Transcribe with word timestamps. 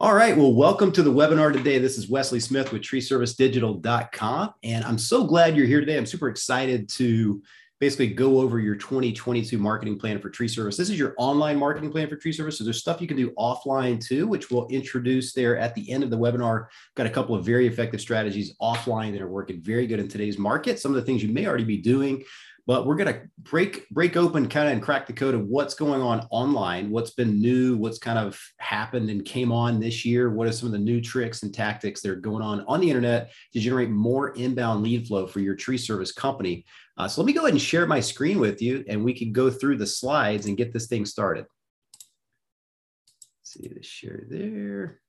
All 0.00 0.14
right. 0.14 0.36
Well, 0.36 0.54
welcome 0.54 0.92
to 0.92 1.02
the 1.02 1.12
webinar 1.12 1.52
today. 1.52 1.78
This 1.78 1.98
is 1.98 2.08
Wesley 2.08 2.38
Smith 2.38 2.72
with 2.72 2.82
treeservicedigital.com. 2.82 4.54
And 4.62 4.84
I'm 4.84 4.96
so 4.96 5.24
glad 5.24 5.56
you're 5.56 5.66
here 5.66 5.80
today. 5.80 5.96
I'm 5.96 6.06
super 6.06 6.28
excited 6.28 6.88
to 6.90 7.42
basically 7.80 8.06
go 8.06 8.38
over 8.38 8.60
your 8.60 8.76
2022 8.76 9.58
marketing 9.58 9.98
plan 9.98 10.20
for 10.20 10.30
tree 10.30 10.46
service. 10.46 10.76
This 10.76 10.88
is 10.88 10.96
your 10.96 11.16
online 11.18 11.58
marketing 11.58 11.90
plan 11.90 12.08
for 12.08 12.14
tree 12.14 12.32
service. 12.32 12.58
So 12.58 12.62
there's 12.62 12.78
stuff 12.78 13.00
you 13.00 13.08
can 13.08 13.16
do 13.16 13.32
offline 13.32 14.00
too, 14.00 14.28
which 14.28 14.52
we'll 14.52 14.68
introduce 14.68 15.32
there 15.32 15.58
at 15.58 15.74
the 15.74 15.90
end 15.90 16.04
of 16.04 16.10
the 16.10 16.18
webinar. 16.18 16.66
Got 16.94 17.06
a 17.06 17.10
couple 17.10 17.34
of 17.34 17.44
very 17.44 17.66
effective 17.66 18.00
strategies 18.00 18.54
offline 18.62 19.10
that 19.14 19.20
are 19.20 19.28
working 19.28 19.60
very 19.60 19.88
good 19.88 19.98
in 19.98 20.06
today's 20.06 20.38
market. 20.38 20.78
Some 20.78 20.92
of 20.92 20.96
the 20.96 21.02
things 21.02 21.24
you 21.24 21.32
may 21.32 21.48
already 21.48 21.64
be 21.64 21.78
doing 21.78 22.22
but 22.68 22.84
we're 22.84 22.96
going 22.96 23.12
to 23.12 23.22
break 23.38 23.88
break 23.88 24.14
open 24.16 24.46
kind 24.46 24.68
of 24.68 24.74
and 24.74 24.82
crack 24.82 25.06
the 25.06 25.12
code 25.12 25.34
of 25.34 25.46
what's 25.46 25.74
going 25.74 26.02
on 26.02 26.24
online 26.30 26.90
what's 26.90 27.10
been 27.10 27.40
new 27.40 27.76
what's 27.76 27.98
kind 27.98 28.18
of 28.18 28.38
happened 28.58 29.08
and 29.08 29.24
came 29.24 29.50
on 29.50 29.80
this 29.80 30.04
year 30.04 30.30
what 30.30 30.46
are 30.46 30.52
some 30.52 30.66
of 30.66 30.72
the 30.72 30.78
new 30.78 31.00
tricks 31.00 31.42
and 31.42 31.52
tactics 31.52 32.02
that 32.02 32.10
are 32.10 32.16
going 32.16 32.42
on 32.42 32.64
on 32.68 32.80
the 32.80 32.88
internet 32.88 33.32
to 33.52 33.58
generate 33.58 33.90
more 33.90 34.30
inbound 34.34 34.84
lead 34.84 35.08
flow 35.08 35.26
for 35.26 35.40
your 35.40 35.56
tree 35.56 35.78
service 35.78 36.12
company. 36.12 36.64
Uh, 36.98 37.08
so 37.08 37.20
let 37.20 37.26
me 37.26 37.32
go 37.32 37.40
ahead 37.40 37.52
and 37.52 37.62
share 37.62 37.86
my 37.86 38.00
screen 38.00 38.38
with 38.38 38.60
you 38.60 38.84
and 38.86 39.02
we 39.02 39.14
can 39.14 39.32
go 39.32 39.50
through 39.50 39.76
the 39.76 39.86
slides 39.86 40.46
and 40.46 40.58
get 40.58 40.72
this 40.72 40.88
thing 40.88 41.06
started. 41.06 41.46
Let's 43.40 43.54
see 43.54 43.68
the 43.68 43.82
share 43.82 44.24
there. 44.28 45.00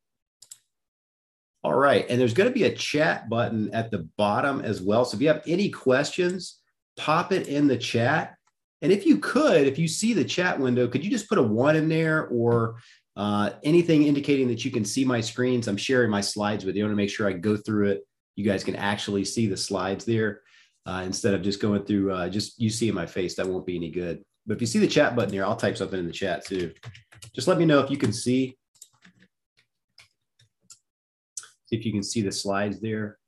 All 1.62 1.76
right 1.76 2.06
and 2.10 2.22
there's 2.22 2.34
going 2.34 2.50
to 2.50 2.54
be 2.54 2.64
a 2.64 2.74
chat 2.74 3.28
button 3.28 3.70
at 3.74 3.92
the 3.92 4.08
bottom 4.18 4.62
as 4.62 4.82
well. 4.82 5.04
So 5.04 5.16
if 5.18 5.22
you 5.22 5.28
have 5.28 5.44
any 5.46 5.70
questions 5.70 6.59
pop 7.00 7.32
it 7.32 7.48
in 7.48 7.68
the 7.68 7.78
chat. 7.78 8.36
And 8.82 8.92
if 8.92 9.06
you 9.06 9.18
could, 9.18 9.66
if 9.66 9.80
you 9.80 9.88
see 9.88 10.14
the 10.14 10.24
chat 10.24 10.60
window, 10.60 10.88
could 10.88 11.04
you 11.04 11.10
just 11.10 11.28
put 11.28 11.38
a 11.38 11.44
one 11.44 11.76
in 11.76 11.90
there 11.90 12.28
or 12.28 12.76
uh, 13.16 13.52
anything 13.64 14.04
indicating 14.04 14.48
that 14.50 14.64
you 14.64 14.72
can 14.72 14.86
see 14.86 15.04
my 15.04 15.22
screens? 15.22 15.68
I'm 15.68 15.78
sharing 15.78 16.10
my 16.10 16.22
slides 16.22 16.66
with 16.66 16.76
you. 16.76 16.84
I 16.84 16.86
want 16.86 16.94
to 16.94 16.98
make 16.98 17.10
sure 17.10 17.28
I 17.28 17.34
go 17.34 17.58
through 17.58 17.90
it. 17.90 18.02
You 18.36 18.46
guys 18.46 18.64
can 18.64 18.76
actually 18.76 19.26
see 19.26 19.48
the 19.48 19.58
slides 19.58 20.06
there 20.06 20.42
uh, 20.86 21.04
instead 21.06 21.34
of 21.34 21.42
just 21.42 21.62
going 21.62 21.84
through 21.84 22.14
uh, 22.14 22.30
just 22.30 22.60
you 22.60 22.70
seeing 22.70 22.94
my 22.94 23.06
face. 23.06 23.36
That 23.36 23.48
won't 23.48 23.66
be 23.66 23.76
any 23.76 23.92
good. 23.92 24.24
But 24.46 24.56
if 24.56 24.62
you 24.62 24.68
see 24.68 24.80
the 24.80 24.88
chat 24.88 25.16
button 25.16 25.34
here, 25.34 25.46
I'll 25.46 25.56
type 25.56 25.78
something 25.78 26.00
in 26.00 26.08
the 26.08 26.14
chat 26.14 26.46
too. 26.46 26.74
Just 27.36 27.48
let 27.48 27.58
me 27.58 27.66
know 27.66 27.80
if 27.80 27.92
you 27.92 27.98
can 27.98 28.14
see. 28.14 28.58
See 31.66 31.76
if 31.76 31.86
you 31.86 31.92
can 31.92 32.04
see 32.04 32.22
the 32.22 32.32
slides 32.32 32.80
there. 32.80 33.19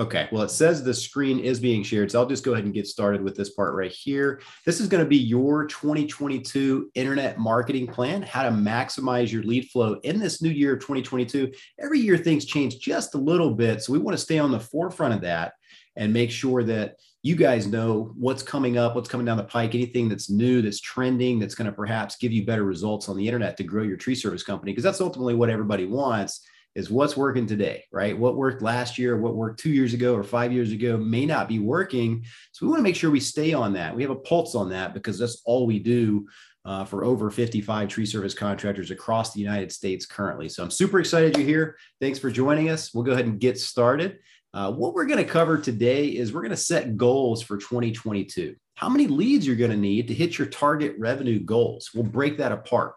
Okay, 0.00 0.28
well, 0.30 0.44
it 0.44 0.50
says 0.50 0.84
the 0.84 0.94
screen 0.94 1.40
is 1.40 1.58
being 1.58 1.82
shared. 1.82 2.12
So 2.12 2.20
I'll 2.20 2.28
just 2.28 2.44
go 2.44 2.52
ahead 2.52 2.64
and 2.64 2.72
get 2.72 2.86
started 2.86 3.20
with 3.20 3.34
this 3.34 3.50
part 3.50 3.74
right 3.74 3.90
here. 3.90 4.40
This 4.64 4.78
is 4.78 4.86
going 4.86 5.02
to 5.02 5.08
be 5.08 5.16
your 5.16 5.66
2022 5.66 6.92
internet 6.94 7.38
marketing 7.38 7.88
plan, 7.88 8.22
how 8.22 8.44
to 8.44 8.50
maximize 8.50 9.32
your 9.32 9.42
lead 9.42 9.68
flow 9.70 9.94
in 10.04 10.20
this 10.20 10.40
new 10.40 10.50
year 10.50 10.74
of 10.74 10.80
2022. 10.80 11.50
Every 11.80 11.98
year 11.98 12.16
things 12.16 12.44
change 12.44 12.78
just 12.78 13.16
a 13.16 13.18
little 13.18 13.50
bit. 13.50 13.82
So 13.82 13.92
we 13.92 13.98
want 13.98 14.16
to 14.16 14.22
stay 14.22 14.38
on 14.38 14.52
the 14.52 14.60
forefront 14.60 15.14
of 15.14 15.22
that 15.22 15.54
and 15.96 16.12
make 16.12 16.30
sure 16.30 16.62
that 16.62 16.94
you 17.24 17.34
guys 17.34 17.66
know 17.66 18.12
what's 18.16 18.44
coming 18.44 18.78
up, 18.78 18.94
what's 18.94 19.08
coming 19.08 19.26
down 19.26 19.36
the 19.36 19.42
pike, 19.42 19.74
anything 19.74 20.08
that's 20.08 20.30
new, 20.30 20.62
that's 20.62 20.80
trending, 20.80 21.40
that's 21.40 21.56
going 21.56 21.66
to 21.66 21.72
perhaps 21.72 22.14
give 22.14 22.30
you 22.30 22.46
better 22.46 22.62
results 22.62 23.08
on 23.08 23.16
the 23.16 23.26
internet 23.26 23.56
to 23.56 23.64
grow 23.64 23.82
your 23.82 23.96
tree 23.96 24.14
service 24.14 24.44
company, 24.44 24.70
because 24.70 24.84
that's 24.84 25.00
ultimately 25.00 25.34
what 25.34 25.50
everybody 25.50 25.86
wants 25.86 26.46
is 26.74 26.90
what's 26.90 27.16
working 27.16 27.46
today, 27.46 27.84
right? 27.92 28.16
What 28.16 28.36
worked 28.36 28.62
last 28.62 28.98
year, 28.98 29.16
what 29.16 29.34
worked 29.34 29.60
two 29.60 29.70
years 29.70 29.94
ago 29.94 30.14
or 30.14 30.22
five 30.22 30.52
years 30.52 30.70
ago 30.72 30.96
may 30.96 31.26
not 31.26 31.48
be 31.48 31.58
working. 31.58 32.24
So 32.52 32.64
we 32.64 32.70
want 32.70 32.78
to 32.80 32.84
make 32.84 32.96
sure 32.96 33.10
we 33.10 33.20
stay 33.20 33.52
on 33.52 33.72
that. 33.74 33.94
We 33.94 34.02
have 34.02 34.10
a 34.10 34.16
pulse 34.16 34.54
on 34.54 34.70
that 34.70 34.94
because 34.94 35.18
that's 35.18 35.42
all 35.44 35.66
we 35.66 35.78
do 35.78 36.28
uh, 36.64 36.84
for 36.84 37.04
over 37.04 37.30
55 37.30 37.88
tree 37.88 38.06
service 38.06 38.34
contractors 38.34 38.90
across 38.90 39.32
the 39.32 39.40
United 39.40 39.72
States 39.72 40.06
currently. 40.06 40.48
So 40.48 40.62
I'm 40.62 40.70
super 40.70 41.00
excited 41.00 41.36
you're 41.36 41.46
here. 41.46 41.76
Thanks 42.00 42.18
for 42.18 42.30
joining 42.30 42.70
us. 42.70 42.92
We'll 42.92 43.04
go 43.04 43.12
ahead 43.12 43.26
and 43.26 43.40
get 43.40 43.58
started. 43.58 44.18
Uh, 44.54 44.72
what 44.72 44.94
we're 44.94 45.06
going 45.06 45.24
to 45.24 45.30
cover 45.30 45.58
today 45.58 46.08
is 46.08 46.32
we're 46.32 46.40
going 46.40 46.50
to 46.50 46.56
set 46.56 46.96
goals 46.96 47.42
for 47.42 47.58
2022. 47.58 48.54
How 48.74 48.88
many 48.88 49.06
leads 49.06 49.46
you're 49.46 49.56
going 49.56 49.70
to 49.70 49.76
need 49.76 50.08
to 50.08 50.14
hit 50.14 50.38
your 50.38 50.46
target 50.46 50.94
revenue 50.98 51.40
goals? 51.40 51.90
We'll 51.94 52.04
break 52.04 52.38
that 52.38 52.52
apart. 52.52 52.94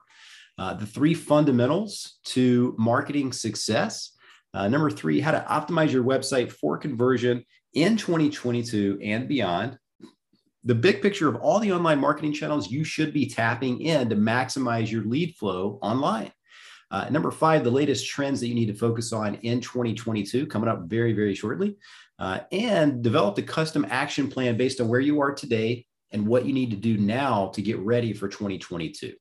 Uh, 0.61 0.75
the 0.75 0.85
three 0.85 1.15
fundamentals 1.15 2.19
to 2.23 2.75
marketing 2.77 3.33
success. 3.33 4.11
Uh, 4.53 4.67
number 4.67 4.91
three, 4.91 5.19
how 5.19 5.31
to 5.31 5.43
optimize 5.49 5.91
your 5.91 6.03
website 6.03 6.51
for 6.51 6.77
conversion 6.77 7.43
in 7.73 7.97
2022 7.97 8.99
and 9.01 9.27
beyond. 9.27 9.75
The 10.63 10.75
big 10.75 11.01
picture 11.01 11.27
of 11.27 11.37
all 11.37 11.57
the 11.57 11.71
online 11.71 11.97
marketing 11.97 12.33
channels 12.33 12.69
you 12.69 12.83
should 12.83 13.11
be 13.11 13.27
tapping 13.27 13.81
in 13.81 14.07
to 14.09 14.15
maximize 14.15 14.91
your 14.91 15.03
lead 15.03 15.35
flow 15.35 15.79
online. 15.81 16.31
Uh, 16.91 17.09
number 17.09 17.31
five, 17.31 17.63
the 17.63 17.71
latest 17.71 18.07
trends 18.07 18.39
that 18.39 18.47
you 18.47 18.53
need 18.53 18.67
to 18.67 18.75
focus 18.75 19.11
on 19.11 19.33
in 19.41 19.61
2022, 19.61 20.45
coming 20.45 20.69
up 20.69 20.83
very, 20.83 21.13
very 21.13 21.33
shortly. 21.33 21.75
Uh, 22.19 22.41
and 22.51 23.01
develop 23.01 23.35
a 23.39 23.41
custom 23.41 23.83
action 23.89 24.29
plan 24.29 24.57
based 24.57 24.79
on 24.79 24.87
where 24.87 24.99
you 24.99 25.21
are 25.21 25.33
today 25.33 25.87
and 26.11 26.27
what 26.27 26.45
you 26.45 26.53
need 26.53 26.69
to 26.69 26.77
do 26.77 26.99
now 26.99 27.47
to 27.47 27.63
get 27.63 27.79
ready 27.79 28.13
for 28.13 28.27
2022. 28.27 29.13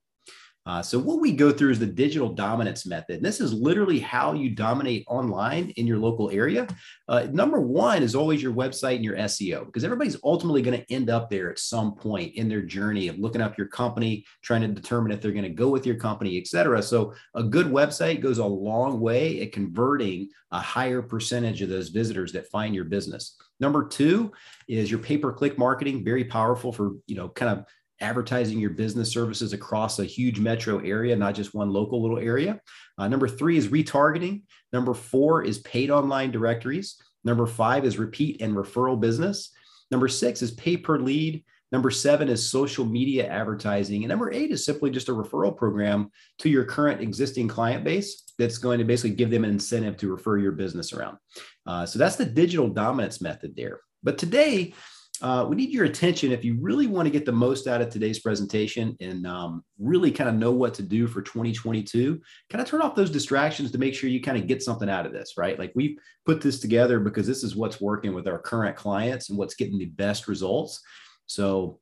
Uh, 0.67 0.83
so 0.83 0.99
what 0.99 1.21
we 1.21 1.33
go 1.33 1.51
through 1.51 1.71
is 1.71 1.79
the 1.79 1.87
digital 1.87 2.35
dominance 2.35 2.85
method. 2.85 3.17
And 3.17 3.25
this 3.25 3.41
is 3.41 3.53
literally 3.53 3.99
how 3.99 4.35
you 4.35 4.51
dominate 4.51 5.05
online 5.09 5.71
in 5.71 5.87
your 5.87 5.99
local 5.99 6.31
area. 6.31 6.69
Uh, 7.09 7.27
number 7.33 7.61
one 7.61 8.03
is 8.03 8.15
always 8.15 8.43
your 8.43 8.53
website 8.53 8.97
and 8.97 9.05
your 9.05 9.17
SEO, 9.17 9.65
because 9.67 9.85
everybody's 9.85 10.19
ultimately 10.23 10.61
going 10.61 10.79
to 10.79 10.93
end 10.93 11.09
up 11.09 11.31
there 11.31 11.51
at 11.51 11.59
some 11.59 11.95
point 11.95 12.35
in 12.35 12.49
their 12.49 12.63
journey 12.63 13.09
of 13.09 13.19
looking 13.19 13.41
up 13.41 13.57
your 13.57 13.69
company, 13.69 14.25
trying 14.43 14.61
to 14.61 14.69
determine 14.69 15.13
if 15.13 15.21
they're 15.21 15.33
going 15.33 15.45
to 15.45 15.49
go 15.49 15.69
with 15.69 15.87
your 15.87 15.97
company, 15.97 16.39
et 16.39 16.47
cetera. 16.47 16.83
So 16.83 17.15
a 17.35 17.43
good 17.43 17.67
website 17.67 18.21
goes 18.21 18.39
a 18.39 18.45
long 18.45 19.01
way 19.01 19.41
at 19.41 19.53
converting 19.53 20.29
a 20.53 20.61
higher 20.61 21.01
percentage 21.01 21.63
of 21.63 21.69
those 21.71 21.89
visitors 21.89 22.33
that 22.33 22.51
find 22.51 22.75
your 22.75 22.85
business. 22.85 23.37
Number 23.61 23.87
two 23.87 24.33
is 24.69 24.91
your 24.91 25.01
pay-per-click 25.01 25.59
marketing, 25.59 26.05
very 26.05 26.25
powerful 26.25 26.73
for, 26.73 26.93
you 27.07 27.17
know, 27.17 27.29
kind 27.29 27.59
of 27.59 27.67
advertising 28.01 28.59
your 28.59 28.71
business 28.71 29.13
services 29.13 29.53
across 29.53 29.99
a 29.99 30.05
huge 30.05 30.41
metro 30.41 30.79
area, 30.79 31.15
not 31.17 31.35
just 31.35 31.55
one 31.55 31.71
local 31.71 32.01
little 32.01 32.19
area. 32.19 32.61
Uh, 32.99 33.09
number 33.09 33.29
three 33.29 33.57
is 33.57 33.69
retargeting. 33.69 34.43
Number 34.73 34.95
four 34.95 35.43
is 35.45 35.59
paid 35.59 35.91
online 35.91 36.31
directories. 36.31 36.97
Number 37.25 37.47
five 37.47 37.85
is 37.85 37.99
repeat 37.99 38.41
and 38.41 38.55
referral 38.55 38.99
business. 38.99 39.53
Number 39.91 40.09
six 40.09 40.43
is 40.43 40.53
pay 40.53 40.77
per 40.77 40.99
lead. 40.99 41.45
Number 41.73 41.91
seven 41.91 42.29
is 42.29 42.51
social 42.51 42.85
media 42.85 43.29
advertising. 43.29 44.03
And 44.03 44.09
number 44.09 44.33
eight 44.33 44.51
is 44.51 44.65
simply 44.65 44.91
just 44.91 45.09
a 45.09 45.13
referral 45.13 45.57
program 45.57 46.11
to 46.39 46.49
your 46.49 46.65
current 46.65 47.01
existing 47.01 47.47
client 47.47 47.85
base 47.85 48.25
that's 48.39 48.59
going 48.59 48.79
to 48.79 48.85
basically 48.85 49.15
give 49.15 49.31
them 49.31 49.45
an 49.45 49.51
incentive 49.51 49.97
to 49.99 50.11
refer 50.11 50.39
your 50.39 50.53
business 50.53 50.93
around. 50.93 51.19
Uh, 51.67 51.87
so 51.87 51.99
that's 51.99 52.17
the 52.17 52.25
digital 52.25 52.69
dominance 52.69 53.21
method 53.21 53.55
there. 53.57 53.81
But 54.03 54.19
today, 54.19 54.75
uh, 55.23 55.47
we 55.49 55.57
need 55.57 55.71
your 55.71 55.85
attention 55.85 56.33
if 56.33 56.45
you 56.45 56.57
really 56.61 56.87
want 56.87 57.07
to 57.07 57.11
get 57.11 57.27
the 57.27 57.33
most 57.33 57.67
out 57.67 57.81
of 57.81 57.91
today's 57.91 58.21
presentation 58.21 58.97
and 59.01 59.27
um, 59.27 59.63
really 59.79 60.11
kind 60.11 60.31
of 60.31 60.37
know 60.37 60.51
what 60.51 60.75
to 60.75 60.83
do 60.83 61.07
for 61.07 61.21
2022 61.21 62.21
kind 62.49 62.63
of 62.63 62.69
turn 62.69 62.81
off 62.81 62.95
those 62.95 63.11
distractions 63.11 63.71
to 63.71 63.79
make 63.79 63.95
sure 63.95 64.09
you 64.09 64.21
kind 64.21 64.39
of 64.39 64.47
get 64.47 64.63
something 64.63 64.89
out 64.89 65.07
of 65.07 65.13
this 65.13 65.35
right? 65.37 65.59
Like 65.59 65.73
we 65.75 65.99
put 66.25 66.41
this 66.41 66.61
together 66.61 67.01
because 67.01 67.27
this 67.27 67.45
is 67.45 67.57
what's 67.57 67.81
working 67.81 68.15
with 68.15 68.27
our 68.27 68.39
current 68.39 68.77
clients 68.77 69.29
and 69.29 69.39
what's 69.39 69.55
getting 69.55 69.79
the 69.79 69.87
best 69.87 70.29
results. 70.29 70.81
So 71.27 71.79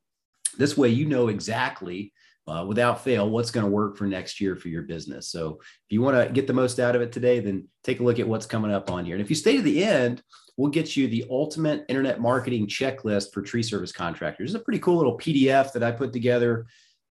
this 0.57 0.77
way 0.77 0.89
you 0.89 1.05
know 1.05 1.29
exactly 1.29 2.11
uh, 2.49 2.65
without 2.65 3.03
fail 3.03 3.29
what's 3.29 3.51
going 3.51 3.65
to 3.65 3.71
work 3.71 3.97
for 3.97 4.05
next 4.05 4.41
year 4.41 4.55
for 4.55 4.69
your 4.69 4.81
business. 4.83 5.29
So 5.29 5.59
if 5.61 5.91
you 5.91 6.01
want 6.01 6.17
to 6.17 6.33
get 6.33 6.47
the 6.47 6.53
most 6.53 6.79
out 6.79 6.95
of 6.95 7.01
it 7.01 7.11
today, 7.11 7.39
then 7.39 7.67
take 7.83 7.99
a 7.99 8.03
look 8.03 8.19
at 8.19 8.27
what's 8.27 8.45
coming 8.45 8.71
up 8.71 8.89
on 8.89 9.05
here. 9.05 9.15
And 9.15 9.21
if 9.21 9.29
you 9.29 9.35
stay 9.35 9.57
to 9.57 9.61
the 9.61 9.83
end, 9.83 10.23
we'll 10.57 10.71
get 10.71 10.97
you 10.97 11.07
the 11.07 11.25
ultimate 11.29 11.85
internet 11.87 12.19
marketing 12.19 12.67
checklist 12.67 13.31
for 13.33 13.41
tree 13.41 13.63
service 13.63 13.91
contractors. 13.91 14.53
It's 14.53 14.61
a 14.61 14.63
pretty 14.63 14.79
cool 14.79 14.97
little 14.97 15.17
PDF 15.17 15.71
that 15.73 15.83
I 15.83 15.91
put 15.91 16.11
together. 16.11 16.65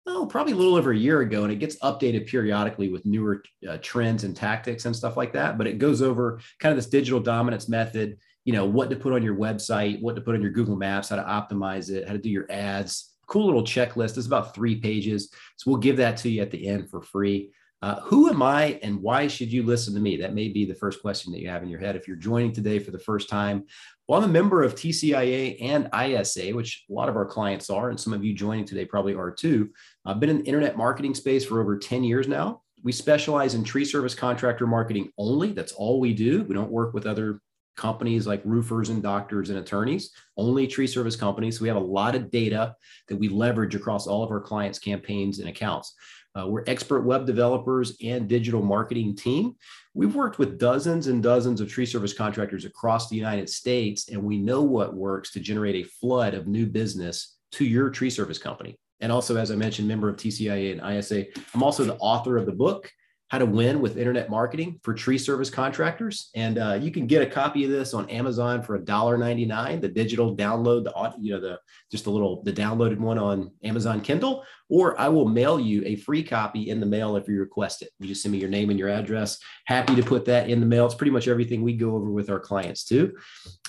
Oh, 0.06 0.26
probably 0.26 0.52
a 0.52 0.56
little 0.56 0.76
over 0.76 0.92
a 0.92 0.96
year 0.96 1.20
ago, 1.22 1.44
and 1.44 1.52
it 1.52 1.58
gets 1.58 1.78
updated 1.78 2.26
periodically 2.26 2.90
with 2.90 3.06
newer 3.06 3.42
uh, 3.68 3.78
trends 3.80 4.24
and 4.24 4.36
tactics 4.36 4.84
and 4.84 4.94
stuff 4.94 5.16
like 5.16 5.32
that. 5.32 5.56
But 5.56 5.66
it 5.66 5.78
goes 5.78 6.02
over 6.02 6.40
kind 6.60 6.72
of 6.72 6.76
this 6.76 6.90
digital 6.90 7.20
dominance 7.20 7.68
method, 7.68 8.18
you 8.44 8.52
know, 8.52 8.66
what 8.66 8.90
to 8.90 8.96
put 8.96 9.14
on 9.14 9.22
your 9.22 9.36
website, 9.36 10.02
what 10.02 10.14
to 10.16 10.20
put 10.20 10.34
on 10.34 10.42
your 10.42 10.50
Google 10.50 10.76
Maps, 10.76 11.08
how 11.08 11.16
to 11.16 11.22
optimize 11.22 11.90
it, 11.90 12.06
how 12.06 12.12
to 12.12 12.18
do 12.18 12.28
your 12.28 12.50
ads, 12.50 13.13
cool 13.26 13.46
little 13.46 13.62
checklist. 13.62 14.16
It's 14.16 14.26
about 14.26 14.54
three 14.54 14.76
pages. 14.76 15.30
So 15.56 15.70
we'll 15.70 15.80
give 15.80 15.96
that 15.98 16.16
to 16.18 16.28
you 16.28 16.42
at 16.42 16.50
the 16.50 16.66
end 16.66 16.90
for 16.90 17.02
free. 17.02 17.50
Uh, 17.84 18.00
who 18.00 18.30
am 18.30 18.42
I 18.42 18.78
and 18.82 19.02
why 19.02 19.26
should 19.26 19.52
you 19.52 19.62
listen 19.62 19.92
to 19.92 20.00
me? 20.00 20.16
That 20.16 20.32
may 20.32 20.48
be 20.48 20.64
the 20.64 20.74
first 20.74 21.02
question 21.02 21.32
that 21.32 21.40
you 21.40 21.50
have 21.50 21.62
in 21.62 21.68
your 21.68 21.80
head 21.80 21.96
if 21.96 22.08
you're 22.08 22.16
joining 22.16 22.50
today 22.50 22.78
for 22.78 22.92
the 22.92 22.98
first 22.98 23.28
time. 23.28 23.66
Well, 24.08 24.22
I'm 24.22 24.30
a 24.30 24.32
member 24.32 24.62
of 24.62 24.74
TCIA 24.74 25.58
and 25.60 25.90
ISA, 25.94 26.54
which 26.54 26.86
a 26.88 26.92
lot 26.94 27.10
of 27.10 27.16
our 27.16 27.26
clients 27.26 27.68
are, 27.68 27.90
and 27.90 28.00
some 28.00 28.14
of 28.14 28.24
you 28.24 28.32
joining 28.32 28.64
today 28.64 28.86
probably 28.86 29.14
are 29.14 29.30
too. 29.30 29.68
I've 30.06 30.18
been 30.18 30.30
in 30.30 30.38
the 30.38 30.44
internet 30.44 30.78
marketing 30.78 31.14
space 31.14 31.44
for 31.44 31.60
over 31.60 31.76
10 31.76 32.04
years 32.04 32.26
now. 32.26 32.62
We 32.82 32.92
specialize 32.92 33.54
in 33.54 33.64
tree 33.64 33.84
service 33.84 34.14
contractor 34.14 34.66
marketing 34.66 35.10
only. 35.18 35.52
That's 35.52 35.72
all 35.72 36.00
we 36.00 36.14
do. 36.14 36.42
We 36.44 36.54
don't 36.54 36.70
work 36.70 36.94
with 36.94 37.04
other 37.04 37.42
companies 37.76 38.26
like 38.26 38.42
roofers 38.44 38.90
and 38.90 39.02
doctors 39.02 39.50
and 39.50 39.58
attorneys, 39.58 40.10
only 40.36 40.66
tree 40.66 40.86
service 40.86 41.16
companies. 41.16 41.58
So 41.58 41.62
we 41.62 41.68
have 41.68 41.76
a 41.76 41.80
lot 41.80 42.14
of 42.14 42.30
data 42.30 42.74
that 43.08 43.16
we 43.16 43.28
leverage 43.28 43.74
across 43.74 44.06
all 44.06 44.22
of 44.22 44.30
our 44.30 44.40
clients' 44.40 44.78
campaigns 44.78 45.38
and 45.38 45.48
accounts. 45.48 45.94
Uh, 46.36 46.48
we're 46.48 46.64
expert 46.66 47.02
web 47.02 47.26
developers 47.26 47.96
and 48.02 48.28
digital 48.28 48.60
marketing 48.60 49.14
team. 49.14 49.54
We've 49.94 50.14
worked 50.14 50.38
with 50.38 50.58
dozens 50.58 51.06
and 51.06 51.22
dozens 51.22 51.60
of 51.60 51.70
tree 51.70 51.86
service 51.86 52.12
contractors 52.12 52.64
across 52.64 53.08
the 53.08 53.16
United 53.16 53.48
States, 53.48 54.08
and 54.08 54.20
we 54.22 54.38
know 54.38 54.62
what 54.62 54.94
works 54.94 55.30
to 55.32 55.40
generate 55.40 55.76
a 55.76 55.88
flood 55.88 56.34
of 56.34 56.48
new 56.48 56.66
business 56.66 57.36
to 57.52 57.64
your 57.64 57.88
tree 57.88 58.10
service 58.10 58.38
company. 58.38 58.76
And 59.00 59.12
also, 59.12 59.36
as 59.36 59.52
I 59.52 59.54
mentioned, 59.54 59.86
member 59.86 60.08
of 60.08 60.16
TCIA 60.16 60.72
and 60.72 60.98
ISA. 60.98 61.26
I'm 61.54 61.62
also 61.62 61.84
the 61.84 61.96
author 61.96 62.36
of 62.36 62.46
the 62.46 62.52
book, 62.52 62.90
how 63.28 63.38
to 63.38 63.46
win 63.46 63.80
with 63.80 63.96
internet 63.96 64.28
marketing 64.28 64.78
for 64.82 64.92
tree 64.94 65.18
service 65.18 65.50
contractors. 65.50 66.30
And 66.34 66.58
uh, 66.58 66.78
you 66.80 66.90
can 66.90 67.06
get 67.06 67.22
a 67.22 67.26
copy 67.26 67.64
of 67.64 67.70
this 67.70 67.94
on 67.94 68.08
Amazon 68.10 68.62
for 68.62 68.78
$1.99, 68.78 69.80
the 69.80 69.88
digital 69.88 70.36
download, 70.36 70.84
the 70.84 71.14
you 71.20 71.32
know, 71.32 71.40
the 71.40 71.58
just 71.90 72.06
a 72.06 72.10
little 72.10 72.42
the 72.42 72.52
downloaded 72.52 72.98
one 72.98 73.18
on 73.18 73.50
Amazon 73.62 74.00
Kindle, 74.00 74.44
or 74.68 74.98
I 74.98 75.08
will 75.08 75.28
mail 75.28 75.60
you 75.60 75.82
a 75.84 75.96
free 75.96 76.22
copy 76.22 76.70
in 76.70 76.80
the 76.80 76.86
mail 76.86 77.16
if 77.16 77.28
you 77.28 77.38
request 77.38 77.82
it. 77.82 77.90
You 77.98 78.08
just 78.08 78.22
send 78.22 78.32
me 78.32 78.38
your 78.38 78.48
name 78.48 78.70
and 78.70 78.78
your 78.78 78.88
address. 78.88 79.38
Happy 79.66 79.94
to 79.94 80.02
put 80.02 80.24
that 80.26 80.48
in 80.48 80.60
the 80.60 80.66
mail. 80.66 80.86
It's 80.86 80.94
pretty 80.94 81.10
much 81.10 81.28
everything 81.28 81.62
we 81.62 81.74
go 81.74 81.94
over 81.94 82.10
with 82.10 82.30
our 82.30 82.40
clients 82.40 82.84
too. 82.84 83.14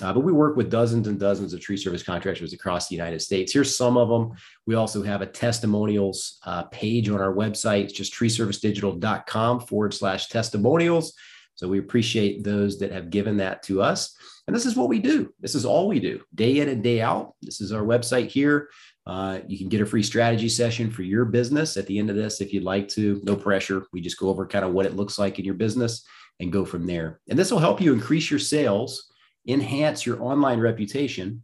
Uh, 0.02 0.14
but 0.14 0.22
we 0.22 0.32
work 0.32 0.56
with 0.56 0.70
dozens 0.70 1.08
and 1.08 1.20
dozens 1.20 1.54
of 1.54 1.60
tree 1.60 1.78
service 1.78 2.04
contractors 2.04 2.54
across 2.54 2.88
the 2.88 2.96
United 2.96 3.22
States. 3.22 3.52
Here's 3.54 3.76
some 3.76 3.98
of 3.98 4.10
them. 4.10 4.38
We 4.66 4.76
also 4.76 5.04
have 5.04 5.22
a 5.22 5.28
testimonials 5.28 6.40
uh, 6.46 6.64
page 6.64 7.10
on 7.10 7.22
our 7.22 7.34
website. 7.34 7.86
It's 7.86 7.94
just 7.94 8.14
treeservicedigital.com 8.14 9.60
forward 9.62 9.94
slash 9.94 10.28
testimonials. 10.28 11.14
So 11.56 11.68
we 11.68 11.80
appreciate 11.80 12.44
those 12.44 12.80
that 12.80 12.92
have 12.92 13.10
given 13.10 13.38
that 13.38 13.64
to 13.64 13.82
us. 13.82 14.16
And 14.48 14.56
this 14.56 14.66
is 14.66 14.76
what 14.76 14.90
we 14.90 15.00
do. 15.00 15.34
This 15.40 15.56
is 15.56 15.66
all 15.66 15.88
we 15.88 16.00
do 16.00 16.22
day 16.36 16.60
in 16.60 16.70
and 16.70 16.84
day 16.84 17.02
out. 17.02 17.34
This 17.42 17.62
is 17.62 17.72
our 17.72 17.84
website 17.84 18.28
here. 18.28 18.70
Uh, 19.08 19.40
you 19.48 19.58
can 19.58 19.70
get 19.70 19.82
a 19.82 19.86
free 19.86 20.02
strategy 20.02 20.50
session 20.50 20.90
for 20.90 21.04
your 21.04 21.26
business 21.26 21.78
at 21.78 21.86
the 21.86 22.00
end 22.00 22.10
of 22.10 22.16
this 22.16 22.42
if 22.42 22.52
you'd 22.54 22.64
like 22.64 22.88
to. 22.88 23.22
No 23.24 23.36
pressure. 23.36 23.86
We 23.94 24.02
just 24.02 24.20
go 24.20 24.30
over 24.30 24.48
kind 24.48 24.66
of 24.66 24.74
what 24.74 24.86
it 24.86 24.96
looks 24.96 25.20
like 25.20 25.38
in 25.38 25.46
your 25.46 25.54
business 25.54 26.06
and 26.40 26.52
go 26.52 26.66
from 26.66 26.88
there. 26.88 27.20
And 27.30 27.38
this 27.38 27.52
will 27.52 27.60
help 27.60 27.80
you 27.80 27.94
increase 27.94 28.30
your 28.30 28.40
sales, 28.40 29.12
enhance 29.48 30.06
your 30.06 30.22
online 30.24 30.60
reputation, 30.60 31.44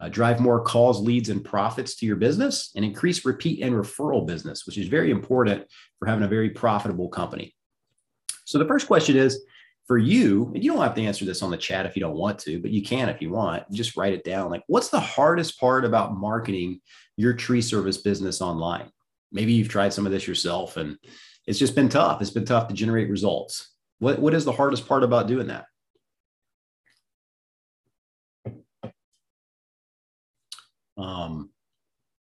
uh, 0.00 0.08
drive 0.08 0.38
more 0.38 0.62
calls, 0.62 1.00
leads, 1.00 1.30
and 1.30 1.44
profits 1.44 1.96
to 1.96 2.06
your 2.06 2.16
business, 2.16 2.70
and 2.76 2.84
increase 2.84 3.24
repeat 3.24 3.62
and 3.62 3.74
referral 3.74 4.26
business, 4.26 4.66
which 4.66 4.78
is 4.78 4.88
very 4.88 5.10
important 5.10 5.64
for 5.98 6.06
having 6.06 6.24
a 6.24 6.28
very 6.28 6.50
profitable 6.50 7.08
company. 7.08 7.54
So 8.44 8.58
the 8.58 8.66
first 8.66 8.86
question 8.86 9.16
is 9.16 9.44
for 9.86 9.98
you, 9.98 10.50
and 10.54 10.64
you 10.64 10.72
don't 10.72 10.82
have 10.82 10.94
to 10.94 11.02
answer 11.02 11.24
this 11.24 11.42
on 11.42 11.50
the 11.50 11.56
chat 11.56 11.84
if 11.84 11.94
you 11.94 12.00
don't 12.00 12.16
want 12.16 12.38
to, 12.40 12.60
but 12.60 12.70
you 12.70 12.82
can 12.82 13.08
if 13.08 13.20
you 13.20 13.30
want. 13.30 13.70
Just 13.70 13.96
write 13.96 14.14
it 14.14 14.24
down. 14.24 14.50
Like, 14.50 14.64
what's 14.66 14.88
the 14.88 15.00
hardest 15.00 15.60
part 15.60 15.84
about 15.84 16.16
marketing 16.16 16.80
your 17.16 17.34
tree 17.34 17.60
service 17.60 17.98
business 17.98 18.40
online? 18.40 18.90
Maybe 19.30 19.52
you've 19.52 19.68
tried 19.68 19.92
some 19.92 20.06
of 20.06 20.12
this 20.12 20.26
yourself 20.26 20.76
and 20.76 20.96
it's 21.46 21.58
just 21.58 21.74
been 21.74 21.88
tough. 21.88 22.22
It's 22.22 22.30
been 22.30 22.46
tough 22.46 22.68
to 22.68 22.74
generate 22.74 23.10
results. 23.10 23.74
What, 23.98 24.18
what 24.18 24.32
is 24.32 24.44
the 24.44 24.52
hardest 24.52 24.88
part 24.88 25.02
about 25.02 25.26
doing 25.26 25.48
that? 25.48 25.66
Um, 30.96 31.50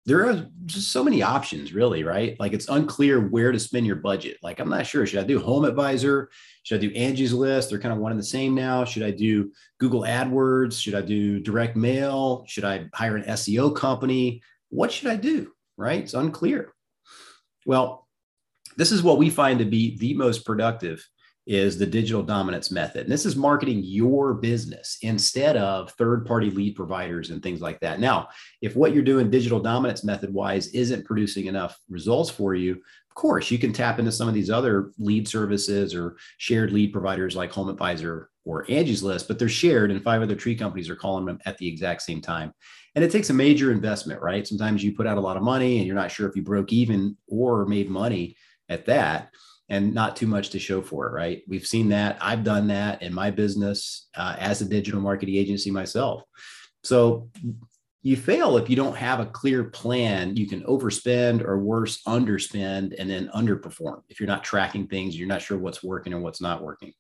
there 0.06 0.28
are 0.28 0.46
just 0.66 0.92
so 0.92 1.04
many 1.04 1.24
options 1.24 1.74
really 1.74 2.04
right? 2.04 2.40
Like 2.40 2.54
it's 2.54 2.70
unclear 2.70 3.28
where 3.28 3.52
to 3.52 3.60
spend 3.60 3.86
your 3.86 3.96
budget. 3.96 4.38
Like 4.44 4.60
i'm 4.60 4.70
not 4.70 4.86
sure. 4.86 5.06
Should 5.06 5.20
i 5.20 5.24
do 5.24 5.40
home 5.40 5.66
advisor 5.66 6.30
should 6.64 6.78
i 6.78 6.88
do 6.88 6.94
angie's 6.96 7.34
list? 7.34 7.70
They're 7.70 7.80
kind 7.80 7.94
of 7.94 8.00
one 8.00 8.12
and 8.12 8.20
the 8.20 8.26
same 8.26 8.54
now. 8.54 8.86
Should 8.86 9.04
i 9.04 9.12
do 9.12 9.52
google 9.80 10.02
adwords? 10.02 10.82
Should 10.82 10.96
i 10.96 11.02
do 11.02 11.40
direct 11.40 11.76
mail? 11.76 12.46
Should 12.48 12.66
i 12.66 12.88
hire 12.94 13.18
an 13.18 13.24
seo 13.24 13.76
company? 13.76 14.42
What 14.70 14.92
should 14.92 15.10
i 15.10 15.16
do 15.16 15.52
right? 15.78 16.02
It's 16.02 16.14
unclear. 16.14 16.74
Well 17.66 18.08
this 18.78 18.92
is 18.92 19.02
what 19.02 19.18
we 19.18 19.30
find 19.30 19.60
to 19.60 19.66
be 19.66 19.98
the 19.98 20.14
most 20.14 20.46
productive 20.46 21.08
is 21.48 21.78
the 21.78 21.86
digital 21.86 22.24
dominance 22.24 22.72
method. 22.72 23.04
And 23.04 23.12
this 23.12 23.26
is 23.26 23.36
marketing 23.36 23.82
your 23.84 24.34
business 24.34 24.98
instead 25.02 25.56
of 25.58 25.92
third 25.92 26.26
party 26.26 26.50
lead 26.50 26.76
providers 26.76 27.30
and 27.30 27.42
things 27.42 27.62
like 27.62 27.80
that. 27.82 28.00
Now, 28.00 28.30
if 28.62 28.76
what 28.76 28.94
you're 28.94 29.04
doing 29.04 29.30
digital 29.30 29.60
dominance 29.60 30.04
method 30.04 30.34
wise 30.34 30.68
isn't 30.70 31.06
producing 31.06 31.46
enough 31.46 31.78
results 31.88 32.30
for 32.32 32.56
you, 32.56 32.72
of 32.72 33.16
course, 33.16 33.52
you 33.52 33.60
can 33.60 33.72
tap 33.72 34.00
into 34.00 34.12
some 34.12 34.28
of 34.28 34.34
these 34.34 34.50
other 34.50 34.92
lead 34.98 35.28
services 35.28 35.94
or 35.94 36.18
shared 36.38 36.72
lead 36.72 36.92
providers 36.92 37.36
like 37.36 37.52
Home 37.52 37.70
Advisor 37.70 38.30
or 38.44 38.70
Angie's 38.70 39.04
List, 39.04 39.28
but 39.28 39.40
they're 39.40 39.48
shared 39.48 39.92
and 39.92 40.04
five 40.04 40.22
other 40.22 40.36
tree 40.36 40.56
companies 40.56 40.90
are 40.90 40.96
calling 40.96 41.26
them 41.26 41.40
at 41.46 41.58
the 41.58 41.68
exact 41.68 42.02
same 42.02 42.22
time. 42.22 42.54
And 42.96 43.04
it 43.04 43.12
takes 43.12 43.30
a 43.30 43.34
major 43.34 43.72
investment, 43.72 44.22
right? 44.22 44.48
Sometimes 44.48 44.84
you 44.84 44.94
put 44.94 45.08
out 45.08 45.18
a 45.18 45.22
lot 45.22 45.38
of 45.38 45.44
money 45.44 45.78
and 45.78 45.86
you're 45.86 45.96
not 45.96 46.12
sure 46.12 46.28
if 46.28 46.36
you 46.36 46.42
broke 46.42 46.74
even 46.74 47.16
or 47.28 47.66
made 47.66 47.90
money 47.90 48.36
at 48.70 48.86
that 48.88 49.30
and 49.70 49.94
not 49.94 50.16
too 50.16 50.28
much 50.28 50.50
to 50.52 50.60
show 50.60 50.82
for 50.82 51.08
it, 51.08 51.14
right? 51.14 51.44
We've 51.48 51.66
seen 51.66 51.90
that. 51.90 52.18
I've 52.22 52.44
done 52.44 52.68
that 52.68 53.02
in 53.02 53.14
my 53.14 53.32
business 53.32 54.08
uh, 54.16 54.36
as 54.38 54.62
a 54.62 54.66
digital 54.66 55.02
marketing 55.02 55.36
agency 55.36 55.72
myself. 55.72 56.24
So 56.84 57.30
you 58.04 58.16
fail 58.16 58.58
if 58.58 58.70
you 58.70 58.76
don't 58.76 58.96
have 58.96 59.20
a 59.20 59.26
clear 59.26 59.64
plan. 59.64 60.38
You 60.38 60.48
can 60.48 60.62
overspend 60.64 61.44
or 61.44 61.58
worse, 61.58 62.04
underspend 62.04 62.94
and 63.00 63.10
then 63.10 63.32
underperform 63.34 64.04
if 64.10 64.20
you're 64.20 64.28
not 64.28 64.44
tracking 64.44 64.86
things, 64.88 65.18
you're 65.18 65.28
not 65.28 65.42
sure 65.42 65.58
what's 65.58 65.84
working 65.84 66.14
and 66.14 66.22
what's 66.22 66.42
not 66.42 66.62
working. 66.62 66.94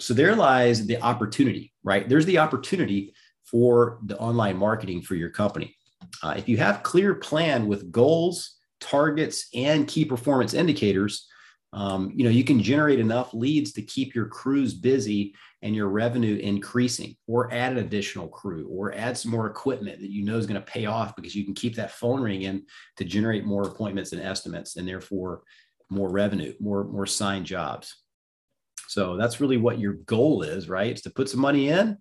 So 0.00 0.14
there 0.14 0.34
lies 0.34 0.86
the 0.86 1.00
opportunity, 1.02 1.74
right? 1.84 2.08
There's 2.08 2.24
the 2.24 2.38
opportunity 2.38 3.12
for 3.44 3.98
the 4.06 4.18
online 4.18 4.56
marketing 4.56 5.02
for 5.02 5.14
your 5.14 5.28
company. 5.28 5.76
Uh, 6.22 6.34
if 6.38 6.48
you 6.48 6.56
have 6.56 6.82
clear 6.82 7.14
plan 7.14 7.66
with 7.66 7.92
goals, 7.92 8.56
targets, 8.80 9.48
and 9.54 9.86
key 9.86 10.06
performance 10.06 10.54
indicators, 10.54 11.28
um, 11.72 12.12
you 12.14 12.24
know 12.24 12.30
you 12.30 12.44
can 12.44 12.62
generate 12.62 13.00
enough 13.00 13.32
leads 13.32 13.72
to 13.72 13.82
keep 13.82 14.14
your 14.14 14.26
crews 14.26 14.74
busy 14.74 15.34
and 15.62 15.74
your 15.74 15.88
revenue 15.88 16.36
increasing 16.36 17.16
or 17.26 17.52
add 17.52 17.72
an 17.72 17.78
additional 17.78 18.28
crew 18.28 18.68
or 18.70 18.94
add 18.94 19.16
some 19.16 19.30
more 19.30 19.46
equipment 19.46 20.00
that 20.00 20.10
you 20.10 20.24
know 20.24 20.36
is 20.36 20.46
going 20.46 20.60
to 20.60 20.72
pay 20.72 20.86
off 20.86 21.16
because 21.16 21.34
you 21.34 21.44
can 21.44 21.54
keep 21.54 21.74
that 21.76 21.92
phone 21.92 22.20
ringing 22.20 22.62
to 22.96 23.04
generate 23.04 23.44
more 23.44 23.62
appointments 23.62 24.12
and 24.12 24.20
estimates 24.20 24.76
and 24.76 24.86
therefore 24.86 25.42
more 25.88 26.10
revenue 26.10 26.52
more 26.60 26.84
more 26.84 27.06
signed 27.06 27.46
jobs. 27.46 27.96
So 28.88 29.16
that's 29.16 29.40
really 29.40 29.56
what 29.56 29.78
your 29.78 29.94
goal 29.94 30.42
is 30.42 30.68
right? 30.68 30.90
It's 30.90 31.02
to 31.02 31.10
put 31.10 31.28
some 31.28 31.40
money 31.40 31.70
in 31.70 31.96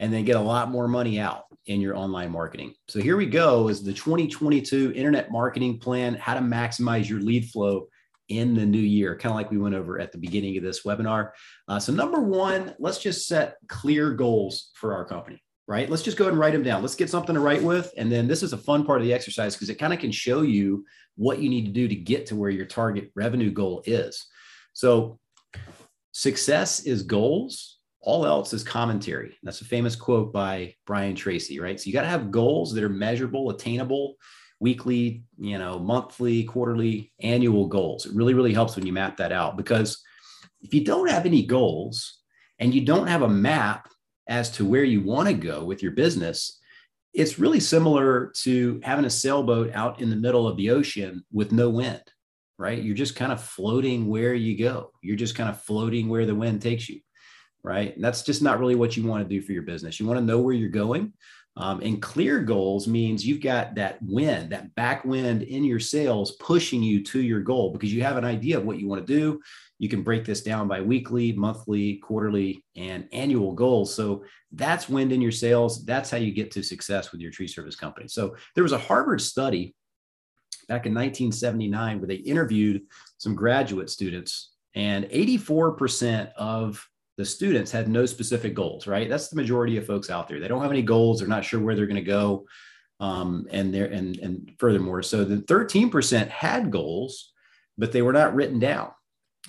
and 0.00 0.12
then 0.12 0.24
get 0.24 0.36
a 0.36 0.40
lot 0.40 0.70
more 0.70 0.86
money 0.86 1.18
out 1.18 1.44
in 1.66 1.80
your 1.80 1.96
online 1.96 2.30
marketing. 2.30 2.74
So 2.88 3.00
here 3.00 3.16
we 3.16 3.26
go 3.26 3.68
is 3.68 3.82
the 3.82 3.92
2022 3.92 4.92
internet 4.94 5.32
marketing 5.32 5.80
plan 5.80 6.14
how 6.14 6.34
to 6.34 6.40
maximize 6.40 7.08
your 7.08 7.20
lead 7.20 7.46
flow 7.46 7.88
in 8.28 8.54
the 8.54 8.66
new 8.66 8.78
year, 8.78 9.16
kind 9.16 9.30
of 9.30 9.36
like 9.36 9.50
we 9.50 9.58
went 9.58 9.74
over 9.74 9.98
at 9.98 10.12
the 10.12 10.18
beginning 10.18 10.56
of 10.56 10.62
this 10.62 10.82
webinar. 10.82 11.30
Uh, 11.66 11.78
so, 11.78 11.92
number 11.92 12.20
one, 12.20 12.74
let's 12.78 12.98
just 12.98 13.26
set 13.26 13.56
clear 13.68 14.12
goals 14.12 14.70
for 14.74 14.94
our 14.94 15.04
company, 15.04 15.42
right? 15.66 15.88
Let's 15.88 16.02
just 16.02 16.16
go 16.16 16.24
ahead 16.24 16.32
and 16.32 16.40
write 16.40 16.52
them 16.52 16.62
down. 16.62 16.82
Let's 16.82 16.94
get 16.94 17.10
something 17.10 17.34
to 17.34 17.40
write 17.40 17.62
with. 17.62 17.92
And 17.96 18.12
then 18.12 18.28
this 18.28 18.42
is 18.42 18.52
a 18.52 18.58
fun 18.58 18.84
part 18.84 19.00
of 19.00 19.06
the 19.06 19.14
exercise 19.14 19.54
because 19.54 19.70
it 19.70 19.78
kind 19.78 19.92
of 19.92 19.98
can 19.98 20.12
show 20.12 20.42
you 20.42 20.84
what 21.16 21.40
you 21.40 21.48
need 21.48 21.64
to 21.66 21.72
do 21.72 21.88
to 21.88 21.94
get 21.94 22.26
to 22.26 22.36
where 22.36 22.50
your 22.50 22.66
target 22.66 23.10
revenue 23.14 23.50
goal 23.50 23.82
is. 23.86 24.26
So, 24.74 25.18
success 26.12 26.80
is 26.80 27.02
goals, 27.02 27.78
all 28.00 28.26
else 28.26 28.52
is 28.52 28.62
commentary. 28.62 29.38
That's 29.42 29.62
a 29.62 29.64
famous 29.64 29.96
quote 29.96 30.32
by 30.32 30.74
Brian 30.86 31.14
Tracy, 31.14 31.60
right? 31.60 31.80
So, 31.80 31.86
you 31.86 31.92
got 31.92 32.02
to 32.02 32.08
have 32.08 32.30
goals 32.30 32.74
that 32.74 32.84
are 32.84 32.90
measurable, 32.90 33.50
attainable 33.50 34.16
weekly, 34.60 35.24
you 35.38 35.58
know, 35.58 35.78
monthly, 35.78 36.44
quarterly, 36.44 37.12
annual 37.20 37.66
goals. 37.66 38.06
It 38.06 38.14
really, 38.14 38.34
really 38.34 38.52
helps 38.52 38.76
when 38.76 38.86
you 38.86 38.92
map 38.92 39.16
that 39.18 39.32
out 39.32 39.56
because 39.56 40.02
if 40.60 40.74
you 40.74 40.84
don't 40.84 41.10
have 41.10 41.26
any 41.26 41.44
goals 41.44 42.20
and 42.58 42.74
you 42.74 42.84
don't 42.84 43.06
have 43.06 43.22
a 43.22 43.28
map 43.28 43.88
as 44.26 44.50
to 44.52 44.64
where 44.64 44.84
you 44.84 45.00
want 45.00 45.28
to 45.28 45.34
go 45.34 45.64
with 45.64 45.82
your 45.82 45.92
business, 45.92 46.58
it's 47.14 47.38
really 47.38 47.60
similar 47.60 48.32
to 48.42 48.80
having 48.82 49.04
a 49.04 49.10
sailboat 49.10 49.72
out 49.74 50.00
in 50.00 50.10
the 50.10 50.16
middle 50.16 50.46
of 50.46 50.56
the 50.56 50.70
ocean 50.70 51.24
with 51.32 51.52
no 51.52 51.70
wind, 51.70 52.02
right? 52.58 52.82
You're 52.82 52.94
just 52.94 53.16
kind 53.16 53.32
of 53.32 53.42
floating 53.42 54.08
where 54.08 54.34
you 54.34 54.58
go. 54.58 54.92
You're 55.02 55.16
just 55.16 55.34
kind 55.34 55.48
of 55.48 55.62
floating 55.62 56.08
where 56.08 56.26
the 56.26 56.34
wind 56.34 56.60
takes 56.60 56.88
you, 56.88 57.00
right? 57.62 57.94
And 57.94 58.04
that's 58.04 58.22
just 58.22 58.42
not 58.42 58.58
really 58.58 58.74
what 58.74 58.96
you 58.96 59.04
want 59.04 59.22
to 59.22 59.28
do 59.28 59.40
for 59.40 59.52
your 59.52 59.62
business. 59.62 59.98
You 59.98 60.06
want 60.06 60.18
to 60.18 60.24
know 60.24 60.40
where 60.40 60.54
you're 60.54 60.68
going. 60.68 61.12
Um, 61.58 61.80
and 61.80 62.00
clear 62.00 62.40
goals 62.40 62.86
means 62.86 63.26
you've 63.26 63.42
got 63.42 63.74
that 63.74 64.00
wind, 64.00 64.52
that 64.52 64.74
backwind 64.76 65.46
in 65.46 65.64
your 65.64 65.80
sails 65.80 66.36
pushing 66.36 66.84
you 66.84 67.02
to 67.02 67.20
your 67.20 67.40
goal 67.40 67.72
because 67.72 67.92
you 67.92 68.02
have 68.04 68.16
an 68.16 68.24
idea 68.24 68.58
of 68.58 68.64
what 68.64 68.78
you 68.78 68.86
want 68.86 69.04
to 69.04 69.12
do. 69.12 69.40
You 69.80 69.88
can 69.88 70.04
break 70.04 70.24
this 70.24 70.42
down 70.42 70.68
by 70.68 70.80
weekly, 70.80 71.32
monthly, 71.32 71.96
quarterly, 71.96 72.64
and 72.76 73.08
annual 73.12 73.54
goals. 73.54 73.92
So 73.92 74.24
that's 74.52 74.88
wind 74.88 75.12
in 75.12 75.20
your 75.20 75.32
sails. 75.32 75.84
That's 75.84 76.10
how 76.10 76.16
you 76.18 76.30
get 76.30 76.52
to 76.52 76.62
success 76.62 77.10
with 77.10 77.20
your 77.20 77.32
tree 77.32 77.48
service 77.48 77.74
company. 77.74 78.06
So 78.06 78.36
there 78.54 78.64
was 78.64 78.72
a 78.72 78.78
Harvard 78.78 79.20
study 79.20 79.74
back 80.68 80.86
in 80.86 80.94
1979 80.94 81.98
where 81.98 82.06
they 82.06 82.14
interviewed 82.14 82.82
some 83.16 83.34
graduate 83.34 83.90
students, 83.90 84.52
and 84.74 85.06
84% 85.06 86.32
of 86.34 86.86
the 87.18 87.24
students 87.24 87.72
had 87.72 87.88
no 87.88 88.06
specific 88.06 88.54
goals, 88.54 88.86
right? 88.86 89.08
That's 89.08 89.28
the 89.28 89.36
majority 89.36 89.76
of 89.76 89.86
folks 89.86 90.08
out 90.08 90.28
there. 90.28 90.38
They 90.38 90.46
don't 90.46 90.62
have 90.62 90.70
any 90.70 90.82
goals. 90.82 91.18
They're 91.18 91.28
not 91.28 91.44
sure 91.44 91.60
where 91.60 91.74
they're 91.74 91.86
going 91.86 91.96
to 91.96 92.02
go. 92.02 92.46
Um, 93.00 93.46
and 93.50 93.74
there 93.74 93.86
and 93.86 94.18
and 94.18 94.52
furthermore, 94.58 95.02
so 95.02 95.24
the 95.24 95.36
13% 95.36 96.28
had 96.28 96.70
goals, 96.70 97.32
but 97.76 97.92
they 97.92 98.02
were 98.02 98.12
not 98.12 98.34
written 98.34 98.58
down. 98.58 98.90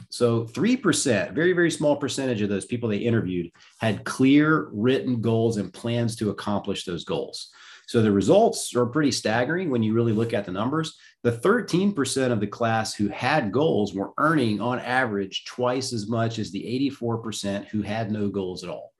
So 0.09 0.45
3%, 0.45 1.33
very, 1.33 1.53
very 1.53 1.71
small 1.71 1.97
percentage 1.97 2.41
of 2.41 2.49
those 2.49 2.65
people 2.65 2.89
they 2.89 2.97
interviewed 2.97 3.51
had 3.79 4.05
clear 4.05 4.69
written 4.71 5.19
goals 5.19 5.57
and 5.57 5.73
plans 5.73 6.15
to 6.17 6.29
accomplish 6.29 6.85
those 6.85 7.03
goals. 7.03 7.49
So 7.87 8.01
the 8.01 8.11
results 8.11 8.75
are 8.75 8.85
pretty 8.85 9.11
staggering 9.11 9.71
when 9.71 9.81
you 9.81 9.93
really 9.93 10.13
look 10.13 10.31
at 10.33 10.45
the 10.45 10.51
numbers. 10.51 10.95
The 11.23 11.31
13% 11.31 12.31
of 12.31 12.39
the 12.39 12.47
class 12.47 12.93
who 12.93 13.09
had 13.09 13.51
goals 13.51 13.93
were 13.93 14.11
earning 14.17 14.61
on 14.61 14.79
average 14.79 15.43
twice 15.45 15.91
as 15.91 16.07
much 16.07 16.39
as 16.39 16.51
the 16.51 16.63
84% 17.01 17.65
who 17.65 17.81
had 17.81 18.11
no 18.11 18.29
goals 18.29 18.63
at 18.63 18.69
all. 18.69 18.93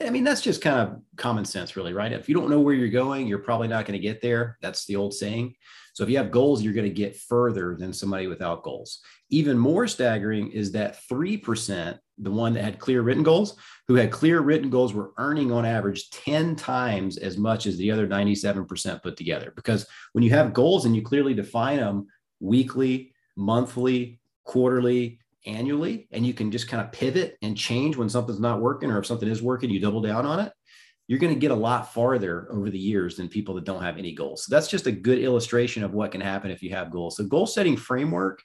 I 0.00 0.10
mean, 0.10 0.24
that's 0.24 0.40
just 0.40 0.62
kind 0.62 0.76
of 0.76 1.00
common 1.16 1.44
sense, 1.44 1.76
really, 1.76 1.92
right? 1.92 2.12
If 2.12 2.28
you 2.28 2.34
don't 2.34 2.50
know 2.50 2.60
where 2.60 2.74
you're 2.74 2.88
going, 2.88 3.26
you're 3.26 3.38
probably 3.38 3.68
not 3.68 3.86
going 3.86 3.98
to 3.98 4.02
get 4.02 4.20
there. 4.20 4.58
That's 4.60 4.86
the 4.86 4.96
old 4.96 5.14
saying. 5.14 5.54
So 5.94 6.02
if 6.02 6.10
you 6.10 6.16
have 6.16 6.32
goals, 6.32 6.62
you're 6.62 6.74
going 6.74 6.88
to 6.88 6.94
get 6.94 7.16
further 7.16 7.76
than 7.78 7.92
somebody 7.92 8.26
without 8.26 8.64
goals. 8.64 9.00
Even 9.30 9.56
more 9.56 9.86
staggering 9.86 10.50
is 10.50 10.72
that 10.72 10.98
3%, 11.10 11.98
the 12.18 12.30
one 12.30 12.52
that 12.54 12.64
had 12.64 12.78
clear 12.78 13.02
written 13.02 13.22
goals, 13.22 13.56
who 13.88 13.94
had 13.94 14.10
clear 14.10 14.40
written 14.40 14.70
goals 14.70 14.94
were 14.94 15.12
earning 15.18 15.50
on 15.50 15.66
average 15.66 16.10
10 16.10 16.56
times 16.56 17.16
as 17.18 17.36
much 17.36 17.66
as 17.66 17.76
the 17.76 17.90
other 17.90 18.06
97% 18.06 19.02
put 19.02 19.16
together. 19.16 19.52
Because 19.56 19.86
when 20.12 20.22
you 20.24 20.30
have 20.30 20.54
goals 20.54 20.84
and 20.84 20.94
you 20.94 21.02
clearly 21.02 21.34
define 21.34 21.78
them 21.78 22.06
weekly, 22.40 23.12
monthly, 23.36 24.20
quarterly, 24.44 25.18
annually, 25.46 26.08
and 26.12 26.26
you 26.26 26.32
can 26.32 26.50
just 26.50 26.68
kind 26.68 26.82
of 26.82 26.92
pivot 26.92 27.36
and 27.42 27.56
change 27.56 27.96
when 27.96 28.08
something's 28.08 28.40
not 28.40 28.60
working, 28.60 28.90
or 28.90 28.98
if 28.98 29.06
something 29.06 29.28
is 29.28 29.42
working, 29.42 29.70
you 29.70 29.80
double 29.80 30.00
down 30.00 30.24
on 30.24 30.40
it 30.40 30.52
you're 31.06 31.18
going 31.18 31.34
to 31.34 31.40
get 31.40 31.50
a 31.50 31.54
lot 31.54 31.92
farther 31.92 32.48
over 32.50 32.70
the 32.70 32.78
years 32.78 33.16
than 33.16 33.28
people 33.28 33.54
that 33.54 33.64
don't 33.64 33.82
have 33.82 33.98
any 33.98 34.14
goals. 34.14 34.44
So 34.44 34.54
that's 34.54 34.68
just 34.68 34.86
a 34.86 34.92
good 34.92 35.18
illustration 35.18 35.84
of 35.84 35.92
what 35.92 36.12
can 36.12 36.20
happen 36.20 36.50
if 36.50 36.62
you 36.62 36.70
have 36.70 36.90
goals. 36.90 37.16
So 37.16 37.24
goal 37.24 37.46
setting 37.46 37.76
framework 37.76 38.42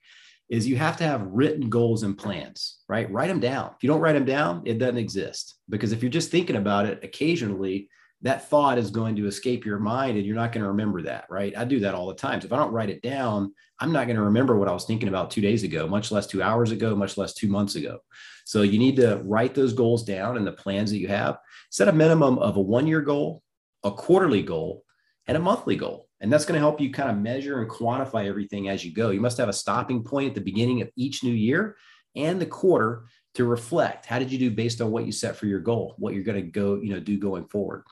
is 0.50 0.68
you 0.68 0.76
have 0.78 0.98
to 0.98 1.04
have 1.04 1.28
written 1.28 1.70
goals 1.70 2.04
and 2.04 2.18
plans, 2.18 2.80
right? 2.88 3.12
Write 3.12 3.28
them 3.28 3.40
down. 3.40 3.72
If 3.76 3.84
you 3.84 3.88
don't 3.88 4.02
write 4.02 4.14
them 4.14 4.26
down, 4.26 4.64
it 4.66 4.80
doesn't 4.80 4.98
exist. 4.98 5.56
Because 5.70 5.92
if 5.92 6.02
you're 6.02 6.10
just 6.10 6.32
thinking 6.32 6.56
about 6.56 6.88
it 6.88 7.04
occasionally, 7.04 7.90
that 8.22 8.50
thought 8.50 8.78
is 8.78 8.92
going 8.92 9.16
to 9.16 9.28
escape 9.28 9.66
your 9.66 9.80
mind 9.80 10.18
and 10.18 10.26
you're 10.26 10.36
not 10.36 10.52
going 10.52 10.64
to 10.64 10.70
remember 10.70 11.02
that, 11.04 11.26
right? 11.30 11.56
I 11.56 11.64
do 11.64 11.80
that 11.82 11.96
all 11.96 12.08
the 12.08 12.16
time. 12.16 12.42
So 12.42 12.48
if 12.48 12.54
I 12.54 12.58
don't 12.58 12.74
write 12.74 12.90
it 12.90 13.02
down, 13.02 13.54
I'm 13.80 13.94
not 13.94 14.08
going 14.08 14.18
to 14.18 14.24
remember 14.24 14.58
what 14.58 14.68
I 14.68 14.74
was 14.74 14.86
thinking 14.86 15.08
about 15.08 15.32
two 15.32 15.40
days 15.40 15.64
ago, 15.64 15.88
much 15.88 16.12
less 16.12 16.28
two 16.28 16.44
hours 16.44 16.72
ago, 16.72 16.96
much 16.96 17.18
less 17.18 17.34
two 17.34 17.48
months 17.48 17.76
ago. 17.76 18.00
So 18.44 18.64
you 18.64 18.78
need 18.78 18.98
to 18.98 19.22
write 19.24 19.56
those 19.56 19.74
goals 19.74 20.04
down 20.04 20.36
and 20.36 20.46
the 20.46 20.52
plans 20.52 20.92
that 20.92 20.98
you 20.98 21.08
have. 21.08 21.38
Set 21.70 21.88
a 21.88 21.94
minimum 21.94 22.40
of 22.40 22.58
a 22.58 22.62
one 22.62 22.88
year 22.88 23.02
goal, 23.02 23.42
a 23.84 23.92
quarterly 23.92 24.42
goal, 24.42 24.84
and 25.28 25.38
a 25.38 25.40
monthly 25.40 25.78
goal. 25.78 26.09
And 26.22 26.32
that's 26.32 26.46
going 26.46 26.56
to 26.56 26.60
help 26.60 26.82
you 26.82 26.92
kind 26.92 27.10
of 27.10 27.18
measure 27.18 27.62
and 27.62 27.70
quantify 27.70 28.28
everything 28.28 28.68
as 28.68 28.84
you 28.84 28.94
go. 28.94 29.10
You 29.10 29.22
must 29.22 29.38
have 29.38 29.50
a 29.50 29.54
stopping 29.54 30.04
point 30.04 30.30
at 30.30 30.36
the 30.36 30.42
beginning 30.42 30.82
of 30.82 30.90
each 30.96 31.24
new 31.24 31.34
year 31.34 31.78
and 32.16 32.42
the 32.42 32.46
quarter 32.46 33.06
to 33.36 33.46
reflect. 33.46 34.06
How 34.06 34.20
did 34.20 34.32
you 34.32 34.38
do 34.38 34.52
based 34.52 34.82
on 34.82 34.92
what 34.92 35.06
you 35.06 35.12
set 35.12 35.36
for 35.36 35.46
your 35.46 35.60
goal, 35.60 35.96
what 35.98 36.14
you're 36.14 36.24
going 36.24 36.44
to 36.44 36.52
go, 36.52 36.76
you 36.76 36.94
know, 36.94 37.00
do 37.00 37.18
going 37.18 37.46
forward. 37.46 37.84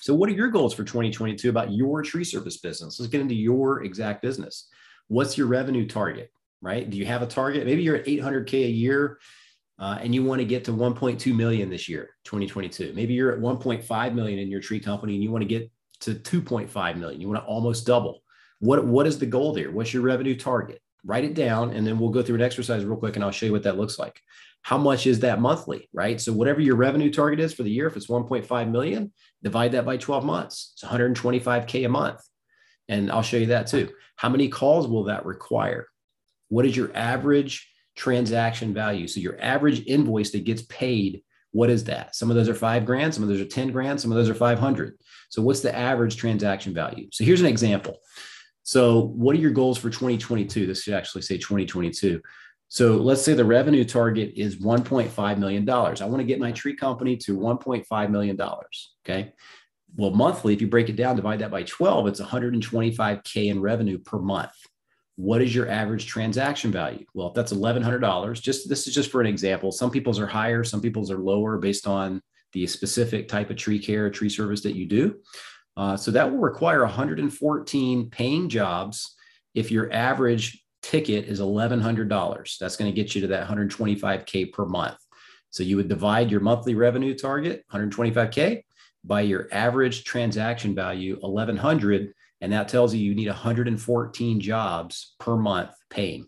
So, 0.00 0.14
what 0.14 0.28
are 0.28 0.32
your 0.32 0.48
goals 0.48 0.74
for 0.74 0.84
2022 0.84 1.48
about 1.48 1.72
your 1.72 2.02
tree 2.02 2.24
service 2.24 2.56
business? 2.58 2.98
Let's 2.98 3.10
get 3.10 3.20
into 3.20 3.34
your 3.36 3.84
exact 3.84 4.20
business. 4.20 4.68
What's 5.08 5.38
your 5.38 5.46
revenue 5.46 5.86
target, 5.86 6.32
right? 6.60 6.88
Do 6.88 6.98
you 6.98 7.06
have 7.06 7.22
a 7.22 7.26
target? 7.26 7.66
Maybe 7.66 7.82
you're 7.82 7.96
at 7.96 8.06
800K 8.06 8.64
a 8.64 8.70
year 8.70 9.20
uh, 9.78 9.98
and 10.00 10.14
you 10.14 10.24
want 10.24 10.40
to 10.40 10.44
get 10.44 10.64
to 10.64 10.72
1.2 10.72 11.34
million 11.34 11.70
this 11.70 11.88
year, 11.88 12.10
2022. 12.24 12.92
Maybe 12.94 13.14
you're 13.14 13.32
at 13.32 13.40
1.5 13.40 14.14
million 14.14 14.38
in 14.38 14.50
your 14.50 14.60
tree 14.60 14.80
company 14.80 15.14
and 15.14 15.22
you 15.22 15.30
want 15.30 15.42
to 15.42 15.48
get 15.48 15.70
to 16.02 16.14
2.5 16.14 16.96
million. 16.96 17.20
You 17.20 17.28
want 17.28 17.42
to 17.42 17.46
almost 17.46 17.86
double. 17.86 18.22
What, 18.60 18.84
what 18.84 19.06
is 19.06 19.18
the 19.18 19.26
goal 19.26 19.52
there? 19.52 19.70
What's 19.70 19.92
your 19.92 20.02
revenue 20.02 20.36
target? 20.36 20.80
Write 21.04 21.24
it 21.24 21.34
down 21.34 21.72
and 21.72 21.86
then 21.86 21.98
we'll 21.98 22.10
go 22.10 22.22
through 22.22 22.36
an 22.36 22.42
exercise 22.42 22.84
real 22.84 22.96
quick 22.96 23.16
and 23.16 23.24
I'll 23.24 23.32
show 23.32 23.46
you 23.46 23.52
what 23.52 23.64
that 23.64 23.76
looks 23.76 23.98
like 23.98 24.20
how 24.62 24.78
much 24.78 25.06
is 25.06 25.20
that 25.20 25.40
monthly, 25.40 25.88
right? 25.92 26.20
So 26.20 26.32
whatever 26.32 26.60
your 26.60 26.76
revenue 26.76 27.12
target 27.12 27.40
is 27.40 27.52
for 27.52 27.64
the 27.64 27.70
year, 27.70 27.88
if 27.88 27.96
it's 27.96 28.06
1.5 28.06 28.70
million, 28.70 29.12
divide 29.42 29.72
that 29.72 29.84
by 29.84 29.96
12 29.96 30.24
months. 30.24 30.72
It's 30.74 30.84
125K 30.84 31.84
a 31.84 31.88
month. 31.88 32.20
And 32.88 33.10
I'll 33.10 33.22
show 33.22 33.36
you 33.36 33.46
that 33.46 33.66
too. 33.66 33.90
How 34.16 34.28
many 34.28 34.48
calls 34.48 34.86
will 34.86 35.04
that 35.04 35.26
require? 35.26 35.88
What 36.48 36.64
is 36.64 36.76
your 36.76 36.94
average 36.94 37.68
transaction 37.96 38.72
value? 38.72 39.08
So 39.08 39.20
your 39.20 39.40
average 39.40 39.84
invoice 39.86 40.30
that 40.30 40.44
gets 40.44 40.62
paid, 40.62 41.22
what 41.50 41.68
is 41.68 41.84
that? 41.84 42.14
Some 42.14 42.30
of 42.30 42.36
those 42.36 42.48
are 42.48 42.54
five 42.54 42.86
grand, 42.86 43.14
some 43.14 43.24
of 43.24 43.28
those 43.28 43.40
are 43.40 43.46
10 43.46 43.72
grand, 43.72 44.00
some 44.00 44.12
of 44.12 44.16
those 44.16 44.28
are 44.28 44.34
500. 44.34 44.96
So 45.32 45.40
what's 45.40 45.60
the 45.60 45.74
average 45.74 46.16
transaction 46.16 46.74
value? 46.74 47.08
So 47.10 47.24
here's 47.24 47.40
an 47.40 47.46
example. 47.46 47.96
So 48.64 49.00
what 49.00 49.34
are 49.34 49.38
your 49.38 49.50
goals 49.50 49.78
for 49.78 49.88
2022? 49.88 50.66
This 50.66 50.82
should 50.82 50.92
actually 50.92 51.22
say 51.22 51.38
2022. 51.38 52.20
So 52.68 52.96
let's 52.98 53.22
say 53.22 53.32
the 53.32 53.42
revenue 53.42 53.82
target 53.82 54.34
is 54.36 54.56
$1.5 54.56 55.38
million. 55.38 55.66
I 55.66 56.04
want 56.04 56.18
to 56.18 56.24
get 56.24 56.38
my 56.38 56.52
tree 56.52 56.76
company 56.76 57.16
to 57.16 57.38
$1.5 57.38 58.10
million. 58.10 58.38
Okay. 59.06 59.32
Well, 59.96 60.10
monthly, 60.10 60.52
if 60.52 60.60
you 60.60 60.66
break 60.66 60.90
it 60.90 60.96
down, 60.96 61.16
divide 61.16 61.38
that 61.38 61.50
by 61.50 61.62
12, 61.62 62.08
it's 62.08 62.20
125K 62.20 63.46
in 63.46 63.58
revenue 63.58 63.98
per 64.00 64.18
month. 64.18 64.52
What 65.16 65.40
is 65.40 65.54
your 65.54 65.70
average 65.70 66.06
transaction 66.06 66.70
value? 66.70 67.06
Well, 67.14 67.28
if 67.28 67.34
that's 67.34 67.54
$1,100, 67.54 68.38
just 68.42 68.68
this 68.68 68.86
is 68.86 68.94
just 68.94 69.10
for 69.10 69.22
an 69.22 69.26
example. 69.26 69.72
Some 69.72 69.90
people's 69.90 70.20
are 70.20 70.26
higher, 70.26 70.62
some 70.62 70.82
people's 70.82 71.10
are 71.10 71.18
lower 71.18 71.56
based 71.56 71.86
on 71.86 72.20
the 72.52 72.66
specific 72.66 73.28
type 73.28 73.50
of 73.50 73.56
tree 73.56 73.78
care, 73.78 74.10
tree 74.10 74.28
service 74.28 74.62
that 74.62 74.74
you 74.74 74.86
do. 74.86 75.16
Uh, 75.76 75.96
so 75.96 76.10
that 76.10 76.30
will 76.30 76.38
require 76.38 76.80
114 76.80 78.10
paying 78.10 78.48
jobs 78.48 79.14
if 79.54 79.70
your 79.70 79.92
average 79.92 80.62
ticket 80.82 81.26
is 81.26 81.40
$1,100. 81.40 82.58
That's 82.58 82.76
going 82.76 82.92
to 82.92 82.94
get 82.94 83.14
you 83.14 83.22
to 83.22 83.26
that 83.28 83.48
125K 83.48 84.52
per 84.52 84.66
month. 84.66 84.98
So 85.50 85.62
you 85.62 85.76
would 85.76 85.88
divide 85.88 86.30
your 86.30 86.40
monthly 86.40 86.74
revenue 86.74 87.14
target, 87.14 87.64
125K, 87.72 88.62
by 89.04 89.22
your 89.22 89.48
average 89.52 90.04
transaction 90.04 90.74
value, 90.74 91.18
1100 91.20 92.12
and 92.42 92.52
that 92.52 92.68
tells 92.68 92.92
you 92.92 93.00
you 93.00 93.14
need 93.14 93.28
114 93.28 94.40
jobs 94.40 95.14
per 95.18 95.36
month 95.36 95.70
paying. 95.88 96.26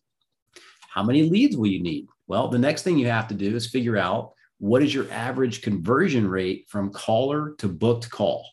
How 0.89 1.03
many 1.03 1.29
leads 1.29 1.57
will 1.57 1.67
you 1.67 1.83
need? 1.83 2.07
Well, 2.29 2.49
the 2.49 2.59
next 2.59 2.83
thing 2.83 2.97
you 2.97 3.09
have 3.09 3.27
to 3.29 3.35
do 3.35 3.55
is 3.57 3.67
figure 3.67 3.99
out 3.99 4.33
what 4.59 4.83
is 4.83 4.95
your 4.95 5.11
average 5.11 5.63
conversion 5.63 6.27
rate 6.29 6.67
from 6.69 6.93
caller 6.93 7.55
to 7.59 7.69
booked 7.69 8.11
call. 8.11 8.47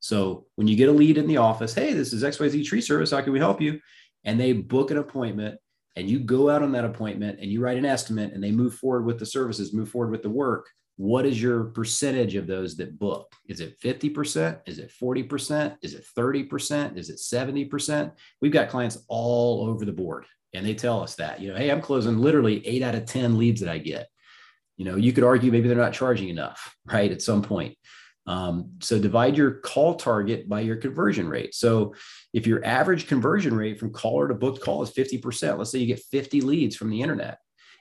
So 0.00 0.46
when 0.54 0.68
you 0.68 0.76
get 0.76 0.88
a 0.88 0.92
lead 0.92 1.18
in 1.18 1.26
the 1.26 1.38
office, 1.38 1.74
hey, 1.74 1.92
this 1.92 2.12
is 2.12 2.22
XYZ 2.22 2.64
Tree 2.64 2.80
Service. 2.80 3.10
How 3.10 3.20
can 3.20 3.32
we 3.32 3.38
help 3.40 3.60
you? 3.60 3.80
and 4.24 4.38
they 4.38 4.52
book 4.52 4.90
an 4.90 4.98
appointment 4.98 5.58
and 5.96 6.08
you 6.08 6.20
go 6.20 6.50
out 6.50 6.62
on 6.62 6.72
that 6.72 6.84
appointment 6.84 7.38
and 7.40 7.50
you 7.50 7.60
write 7.60 7.78
an 7.78 7.84
estimate 7.84 8.32
and 8.32 8.42
they 8.42 8.50
move 8.50 8.74
forward 8.74 9.04
with 9.04 9.18
the 9.18 9.26
services, 9.26 9.72
move 9.72 9.88
forward 9.88 10.10
with 10.10 10.22
the 10.22 10.30
work, 10.30 10.68
what 10.96 11.24
is 11.24 11.40
your 11.40 11.64
percentage 11.64 12.34
of 12.34 12.46
those 12.46 12.76
that 12.76 12.98
book? 12.98 13.32
Is 13.46 13.60
it 13.60 13.80
50%? 13.80 14.60
Is 14.66 14.78
it 14.78 14.92
40%? 15.00 15.76
Is 15.82 15.94
it 15.94 16.04
30%? 16.16 16.96
Is 16.96 17.08
it 17.08 17.18
70%? 17.18 18.12
We've 18.40 18.52
got 18.52 18.68
clients 18.68 18.98
all 19.08 19.66
over 19.68 19.84
the 19.84 19.92
board 19.92 20.26
and 20.54 20.66
they 20.66 20.74
tell 20.74 21.00
us 21.02 21.14
that, 21.16 21.40
you 21.40 21.50
know, 21.50 21.56
hey, 21.56 21.70
I'm 21.70 21.80
closing 21.80 22.18
literally 22.18 22.66
eight 22.66 22.82
out 22.82 22.94
of 22.94 23.06
10 23.06 23.38
leads 23.38 23.60
that 23.60 23.70
I 23.70 23.78
get. 23.78 24.08
You 24.78 24.86
know, 24.86 24.96
you 24.96 25.12
could 25.12 25.24
argue 25.24 25.52
maybe 25.52 25.68
they're 25.68 25.76
not 25.76 25.92
charging 25.92 26.30
enough, 26.30 26.74
right? 26.86 27.12
At 27.12 27.20
some 27.20 27.42
point. 27.42 27.76
Um, 28.26 28.72
so 28.80 28.98
divide 28.98 29.36
your 29.36 29.52
call 29.52 29.94
target 29.94 30.48
by 30.48 30.60
your 30.60 30.76
conversion 30.76 31.28
rate. 31.28 31.54
So 31.54 31.94
if 32.32 32.46
your 32.46 32.64
average 32.64 33.06
conversion 33.06 33.54
rate 33.54 33.80
from 33.80 33.92
caller 33.92 34.28
to 34.28 34.34
booked 34.34 34.60
call 34.60 34.82
is 34.82 34.90
50%, 34.90 35.58
let's 35.58 35.72
say 35.72 35.78
you 35.78 35.86
get 35.86 36.02
50 36.10 36.42
leads 36.42 36.76
from 36.76 36.90
the 36.90 37.02
internet. 37.02 37.38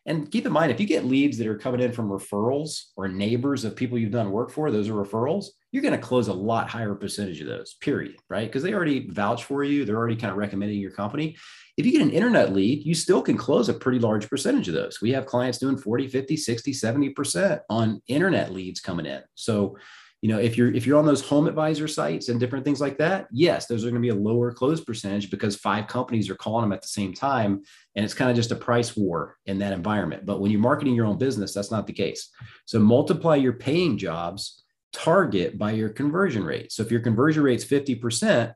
And 0.07 0.31
keep 0.31 0.45
in 0.45 0.53
mind, 0.53 0.71
if 0.71 0.79
you 0.79 0.87
get 0.87 1.03
leads 1.05 1.37
that 1.37 1.47
are 1.47 1.57
coming 1.57 1.81
in 1.81 1.91
from 1.91 2.09
referrals 2.09 2.85
or 2.95 3.09
neighbors 3.09 3.65
of 3.65 3.75
people 3.75 3.97
you've 3.97 4.11
done 4.11 4.31
work 4.31 4.49
for, 4.49 4.71
those 4.71 4.87
are 4.87 4.93
referrals, 4.93 5.47
you're 5.73 5.83
going 5.83 5.93
to 5.93 5.99
close 5.99 6.29
a 6.29 6.33
lot 6.33 6.69
higher 6.69 6.95
percentage 6.95 7.41
of 7.41 7.47
those, 7.47 7.75
period, 7.81 8.15
right? 8.29 8.47
Because 8.47 8.63
they 8.63 8.73
already 8.73 9.09
vouch 9.09 9.43
for 9.43 9.65
you. 9.65 9.83
They're 9.83 9.97
already 9.97 10.15
kind 10.15 10.31
of 10.31 10.37
recommending 10.37 10.79
your 10.79 10.91
company. 10.91 11.35
If 11.75 11.85
you 11.85 11.91
get 11.91 12.01
an 12.01 12.11
internet 12.11 12.53
lead, 12.53 12.85
you 12.85 12.95
still 12.95 13.21
can 13.21 13.35
close 13.35 13.67
a 13.67 13.73
pretty 13.73 13.99
large 13.99 14.29
percentage 14.29 14.69
of 14.69 14.75
those. 14.75 15.01
We 15.01 15.11
have 15.11 15.25
clients 15.25 15.57
doing 15.57 15.77
40, 15.77 16.07
50, 16.07 16.37
60, 16.37 16.71
70% 16.71 17.59
on 17.69 18.01
internet 18.07 18.53
leads 18.53 18.79
coming 18.79 19.05
in. 19.05 19.21
So 19.35 19.77
you 20.21 20.29
know 20.29 20.39
if 20.39 20.57
you're 20.57 20.73
if 20.73 20.87
you're 20.87 20.97
on 20.97 21.05
those 21.05 21.21
home 21.21 21.47
advisor 21.47 21.87
sites 21.87 22.29
and 22.29 22.39
different 22.39 22.65
things 22.65 22.81
like 22.81 22.97
that 22.97 23.27
yes 23.31 23.67
those 23.67 23.83
are 23.83 23.91
going 23.91 24.01
to 24.01 24.05
be 24.05 24.09
a 24.09 24.15
lower 24.15 24.51
close 24.51 24.81
percentage 24.81 25.29
because 25.29 25.55
five 25.55 25.87
companies 25.87 26.29
are 26.29 26.35
calling 26.35 26.63
them 26.63 26.73
at 26.73 26.81
the 26.81 26.87
same 26.87 27.13
time 27.13 27.61
and 27.95 28.03
it's 28.03 28.13
kind 28.13 28.29
of 28.29 28.35
just 28.35 28.51
a 28.51 28.55
price 28.55 28.95
war 28.95 29.37
in 29.45 29.59
that 29.59 29.73
environment. 29.73 30.25
But 30.25 30.39
when 30.39 30.51
you're 30.51 30.61
marketing 30.61 30.95
your 30.95 31.05
own 31.05 31.17
business 31.17 31.53
that's 31.53 31.71
not 31.71 31.87
the 31.87 31.93
case. 31.93 32.29
So 32.65 32.79
multiply 32.79 33.35
your 33.35 33.53
paying 33.53 33.97
jobs 33.97 34.63
target 34.93 35.57
by 35.57 35.71
your 35.71 35.89
conversion 35.89 36.43
rate. 36.43 36.71
So 36.71 36.81
if 36.81 36.91
your 36.91 37.01
conversion 37.01 37.43
rate 37.43 37.59
is 37.59 37.65
50% 37.65 38.53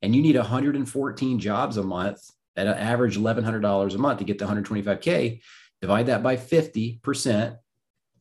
and 0.00 0.16
you 0.16 0.22
need 0.22 0.36
114 0.36 1.38
jobs 1.38 1.76
a 1.76 1.82
month 1.82 2.20
at 2.56 2.66
an 2.66 2.74
average 2.74 3.18
$1100 3.18 3.94
a 3.94 3.98
month 3.98 4.18
to 4.18 4.24
get 4.24 4.38
to 4.38 4.46
125k 4.46 5.40
divide 5.82 6.06
that 6.06 6.22
by 6.22 6.36
50% 6.36 7.56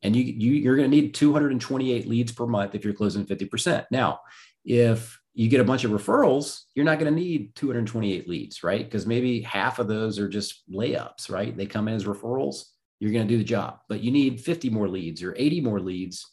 and 0.04 0.16
you, 0.16 0.24
you 0.24 0.54
you're 0.54 0.76
going 0.76 0.90
to 0.90 0.96
need 0.96 1.14
228 1.14 2.08
leads 2.08 2.32
per 2.32 2.48
month 2.48 2.76
if 2.76 2.84
you're 2.84 2.94
closing 2.94 3.26
50%. 3.26 3.86
Now, 3.92 4.20
if 4.66 5.20
you 5.34 5.48
get 5.48 5.62
a 5.62 5.66
bunch 5.66 5.84
of 5.84 5.92
referrals, 5.92 6.62
you're 6.76 6.86
not 6.86 7.00
going 7.00 7.14
to 7.14 7.20
need 7.20 7.56
228 7.56 8.28
leads, 8.28 8.64
right? 8.64 8.84
Because 8.84 9.06
maybe 9.06 9.42
half 9.42 9.80
of 9.80 9.88
those 9.88 10.20
are 10.20 10.28
just 10.28 10.64
layups, 10.70 11.30
right? 11.30 11.56
They 11.56 11.66
come 11.66 11.88
in 11.88 11.96
as 11.96 12.06
referrals. 12.06 12.64
You're 13.00 13.12
going 13.12 13.28
to 13.28 13.34
do 13.34 13.38
the 13.38 13.44
job, 13.44 13.80
but 13.90 14.02
you 14.02 14.12
need 14.12 14.42
50 14.42 14.70
more 14.70 14.88
leads 14.88 15.24
or 15.24 15.34
80 15.38 15.62
more 15.62 15.80
leads 15.80 16.26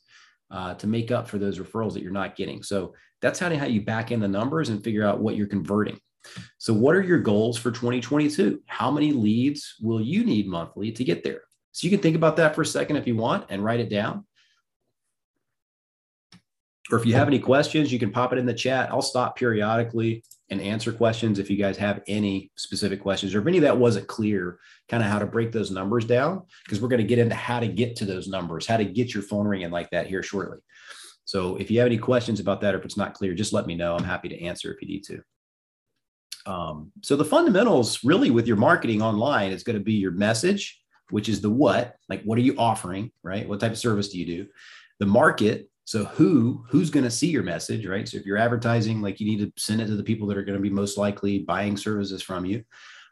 uh, 0.50 0.75
to 0.75 0.87
make 0.87 1.10
up 1.10 1.28
for 1.28 1.38
those 1.38 1.58
referrals 1.58 1.92
that 1.94 2.02
you're 2.02 2.12
not 2.12 2.37
getting. 2.37 2.62
So 2.62 2.94
that's 3.22 3.38
how, 3.38 3.54
how 3.54 3.66
you 3.66 3.82
back 3.82 4.10
in 4.10 4.20
the 4.20 4.28
numbers 4.28 4.68
and 4.68 4.82
figure 4.82 5.06
out 5.06 5.20
what 5.20 5.37
you're 5.37 5.46
converting. 5.46 5.98
So, 6.58 6.75
what 6.75 6.94
are 6.94 7.02
your 7.02 7.20
goals 7.20 7.56
for 7.56 7.70
2022? 7.70 8.60
How 8.66 8.90
many 8.90 9.12
leads 9.12 9.76
will 9.80 10.00
you 10.00 10.25
need 10.25 10.46
monthly 10.46 10.92
to 10.92 11.04
get 11.04 11.22
there? 11.22 11.42
So, 11.72 11.87
you 11.87 11.90
can 11.90 12.00
think 12.00 12.16
about 12.16 12.37
that 12.37 12.54
for 12.54 12.62
a 12.62 12.66
second 12.66 12.96
if 12.96 13.06
you 13.06 13.16
want 13.16 13.46
and 13.50 13.62
write 13.62 13.80
it 13.80 13.90
down. 13.90 14.25
Or 16.90 16.98
if 16.98 17.04
you 17.04 17.14
have 17.14 17.28
any 17.28 17.38
questions, 17.38 17.92
you 17.92 17.98
can 17.98 18.10
pop 18.10 18.32
it 18.32 18.38
in 18.38 18.46
the 18.46 18.54
chat. 18.54 18.90
I'll 18.90 19.02
stop 19.02 19.37
periodically 19.37 20.25
and 20.50 20.60
answer 20.60 20.92
questions 20.92 21.38
if 21.38 21.50
you 21.50 21.56
guys 21.56 21.76
have 21.76 22.02
any 22.06 22.50
specific 22.56 23.02
questions 23.02 23.34
or 23.34 23.40
if 23.40 23.46
any 23.46 23.58
of 23.58 23.62
that 23.62 23.76
wasn't 23.76 24.06
clear, 24.06 24.58
kind 24.88 25.02
of 25.02 25.10
how 25.10 25.18
to 25.18 25.26
break 25.26 25.52
those 25.52 25.70
numbers 25.70 26.06
down, 26.06 26.42
because 26.64 26.80
we're 26.80 26.88
going 26.88 27.02
to 27.02 27.06
get 27.06 27.18
into 27.18 27.34
how 27.34 27.60
to 27.60 27.68
get 27.68 27.96
to 27.96 28.06
those 28.06 28.28
numbers, 28.28 28.66
how 28.66 28.78
to 28.78 28.84
get 28.84 29.12
your 29.12 29.22
phone 29.22 29.46
ringing 29.46 29.70
like 29.70 29.90
that 29.90 30.06
here 30.06 30.22
shortly. 30.22 30.58
So 31.26 31.56
if 31.56 31.70
you 31.70 31.78
have 31.80 31.87
any 31.87 31.98
questions 31.98 32.40
about 32.40 32.62
that, 32.62 32.75
or 32.75 32.78
if 32.78 32.87
it's 32.87 32.96
not 32.96 33.12
clear, 33.12 33.34
just 33.34 33.52
let 33.52 33.66
me 33.66 33.75
know. 33.75 33.94
I'm 33.94 34.04
happy 34.04 34.30
to 34.30 34.42
answer 34.42 34.72
if 34.72 34.80
you 34.80 34.88
need 34.88 35.04
to. 35.04 35.22
Um, 36.50 36.90
so 37.02 37.16
the 37.16 37.25
fundamentals 37.26 38.02
really 38.02 38.30
with 38.30 38.46
your 38.46 38.56
marketing 38.56 39.02
online 39.02 39.52
is 39.52 39.62
going 39.62 39.76
to 39.76 39.84
be 39.84 39.92
your 39.92 40.12
message, 40.12 40.80
which 41.10 41.28
is 41.28 41.40
the 41.40 41.50
what, 41.50 41.96
like 42.08 42.22
what 42.22 42.38
are 42.38 42.42
you 42.42 42.54
offering, 42.58 43.10
right? 43.22 43.48
What 43.48 43.60
type 43.60 43.72
of 43.72 43.78
service 43.78 44.08
do 44.10 44.18
you 44.18 44.26
do? 44.26 44.46
The 45.00 45.06
market, 45.06 45.70
so 45.84 46.04
who 46.04 46.64
who's 46.68 46.90
going 46.90 47.04
to 47.04 47.10
see 47.10 47.28
your 47.28 47.42
message, 47.42 47.86
right? 47.86 48.06
So 48.08 48.18
if 48.18 48.26
you're 48.26 48.36
advertising, 48.36 49.00
like 49.00 49.20
you 49.20 49.26
need 49.26 49.40
to 49.40 49.62
send 49.62 49.80
it 49.80 49.86
to 49.86 49.96
the 49.96 50.02
people 50.02 50.26
that 50.28 50.36
are 50.36 50.44
going 50.44 50.58
to 50.58 50.62
be 50.62 50.70
most 50.70 50.98
likely 50.98 51.40
buying 51.40 51.76
services 51.76 52.22
from 52.22 52.44
you, 52.44 52.62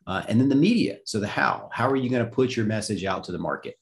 uh, 0.07 0.23
and 0.29 0.41
then 0.41 0.49
the 0.49 0.55
media. 0.55 0.99
So 1.05 1.19
the 1.19 1.27
how, 1.27 1.69
how 1.73 1.89
are 1.89 1.97
you 1.97 2.11
going 2.11 2.25
to 2.25 2.31
put 2.31 2.57
your 2.57 2.67
message 2.67 3.05
out 3.05 3.25
to 3.25 3.33
the 3.33 3.39
market? 3.39 3.77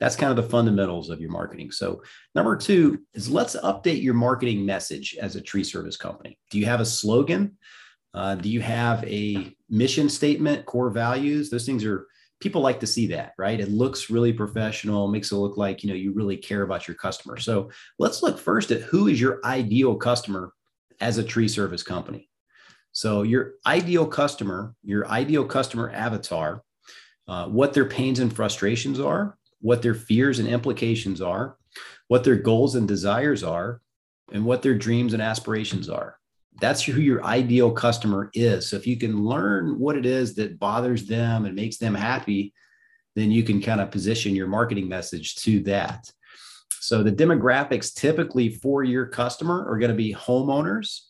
That's 0.00 0.16
kind 0.16 0.30
of 0.30 0.36
the 0.42 0.50
fundamentals 0.50 1.10
of 1.10 1.20
your 1.20 1.30
marketing. 1.30 1.70
So, 1.70 2.02
number 2.34 2.56
two 2.56 3.02
is 3.12 3.30
let's 3.30 3.54
update 3.56 4.02
your 4.02 4.14
marketing 4.14 4.64
message 4.64 5.14
as 5.20 5.36
a 5.36 5.42
tree 5.42 5.62
service 5.62 5.96
company. 5.96 6.38
Do 6.50 6.58
you 6.58 6.64
have 6.64 6.80
a 6.80 6.86
slogan? 6.86 7.58
Uh, 8.14 8.34
do 8.34 8.48
you 8.48 8.62
have 8.62 9.04
a 9.04 9.54
mission 9.68 10.08
statement, 10.08 10.64
core 10.64 10.90
values? 10.90 11.50
Those 11.50 11.66
things 11.66 11.84
are 11.84 12.08
people 12.40 12.62
like 12.62 12.80
to 12.80 12.86
see 12.86 13.06
that, 13.08 13.34
right? 13.38 13.60
It 13.60 13.70
looks 13.70 14.10
really 14.10 14.32
professional, 14.32 15.08
makes 15.08 15.30
it 15.30 15.36
look 15.36 15.56
like 15.56 15.84
you 15.84 15.90
know 15.90 15.94
you 15.94 16.12
really 16.12 16.36
care 16.36 16.62
about 16.62 16.88
your 16.88 16.96
customer. 16.96 17.36
So 17.38 17.70
let's 17.98 18.22
look 18.22 18.38
first 18.38 18.70
at 18.70 18.82
who 18.82 19.08
is 19.08 19.20
your 19.20 19.40
ideal 19.44 19.94
customer 19.94 20.52
as 21.00 21.18
a 21.18 21.24
tree 21.24 21.48
service 21.48 21.82
company. 21.82 22.28
So 22.92 23.22
your 23.22 23.52
ideal 23.66 24.06
customer, 24.06 24.74
your 24.82 25.06
ideal 25.06 25.44
customer 25.44 25.90
avatar, 25.90 26.62
uh, 27.28 27.46
what 27.46 27.72
their 27.72 27.84
pains 27.84 28.18
and 28.18 28.34
frustrations 28.34 28.98
are, 28.98 29.38
what 29.60 29.82
their 29.82 29.94
fears 29.94 30.38
and 30.38 30.48
implications 30.48 31.20
are, 31.20 31.56
what 32.08 32.24
their 32.24 32.36
goals 32.36 32.74
and 32.74 32.88
desires 32.88 33.44
are, 33.44 33.80
and 34.32 34.44
what 34.44 34.62
their 34.62 34.74
dreams 34.74 35.12
and 35.12 35.22
aspirations 35.22 35.88
are 35.88 36.19
that's 36.60 36.82
who 36.82 37.00
your 37.00 37.24
ideal 37.24 37.70
customer 37.70 38.30
is. 38.34 38.68
So 38.68 38.76
if 38.76 38.86
you 38.86 38.96
can 38.96 39.24
learn 39.24 39.78
what 39.78 39.96
it 39.96 40.06
is 40.06 40.34
that 40.34 40.58
bothers 40.58 41.06
them 41.06 41.46
and 41.46 41.54
makes 41.54 41.78
them 41.78 41.94
happy, 41.94 42.52
then 43.16 43.30
you 43.30 43.42
can 43.42 43.60
kind 43.60 43.80
of 43.80 43.90
position 43.90 44.34
your 44.34 44.46
marketing 44.46 44.88
message 44.88 45.36
to 45.36 45.60
that. 45.60 46.10
So 46.80 47.02
the 47.02 47.12
demographics 47.12 47.94
typically 47.94 48.48
for 48.48 48.84
your 48.84 49.06
customer 49.06 49.68
are 49.70 49.78
going 49.78 49.90
to 49.90 49.96
be 49.96 50.14
homeowners. 50.14 51.00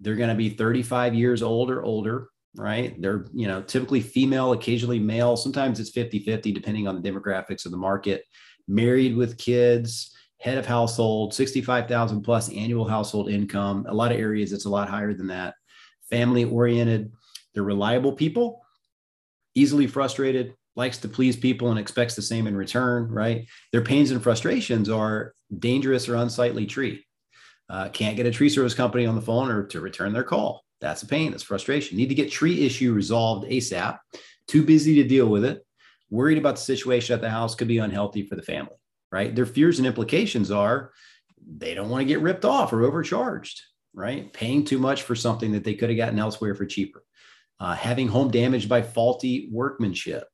They're 0.00 0.16
going 0.16 0.30
to 0.30 0.34
be 0.34 0.50
35 0.50 1.14
years 1.14 1.42
old 1.42 1.70
or 1.70 1.82
older, 1.82 2.28
right? 2.56 3.00
They're, 3.00 3.26
you 3.32 3.46
know, 3.46 3.62
typically 3.62 4.00
female, 4.00 4.52
occasionally 4.52 4.98
male. 4.98 5.36
Sometimes 5.36 5.78
it's 5.78 5.92
50-50 5.92 6.54
depending 6.54 6.88
on 6.88 7.00
the 7.00 7.10
demographics 7.10 7.64
of 7.64 7.70
the 7.70 7.76
market. 7.76 8.24
Married 8.66 9.16
with 9.16 9.36
kids, 9.36 10.16
head 10.40 10.56
of 10.56 10.66
household, 10.66 11.34
65,000 11.34 12.22
plus 12.22 12.48
annual 12.50 12.88
household 12.88 13.30
income. 13.30 13.84
A 13.88 13.94
lot 13.94 14.10
of 14.10 14.18
areas 14.18 14.52
it's 14.52 14.64
a 14.64 14.70
lot 14.70 14.88
higher 14.88 15.12
than 15.12 15.28
that. 15.28 15.54
Family 16.08 16.44
oriented, 16.44 17.12
they're 17.52 17.62
reliable 17.62 18.12
people, 18.12 18.62
easily 19.54 19.86
frustrated, 19.86 20.54
likes 20.76 20.98
to 20.98 21.08
please 21.08 21.36
people 21.36 21.70
and 21.70 21.78
expects 21.78 22.16
the 22.16 22.22
same 22.22 22.46
in 22.46 22.56
return, 22.56 23.10
right? 23.10 23.46
Their 23.70 23.82
pains 23.82 24.10
and 24.10 24.22
frustrations 24.22 24.88
are 24.88 25.34
dangerous 25.58 26.08
or 26.08 26.16
unsightly 26.16 26.64
tree. 26.64 27.04
Uh, 27.68 27.90
can't 27.90 28.16
get 28.16 28.26
a 28.26 28.30
tree 28.30 28.48
service 28.48 28.74
company 28.74 29.04
on 29.04 29.14
the 29.14 29.22
phone 29.22 29.50
or 29.50 29.64
to 29.66 29.80
return 29.80 30.12
their 30.12 30.24
call. 30.24 30.64
That's 30.80 31.02
a 31.02 31.06
pain. 31.06 31.30
That's 31.30 31.42
frustration. 31.42 31.98
Need 31.98 32.08
to 32.08 32.14
get 32.14 32.32
tree 32.32 32.64
issue 32.64 32.94
resolved 32.94 33.46
ASAP. 33.46 33.98
Too 34.48 34.64
busy 34.64 34.94
to 34.96 35.04
deal 35.04 35.26
with 35.26 35.44
it. 35.44 35.64
Worried 36.08 36.38
about 36.38 36.56
the 36.56 36.62
situation 36.62 37.14
at 37.14 37.20
the 37.20 37.30
house 37.30 37.54
could 37.54 37.68
be 37.68 37.78
unhealthy 37.78 38.22
for 38.22 38.36
the 38.36 38.42
family 38.42 38.79
right? 39.12 39.34
Their 39.34 39.46
fears 39.46 39.78
and 39.78 39.86
implications 39.86 40.50
are 40.50 40.92
they 41.46 41.74
don't 41.74 41.90
want 41.90 42.02
to 42.02 42.06
get 42.06 42.20
ripped 42.20 42.44
off 42.44 42.72
or 42.72 42.82
overcharged, 42.82 43.62
right? 43.94 44.32
Paying 44.32 44.64
too 44.64 44.78
much 44.78 45.02
for 45.02 45.14
something 45.14 45.52
that 45.52 45.64
they 45.64 45.74
could 45.74 45.90
have 45.90 45.96
gotten 45.96 46.18
elsewhere 46.18 46.54
for 46.54 46.66
cheaper. 46.66 47.02
Uh, 47.58 47.74
having 47.74 48.08
home 48.08 48.30
damaged 48.30 48.68
by 48.68 48.80
faulty 48.80 49.48
workmanship, 49.52 50.26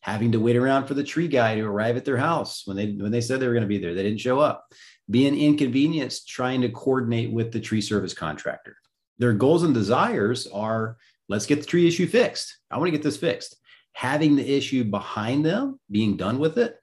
having 0.00 0.32
to 0.32 0.40
wait 0.40 0.56
around 0.56 0.86
for 0.86 0.94
the 0.94 1.02
tree 1.02 1.26
guy 1.26 1.56
to 1.56 1.62
arrive 1.62 1.96
at 1.96 2.04
their 2.04 2.16
house 2.16 2.62
when 2.66 2.76
they 2.76 2.92
when 2.92 3.10
they 3.10 3.20
said 3.20 3.40
they 3.40 3.48
were 3.48 3.52
going 3.52 3.62
to 3.62 3.68
be 3.68 3.78
there, 3.78 3.94
they 3.94 4.02
didn't 4.02 4.20
show 4.20 4.38
up. 4.38 4.64
Being 5.10 5.36
inconvenienced 5.36 6.28
trying 6.28 6.60
to 6.60 6.68
coordinate 6.68 7.32
with 7.32 7.50
the 7.50 7.60
tree 7.60 7.80
service 7.80 8.14
contractor. 8.14 8.76
Their 9.18 9.32
goals 9.32 9.64
and 9.64 9.74
desires 9.74 10.46
are 10.46 10.98
let's 11.28 11.46
get 11.46 11.60
the 11.60 11.66
tree 11.66 11.88
issue 11.88 12.06
fixed. 12.06 12.58
I 12.70 12.76
want 12.76 12.88
to 12.88 12.92
get 12.92 13.02
this 13.02 13.16
fixed. 13.16 13.56
Having 13.92 14.36
the 14.36 14.48
issue 14.48 14.84
behind 14.84 15.44
them, 15.44 15.80
being 15.90 16.16
done 16.16 16.38
with 16.38 16.58
it, 16.58 16.76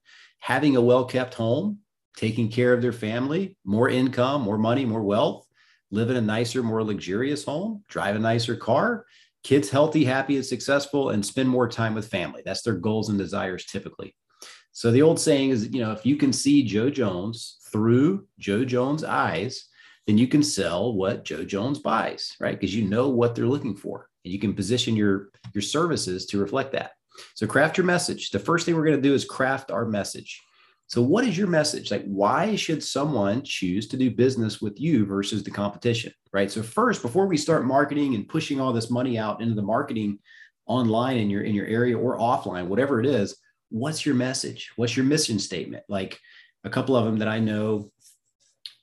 having 0.45 0.75
a 0.75 0.81
well 0.81 1.05
kept 1.05 1.33
home, 1.33 1.79
taking 2.17 2.51
care 2.51 2.71
of 2.71 2.79
their 2.79 2.93
family, 2.93 3.57
more 3.65 3.89
income, 3.89 4.43
more 4.43 4.59
money, 4.59 4.85
more 4.85 5.01
wealth, 5.01 5.43
live 5.89 6.11
in 6.11 6.17
a 6.17 6.21
nicer, 6.21 6.61
more 6.61 6.83
luxurious 6.83 7.43
home, 7.43 7.83
drive 7.89 8.15
a 8.15 8.19
nicer 8.19 8.55
car, 8.55 9.07
kids 9.43 9.71
healthy, 9.71 10.05
happy, 10.05 10.35
and 10.35 10.45
successful, 10.45 11.09
and 11.09 11.25
spend 11.25 11.49
more 11.49 11.67
time 11.67 11.95
with 11.95 12.09
family. 12.09 12.43
That's 12.45 12.61
their 12.61 12.75
goals 12.75 13.09
and 13.09 13.17
desires 13.17 13.65
typically. 13.65 14.15
So 14.71 14.91
the 14.91 15.01
old 15.01 15.19
saying 15.19 15.49
is, 15.49 15.73
you 15.73 15.81
know, 15.81 15.93
if 15.93 16.05
you 16.05 16.15
can 16.15 16.31
see 16.31 16.61
Joe 16.61 16.91
Jones 16.91 17.57
through 17.71 18.27
Joe 18.37 18.63
Jones' 18.63 19.03
eyes, 19.03 19.67
then 20.05 20.19
you 20.19 20.27
can 20.27 20.43
sell 20.43 20.93
what 20.93 21.25
Joe 21.25 21.43
Jones 21.43 21.79
buys, 21.79 22.35
right? 22.39 22.59
Because 22.59 22.75
you 22.75 22.87
know 22.87 23.09
what 23.09 23.33
they're 23.33 23.47
looking 23.47 23.75
for, 23.75 24.09
and 24.23 24.31
you 24.31 24.37
can 24.37 24.53
position 24.53 24.95
your 24.95 25.29
your 25.55 25.63
services 25.63 26.27
to 26.27 26.37
reflect 26.37 26.73
that. 26.73 26.91
So 27.35 27.47
craft 27.47 27.77
your 27.77 27.85
message. 27.85 28.31
The 28.31 28.39
first 28.39 28.65
thing 28.65 28.75
we're 28.75 28.85
going 28.85 29.01
to 29.01 29.01
do 29.01 29.13
is 29.13 29.25
craft 29.25 29.71
our 29.71 29.85
message. 29.85 30.41
So 30.87 31.01
what 31.01 31.25
is 31.25 31.37
your 31.37 31.47
message? 31.47 31.89
Like 31.89 32.05
why 32.05 32.55
should 32.55 32.83
someone 32.83 33.41
choose 33.43 33.87
to 33.87 33.97
do 33.97 34.11
business 34.11 34.61
with 34.61 34.79
you 34.79 35.05
versus 35.05 35.43
the 35.43 35.51
competition, 35.51 36.13
right? 36.31 36.51
So 36.51 36.61
first 36.61 37.01
before 37.01 37.25
we 37.25 37.37
start 37.37 37.65
marketing 37.65 38.13
and 38.15 38.27
pushing 38.27 38.61
all 38.61 38.71
this 38.71 38.91
money 38.91 39.17
out 39.17 39.41
into 39.41 39.55
the 39.55 39.63
marketing 39.63 40.19
online 40.67 41.17
in 41.17 41.29
your 41.29 41.43
in 41.43 41.55
your 41.55 41.65
area 41.65 41.97
or 41.97 42.17
offline, 42.17 42.67
whatever 42.67 42.99
it 42.99 43.07
is, 43.07 43.35
what's 43.69 44.05
your 44.05 44.15
message? 44.15 44.71
What's 44.75 44.95
your 44.95 45.05
mission 45.05 45.39
statement? 45.39 45.83
Like 45.89 46.19
a 46.63 46.69
couple 46.69 46.95
of 46.95 47.05
them 47.05 47.17
that 47.19 47.27
I 47.27 47.39
know 47.39 47.91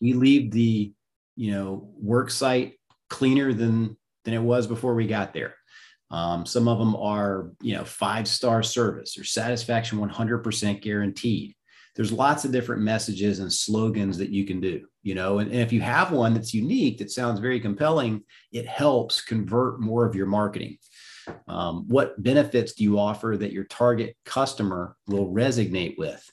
we 0.01 0.13
leave 0.13 0.51
the, 0.51 0.93
you 1.37 1.53
know, 1.53 1.89
work 2.01 2.31
site 2.31 2.75
cleaner 3.11 3.53
than 3.53 3.97
than 4.25 4.35
it 4.35 4.43
was 4.43 4.67
before 4.67 4.95
we 4.95 5.07
got 5.07 5.35
there 5.35 5.55
um, 6.13 6.45
some 6.45 6.69
of 6.69 6.79
them 6.79 6.95
are, 6.97 7.53
you 7.63 7.75
know, 7.75 7.85
five 7.85 8.29
star 8.29 8.63
service 8.63 9.19
or 9.19 9.25
satisfaction 9.25 9.99
100% 9.99 10.83
guaranteed. 10.83 11.55
There's 11.97 12.13
lots 12.13 12.45
of 12.45 12.53
different 12.53 12.83
messages 12.83 13.39
and 13.39 13.53
slogans 13.53 14.19
that 14.19 14.31
you 14.31 14.45
can 14.45 14.61
do, 14.61 14.87
you 15.03 15.15
know, 15.15 15.39
and, 15.39 15.51
and 15.51 15.61
if 15.61 15.73
you 15.73 15.81
have 15.81 16.13
one 16.13 16.35
that's 16.35 16.55
unique, 16.55 16.99
that 16.99 17.11
sounds 17.11 17.41
very 17.41 17.61
compelling, 17.61 18.23
it 18.53 18.67
helps 18.67 19.23
convert 19.23 19.81
more 19.81 20.07
of 20.07 20.15
your 20.15 20.27
marketing. 20.27 20.79
Um, 21.49 21.85
what 21.89 22.23
benefits 22.23 22.73
do 22.75 22.85
you 22.85 22.99
offer 22.99 23.37
that 23.39 23.53
your 23.53 23.65
target 23.65 24.17
customer 24.25 24.97
will 25.07 25.33
resonate 25.33 25.97
with? 25.97 26.25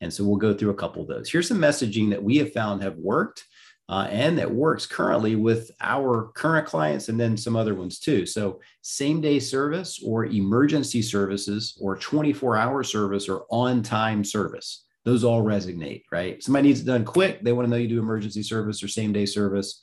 And 0.00 0.12
so 0.12 0.24
we'll 0.24 0.36
go 0.36 0.54
through 0.54 0.70
a 0.70 0.74
couple 0.74 1.02
of 1.02 1.08
those. 1.08 1.30
Here's 1.30 1.48
some 1.48 1.58
messaging 1.58 2.10
that 2.10 2.22
we 2.22 2.36
have 2.36 2.52
found 2.52 2.82
have 2.82 2.96
worked 2.96 3.44
uh, 3.88 4.06
and 4.10 4.36
that 4.38 4.50
works 4.50 4.86
currently 4.86 5.34
with 5.34 5.70
our 5.80 6.30
current 6.34 6.66
clients 6.66 7.08
and 7.08 7.18
then 7.18 7.36
some 7.36 7.56
other 7.56 7.74
ones 7.74 7.98
too. 7.98 8.26
So, 8.26 8.60
same 8.82 9.20
day 9.20 9.40
service 9.40 10.00
or 10.04 10.26
emergency 10.26 11.00
services 11.00 11.78
or 11.80 11.96
24 11.96 12.56
hour 12.56 12.82
service 12.82 13.28
or 13.28 13.46
on 13.50 13.82
time 13.82 14.24
service, 14.24 14.84
those 15.04 15.24
all 15.24 15.42
resonate, 15.42 16.02
right? 16.12 16.42
Somebody 16.42 16.68
needs 16.68 16.80
it 16.80 16.84
done 16.84 17.04
quick. 17.04 17.42
They 17.42 17.52
want 17.52 17.66
to 17.66 17.70
know 17.70 17.76
you 17.76 17.88
do 17.88 17.98
emergency 17.98 18.42
service 18.42 18.82
or 18.82 18.88
same 18.88 19.12
day 19.12 19.24
service. 19.24 19.80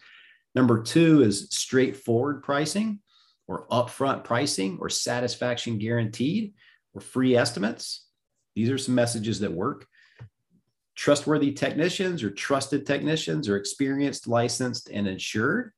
Number 0.53 0.83
two 0.83 1.23
is 1.23 1.47
straightforward 1.49 2.43
pricing 2.43 2.99
or 3.47 3.67
upfront 3.69 4.23
pricing 4.23 4.77
or 4.79 4.89
satisfaction 4.89 5.79
guaranteed 5.79 6.53
or 6.93 7.01
free 7.01 7.35
estimates. 7.35 8.05
These 8.55 8.69
are 8.69 8.77
some 8.77 8.95
messages 8.95 9.39
that 9.39 9.51
work. 9.51 9.87
Trustworthy 10.95 11.51
technicians 11.51 12.23
or 12.23 12.29
trusted 12.29 12.85
technicians 12.85 13.49
or 13.49 13.57
experienced, 13.57 14.27
licensed, 14.27 14.89
and 14.89 15.07
insured. 15.07 15.71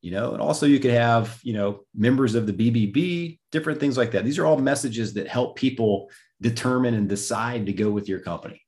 You 0.00 0.12
know, 0.12 0.32
and 0.32 0.40
also 0.40 0.66
you 0.66 0.78
could 0.78 0.92
have, 0.92 1.40
you 1.42 1.54
know, 1.54 1.80
members 1.94 2.36
of 2.36 2.46
the 2.46 2.52
BBB, 2.52 3.40
different 3.50 3.80
things 3.80 3.96
like 3.96 4.12
that. 4.12 4.24
These 4.24 4.38
are 4.38 4.46
all 4.46 4.56
messages 4.56 5.14
that 5.14 5.26
help 5.26 5.56
people 5.56 6.08
determine 6.40 6.94
and 6.94 7.08
decide 7.08 7.66
to 7.66 7.72
go 7.72 7.90
with 7.90 8.08
your 8.08 8.20
company. 8.20 8.62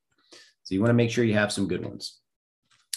So 0.65 0.75
you 0.75 0.81
want 0.81 0.91
to 0.91 0.95
make 0.95 1.11
sure 1.11 1.25
you 1.25 1.35
have 1.35 1.53
some 1.53 1.69
good 1.69 1.85
ones. 1.85 2.19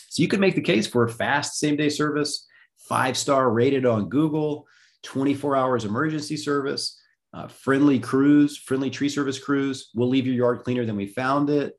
So 0.10 0.21
you 0.21 0.27
could 0.27 0.39
make 0.39 0.56
the 0.56 0.62
case 0.62 0.88
for 0.88 1.03
a 1.03 1.10
fast 1.10 1.60
same 1.60 1.75
day 1.75 1.89
service, 1.89 2.47
five 2.77 3.17
star 3.17 3.51
rated 3.51 3.86
on 3.86 4.10
Google, 4.10 4.67
24 5.03 5.56
hours 5.56 5.86
emergency 5.86 6.38
service, 6.38 6.99
uh, 7.34 7.47
friendly 7.47 7.99
crews, 7.99 8.58
friendly 8.58 8.89
tree 8.89 9.10
service 9.10 9.39
crews. 9.39 9.89
We'll 9.95 10.10
leave 10.10 10.27
your 10.27 10.36
yard 10.36 10.63
cleaner 10.63 10.86
than 10.86 10.95
we 10.95 11.08
found 11.08 11.49
it. 11.49 11.73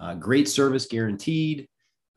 Uh, 0.00 0.14
great 0.14 0.48
service 0.48 0.86
guaranteed. 0.86 1.68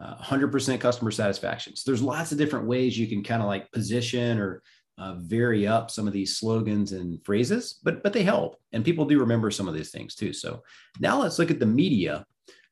Uh, 0.01 0.15
100% 0.15 0.79
customer 0.79 1.11
satisfaction. 1.11 1.75
So 1.75 1.91
there's 1.91 2.01
lots 2.01 2.31
of 2.31 2.37
different 2.37 2.65
ways 2.65 2.97
you 2.97 3.05
can 3.05 3.21
kind 3.21 3.41
of 3.41 3.49
like 3.49 3.69
position 3.73 4.39
or 4.39 4.61
uh, 4.99 5.15
vary 5.15 5.65
up 5.65 5.89
some 5.89 6.07
of 6.07 6.13
these 6.13 6.37
slogans 6.37 6.91
and 6.91 7.23
phrases, 7.23 7.79
but 7.83 8.03
but 8.03 8.11
they 8.11 8.23
help, 8.23 8.57
and 8.73 8.83
people 8.83 9.05
do 9.05 9.19
remember 9.19 9.49
some 9.49 9.67
of 9.67 9.73
these 9.73 9.91
things 9.91 10.13
too. 10.13 10.33
So 10.33 10.61
now 10.99 11.21
let's 11.21 11.39
look 11.39 11.51
at 11.51 11.59
the 11.59 11.65
media. 11.65 12.25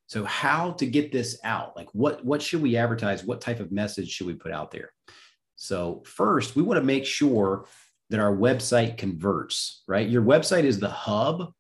So 0.08 0.26
how 0.26 0.72
to 0.74 0.86
get 0.86 1.12
this 1.12 1.40
out? 1.44 1.76
Like 1.76 1.88
what 1.94 2.24
what 2.24 2.42
should 2.42 2.62
we 2.62 2.76
advertise? 2.76 3.24
What 3.24 3.42
type 3.42 3.62
of 3.62 3.72
message 3.72 4.10
should 4.10 4.28
we 4.28 4.34
put 4.34 4.52
out 4.52 4.72
there? 4.72 4.92
So 5.56 6.04
first, 6.06 6.56
we 6.56 6.64
want 6.64 6.80
to 6.80 6.86
make 6.86 7.06
sure 7.06 7.66
that 8.10 8.20
our 8.20 8.36
website 8.36 8.98
converts. 8.98 9.84
Right, 9.88 10.08
your 10.08 10.22
website 10.22 10.66
is 10.66 10.80
the 10.80 10.90
hub 10.90 11.54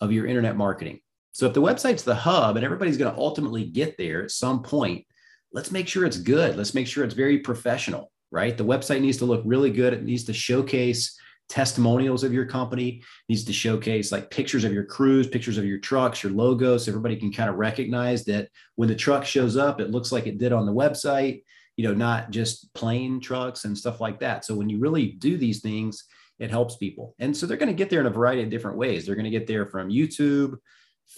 of 0.00 0.12
your 0.12 0.26
internet 0.26 0.56
marketing. 0.56 1.00
So 1.32 1.46
if 1.46 1.54
the 1.54 1.62
website's 1.62 2.02
the 2.02 2.14
hub 2.14 2.56
and 2.56 2.64
everybody's 2.64 2.98
going 2.98 3.12
to 3.12 3.20
ultimately 3.20 3.64
get 3.64 3.96
there 3.98 4.22
at 4.22 4.30
some 4.30 4.62
point, 4.62 5.04
let's 5.52 5.70
make 5.70 5.88
sure 5.88 6.04
it's 6.04 6.18
good. 6.18 6.56
Let's 6.56 6.74
make 6.74 6.86
sure 6.86 7.04
it's 7.04 7.14
very 7.14 7.38
professional, 7.38 8.12
right? 8.30 8.56
The 8.56 8.64
website 8.64 9.00
needs 9.00 9.18
to 9.18 9.24
look 9.24 9.42
really 9.44 9.70
good. 9.70 9.92
It 9.92 10.04
needs 10.04 10.24
to 10.24 10.32
showcase 10.32 11.18
testimonials 11.48 12.24
of 12.24 12.32
your 12.32 12.46
company, 12.46 12.88
it 12.88 13.04
needs 13.28 13.44
to 13.44 13.52
showcase 13.52 14.10
like 14.10 14.30
pictures 14.30 14.64
of 14.64 14.72
your 14.72 14.84
crews, 14.84 15.26
pictures 15.26 15.58
of 15.58 15.66
your 15.66 15.78
trucks, 15.78 16.22
your 16.22 16.32
logos, 16.32 16.84
so 16.84 16.90
everybody 16.90 17.14
can 17.14 17.30
kind 17.30 17.50
of 17.50 17.56
recognize 17.56 18.24
that 18.24 18.48
when 18.76 18.88
the 18.88 18.94
truck 18.94 19.24
shows 19.24 19.54
up, 19.56 19.78
it 19.78 19.90
looks 19.90 20.12
like 20.12 20.26
it 20.26 20.38
did 20.38 20.52
on 20.52 20.64
the 20.64 20.72
website, 20.72 21.42
you 21.76 21.86
know, 21.86 21.92
not 21.92 22.30
just 22.30 22.72
plain 22.72 23.20
trucks 23.20 23.66
and 23.66 23.76
stuff 23.76 24.00
like 24.00 24.20
that. 24.20 24.46
So 24.46 24.54
when 24.54 24.70
you 24.70 24.78
really 24.78 25.08
do 25.12 25.36
these 25.36 25.60
things, 25.60 26.04
it 26.38 26.50
helps 26.50 26.76
people. 26.76 27.14
And 27.18 27.36
so 27.36 27.44
they're 27.44 27.58
going 27.58 27.68
to 27.68 27.74
get 27.74 27.90
there 27.90 28.00
in 28.00 28.06
a 28.06 28.10
variety 28.10 28.42
of 28.42 28.50
different 28.50 28.78
ways. 28.78 29.04
They're 29.04 29.14
going 29.14 29.24
to 29.24 29.30
get 29.30 29.46
there 29.46 29.66
from 29.66 29.90
YouTube, 29.90 30.56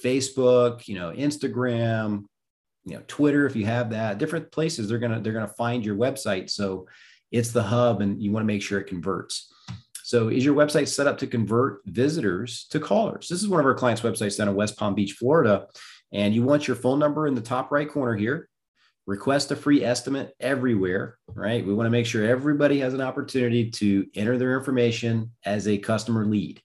Facebook, 0.02 0.88
you 0.88 0.94
know, 0.94 1.12
Instagram, 1.12 2.24
you 2.85 2.96
know, 2.96 3.02
Twitter 3.07 3.46
if 3.46 3.57
you 3.57 3.66
have 3.66 3.90
that, 3.90 4.18
different 4.18 4.50
places 4.52 4.88
they're 4.88 4.98
to 4.98 5.20
they're 5.20 5.33
to 5.33 5.48
find 5.48 5.85
your 5.85 5.96
website. 5.96 6.50
So 6.50 6.87
it's 7.30 7.50
the 7.50 7.62
hub 7.62 8.00
and 8.00 8.22
you 8.22 8.30
want 8.30 8.42
to 8.44 8.46
make 8.46 8.62
sure 8.62 8.78
it 8.78 8.87
converts. 8.87 9.52
So 10.02 10.28
is 10.28 10.44
your 10.44 10.54
website 10.54 10.88
set 10.88 11.07
up 11.07 11.16
to 11.18 11.26
convert 11.26 11.80
visitors 11.87 12.66
to 12.70 12.78
callers? 12.78 13.26
This 13.28 13.42
is 13.42 13.48
one 13.48 13.61
of 13.61 13.66
our 13.66 13.74
clients' 13.74 14.02
websites 14.02 14.37
down 14.37 14.48
in 14.48 14.54
West 14.54 14.76
Palm 14.76 14.94
Beach, 14.94 15.12
Florida, 15.12 15.66
and 16.12 16.35
you 16.35 16.42
want 16.42 16.68
your 16.68 16.76
phone 16.76 16.98
number 16.98 17.26
in 17.26 17.35
the 17.35 17.40
top 17.40 17.72
right 17.72 17.88
corner 17.88 18.14
here. 18.14 18.48
Request 19.07 19.50
a 19.50 19.57
free 19.57 19.83
estimate 19.83 20.35
everywhere, 20.40 21.18
right? 21.26 21.66
We 21.66 21.74
want 21.74 21.87
to 21.87 21.90
make 21.90 22.07
sure 22.07 22.24
everybody 22.24 22.80
has 22.80 22.94
an 22.94 23.00
opportunity 23.00 23.70
to 23.72 24.07
enter 24.14 24.37
their 24.37 24.57
information 24.59 25.33
as 25.44 25.66
a 25.68 25.78
customer 25.78 26.26
lead 26.26 26.61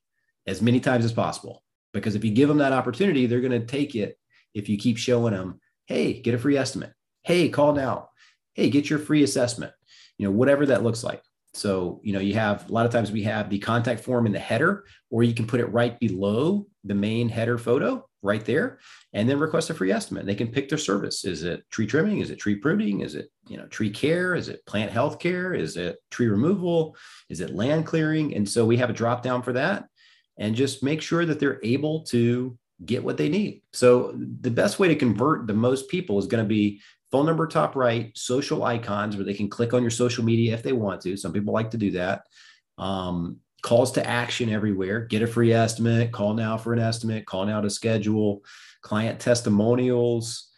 as 0.45 0.61
many 0.61 0.79
times 0.79 1.05
as 1.05 1.13
possible. 1.13 1.63
Because 1.93 2.15
if 2.15 2.23
you 2.23 2.31
give 2.31 2.47
them 2.47 2.59
that 2.59 2.73
opportunity, 2.73 3.25
they're 3.25 3.41
going 3.41 3.59
to 3.59 3.65
take 3.65 3.95
it 3.95 4.17
if 4.53 4.69
you 4.69 4.77
keep 4.77 4.97
showing 4.97 5.33
them, 5.33 5.59
hey, 5.87 6.21
get 6.21 6.35
a 6.35 6.37
free 6.37 6.57
estimate. 6.57 6.93
Hey, 7.23 7.49
call 7.49 7.73
now. 7.73 8.09
Hey, 8.53 8.69
get 8.69 8.89
your 8.89 8.99
free 8.99 9.23
assessment. 9.23 9.73
You 10.17 10.25
know, 10.25 10.31
whatever 10.31 10.65
that 10.67 10.83
looks 10.83 11.03
like. 11.03 11.21
So, 11.53 11.99
you 12.03 12.13
know, 12.13 12.19
you 12.19 12.35
have 12.35 12.69
a 12.69 12.71
lot 12.71 12.85
of 12.85 12.91
times 12.91 13.11
we 13.11 13.23
have 13.23 13.49
the 13.49 13.59
contact 13.59 14.01
form 14.01 14.25
in 14.25 14.31
the 14.31 14.39
header, 14.39 14.85
or 15.09 15.23
you 15.23 15.33
can 15.33 15.47
put 15.47 15.59
it 15.59 15.65
right 15.67 15.99
below 15.99 16.67
the 16.83 16.93
main 16.93 17.27
header 17.27 17.57
photo 17.57 18.07
right 18.21 18.43
there, 18.45 18.79
and 19.13 19.27
then 19.27 19.39
request 19.39 19.69
a 19.69 19.73
free 19.73 19.91
estimate. 19.91 20.25
They 20.25 20.35
can 20.35 20.49
pick 20.49 20.69
their 20.69 20.77
service. 20.77 21.25
Is 21.25 21.43
it 21.43 21.63
tree 21.71 21.87
trimming? 21.87 22.19
Is 22.19 22.29
it 22.29 22.37
tree 22.37 22.55
pruning? 22.55 22.99
Is 23.01 23.15
it, 23.15 23.29
you 23.47 23.57
know, 23.57 23.65
tree 23.67 23.89
care? 23.89 24.35
Is 24.35 24.49
it 24.49 24.65
plant 24.65 24.91
health 24.91 25.19
care? 25.19 25.53
Is 25.53 25.77
it 25.77 25.97
tree 26.11 26.27
removal? 26.27 26.95
Is 27.29 27.39
it 27.39 27.55
land 27.55 27.85
clearing? 27.85 28.35
And 28.35 28.47
so 28.47 28.65
we 28.65 28.77
have 28.77 28.89
a 28.89 28.93
drop 28.93 29.23
down 29.23 29.41
for 29.41 29.53
that 29.53 29.85
and 30.39 30.55
just 30.55 30.81
make 30.81 31.01
sure 31.01 31.25
that 31.25 31.39
they're 31.39 31.59
able 31.63 32.01
to 32.05 32.57
get 32.85 33.03
what 33.03 33.17
they 33.17 33.29
need. 33.29 33.61
So 33.73 34.13
the 34.15 34.49
best 34.49 34.79
way 34.79 34.87
to 34.87 34.95
convert 34.95 35.45
the 35.45 35.53
most 35.53 35.89
people 35.89 36.17
is 36.17 36.27
going 36.27 36.43
to 36.43 36.47
be 36.47 36.81
phone 37.11 37.25
number 37.25 37.45
top 37.45 37.75
right, 37.75 38.11
social 38.17 38.63
icons 38.63 39.15
where 39.15 39.25
they 39.25 39.33
can 39.33 39.49
click 39.49 39.73
on 39.73 39.81
your 39.81 39.91
social 39.91 40.23
media 40.23 40.53
if 40.53 40.63
they 40.63 40.73
want 40.73 41.01
to. 41.01 41.17
Some 41.17 41.33
people 41.33 41.53
like 41.53 41.71
to 41.71 41.77
do 41.77 41.91
that. 41.91 42.23
Um, 42.77 43.37
calls 43.61 43.91
to 43.93 44.07
action 44.07 44.49
everywhere. 44.49 45.01
Get 45.01 45.21
a 45.21 45.27
free 45.27 45.51
estimate. 45.51 46.13
Call 46.13 46.33
now 46.33 46.57
for 46.57 46.71
an 46.71 46.79
estimate. 46.79 47.25
Call 47.25 47.45
now 47.45 47.59
to 47.59 47.69
schedule. 47.69 48.43
Client 48.81 49.19
testimonials 49.19 50.48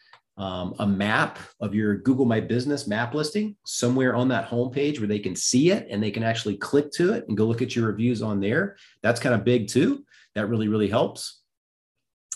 um, 0.41 0.73
a 0.80 0.88
map 0.88 1.38
of 1.60 1.75
your 1.75 1.97
Google 1.97 2.25
My 2.25 2.39
Business 2.39 2.88
map 2.88 3.13
listing 3.13 3.56
somewhere 3.63 4.15
on 4.15 4.27
that 4.30 4.49
homepage 4.49 4.97
where 4.97 5.08
they 5.08 5.19
can 5.19 5.36
see 5.36 5.69
it 5.69 5.86
and 5.91 6.01
they 6.01 6.10
can 6.10 6.23
actually 6.23 6.58
click 6.58 6.91
to 6.93 7.13
it 7.13 7.25
and 7.27 7.38
go 7.38 7.45
look 7.45 7.62
at 7.62 7.75
your 7.75 7.86
reviews 7.86 8.23
on 8.23 8.39
there. 8.39 8.75
That's 9.04 9.19
kind 9.19 9.36
of 9.36 9.45
big 9.45 9.67
too. 9.67 10.04
That 10.34 10.47
really, 10.47 10.67
really 10.67 10.88
helps. 10.88 11.43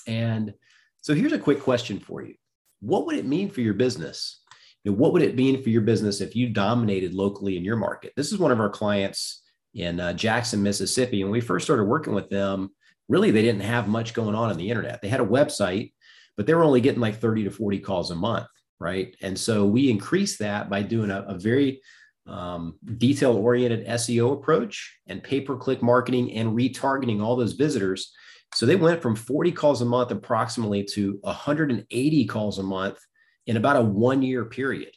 And 0.06 0.54
so 1.02 1.16
here's 1.16 1.34
a 1.34 1.40
quick 1.40 1.60
question 1.60 2.00
for 2.00 2.22
you 2.22 2.36
What 2.80 3.08
would 3.08 3.16
it 3.16 3.26
mean 3.26 3.50
for 3.50 3.62
your 3.62 3.74
business? 3.74 4.40
You 4.84 4.92
know, 4.92 4.98
what 4.98 5.12
would 5.14 5.24
it 5.24 5.36
mean 5.36 5.64
for 5.64 5.72
your 5.72 5.82
business 5.82 6.22
if 6.22 6.36
you 6.36 6.50
dominated 6.50 7.16
locally 7.16 7.58
in 7.58 7.66
your 7.66 7.76
market? 7.76 8.14
This 8.16 8.32
is 8.32 8.38
one 8.38 8.52
of 8.52 8.60
our 8.60 8.70
clients 8.70 9.42
in 9.74 10.00
uh, 10.00 10.14
Jackson, 10.14 10.62
Mississippi. 10.62 11.24
When 11.24 11.32
we 11.32 11.42
first 11.42 11.66
started 11.66 11.86
working 11.86 12.14
with 12.14 12.30
them, 12.30 12.70
really, 13.10 13.32
they 13.32 13.42
didn't 13.42 13.62
have 13.62 13.88
much 13.88 14.14
going 14.14 14.36
on 14.36 14.52
on 14.52 14.58
the 14.58 14.70
internet. 14.70 15.02
They 15.02 15.10
had 15.10 15.22
a 15.22 15.26
website 15.26 15.94
but 16.38 16.46
they 16.46 16.54
were 16.54 16.64
only 16.64 16.82
getting 16.82 17.02
like 17.02 17.20
30 17.20 17.46
to 17.46 17.52
40 17.52 17.80
calls 17.80 18.12
a 18.12 18.16
month, 18.16 18.48
right? 18.80 19.16
And 19.22 19.38
so 19.38 19.66
we 19.66 19.90
increased 19.90 20.40
that 20.40 20.70
by 20.70 20.82
doing 20.82 21.12
a, 21.12 21.22
a 21.28 21.38
very 21.38 21.82
um, 22.28 22.78
detail 22.98 23.34
oriented 23.34 23.86
SEO 23.88 24.34
approach 24.34 25.00
and 25.08 25.24
pay 25.24 25.42
per 25.42 25.56
click 25.56 25.82
marketing 25.82 26.34
and 26.34 26.56
retargeting 26.56 27.22
all 27.22 27.36
those 27.36 27.54
visitors. 27.54 28.12
So 28.54 28.66
they 28.66 28.76
went 28.76 29.02
from 29.02 29.16
40 29.16 29.52
calls 29.52 29.82
a 29.82 29.86
month 29.86 30.12
approximately 30.12 30.84
to 30.94 31.20
180 31.22 32.26
calls 32.26 32.60
a 32.60 32.64
month 32.64 32.98
in 33.48 33.58
about 33.58 33.78
a 33.78 33.82
one 33.82 34.22
year 34.22 34.46
period. 34.46 34.92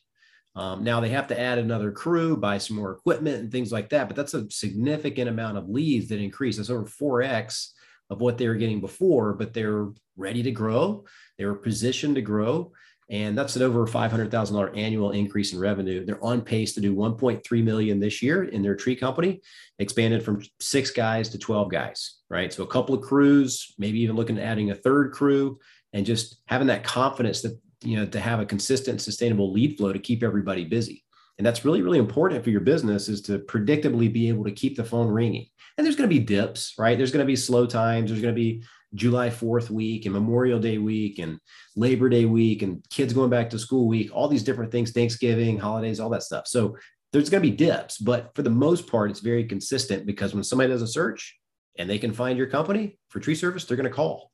Um, 0.57 0.83
now 0.83 1.01
they 1.01 1.11
have 1.11 1.29
to 1.29 1.39
add 1.39 1.59
another 1.59 1.93
crew, 1.93 2.37
buy 2.37 2.59
some 2.59 2.77
more 2.77 2.93
equipment 2.93 3.39
and 3.39 3.53
things 3.53 3.71
like 3.71 3.91
that, 3.91 4.09
but 4.09 4.17
that's 4.17 4.35
a 4.35 4.51
significant 4.51 5.29
amount 5.29 5.57
of 5.57 5.69
leads 5.69 6.09
that 6.09 6.21
increase. 6.21 6.57
That's 6.57 6.71
over 6.71 6.85
4x 6.85 7.69
of 8.11 8.21
what 8.21 8.39
they 8.39 8.49
were 8.49 8.55
getting 8.55 8.81
before, 8.81 9.35
but 9.35 9.53
they're 9.53 9.89
ready 10.17 10.43
to 10.43 10.51
grow. 10.51 11.05
They 11.37 11.45
were 11.45 11.55
positioned 11.55 12.15
to 12.17 12.23
grow. 12.23 12.73
And 13.11 13.39
that's 13.39 13.57
an 13.57 13.63
over 13.63 13.87
$500,000 13.87 14.77
annual 14.77 15.13
increase 15.13 15.55
in 15.55 15.59
revenue. 15.59 16.05
They're 16.05 16.23
on 16.23 16.43
pace 16.43 16.75
to 16.75 16.81
do 16.81 16.95
1.3 16.95 17.65
million 17.65 18.01
this 18.01 18.23
year 18.23 18.45
in 18.45 18.63
their 18.63 18.77
tree 18.77 18.97
company, 18.97 19.41
expanded 19.79 20.23
from 20.23 20.43
six 20.61 20.91
guys 20.91 21.31
to 21.31 21.39
12 21.39 21.71
guys, 21.71 22.17
right? 22.29 22.53
So 22.53 22.65
a 22.65 22.67
couple 22.67 22.95
of 22.95 23.01
crews, 23.01 23.75
maybe 23.79 24.01
even 24.01 24.15
looking 24.15 24.37
at 24.39 24.45
adding 24.45 24.71
a 24.71 24.75
third 24.75 25.13
crew 25.13 25.59
and 25.95 26.05
just 26.05 26.43
having 26.49 26.67
that 26.67 26.85
confidence 26.85 27.41
that, 27.43 27.59
you 27.83 27.97
know, 27.97 28.05
to 28.05 28.21
have 28.21 28.41
a 28.41 28.47
consistent, 28.47 29.01
sustainable 29.01 29.53
lead 29.53 29.79
flow 29.79 29.93
to 29.93 29.99
keep 29.99 30.23
everybody 30.23 30.65
busy. 30.65 31.03
And 31.39 31.47
that's 31.47 31.65
really, 31.65 31.83
really 31.83 31.99
important 31.99 32.43
for 32.43 32.51
your 32.51 32.61
business 32.61 33.09
is 33.09 33.23
to 33.23 33.39
predictably 33.39 34.13
be 34.13 34.29
able 34.29 34.45
to 34.45 34.53
keep 34.53 34.77
the 34.77 34.85
phone 34.85 35.09
ringing. 35.09 35.47
And 35.77 35.87
there's 35.87 35.95
going 35.97 36.11
to 36.11 36.15
be 36.15 36.25
dips, 36.25 36.75
right? 36.77 36.99
There's 36.99 37.13
going 37.13 37.25
to 37.25 37.31
be 37.31 37.37
slow 37.37 37.65
times. 37.65 38.11
There's 38.11 38.21
going 38.21 38.35
to 38.35 38.41
be 38.41 38.65
July 38.95 39.29
4th 39.31 39.71
week 39.71 40.07
and 40.07 40.13
Memorial 40.13 40.59
Day 40.59 40.79
week 40.79 41.21
and 41.21 41.39
Labor 41.77 42.09
Day 42.09 42.25
week 42.25 42.63
and 42.63 42.85
kids 42.91 43.13
going 43.13 43.31
back 43.31 43.51
to 43.51 43.59
school 43.59 43.87
week, 43.87 44.11
all 44.13 44.29
these 44.29 44.43
different 44.43 44.73
things, 44.73 44.91
Thanksgiving, 44.91 45.59
holidays, 45.59 46.01
all 46.01 46.11
that 46.11 46.25
stuff. 46.25 46.49
So 46.49 46.77
there's 47.13 47.31
going 47.31 47.43
to 47.43 47.51
be 47.51 47.57
dips, 47.57 47.99
but 47.99 48.35
for 48.35 48.43
the 48.43 48.51
most 48.51 48.87
part, 48.87 49.11
it's 49.11 49.21
very 49.21 49.45
consistent 49.45 50.07
because 50.07 50.35
when 50.35 50.45
somebody 50.45 50.71
does 50.71 50.83
a 50.83 50.87
search 50.87 51.39
and 51.79 51.89
they 51.89 51.99
can 51.99 52.13
find 52.13 52.37
your 52.37 52.49
company 52.49 52.99
for 53.09 53.21
tree 53.21 53.35
service, 53.35 53.65
they're 53.65 53.77
going 53.77 53.89
to 53.89 53.95
call, 53.95 54.31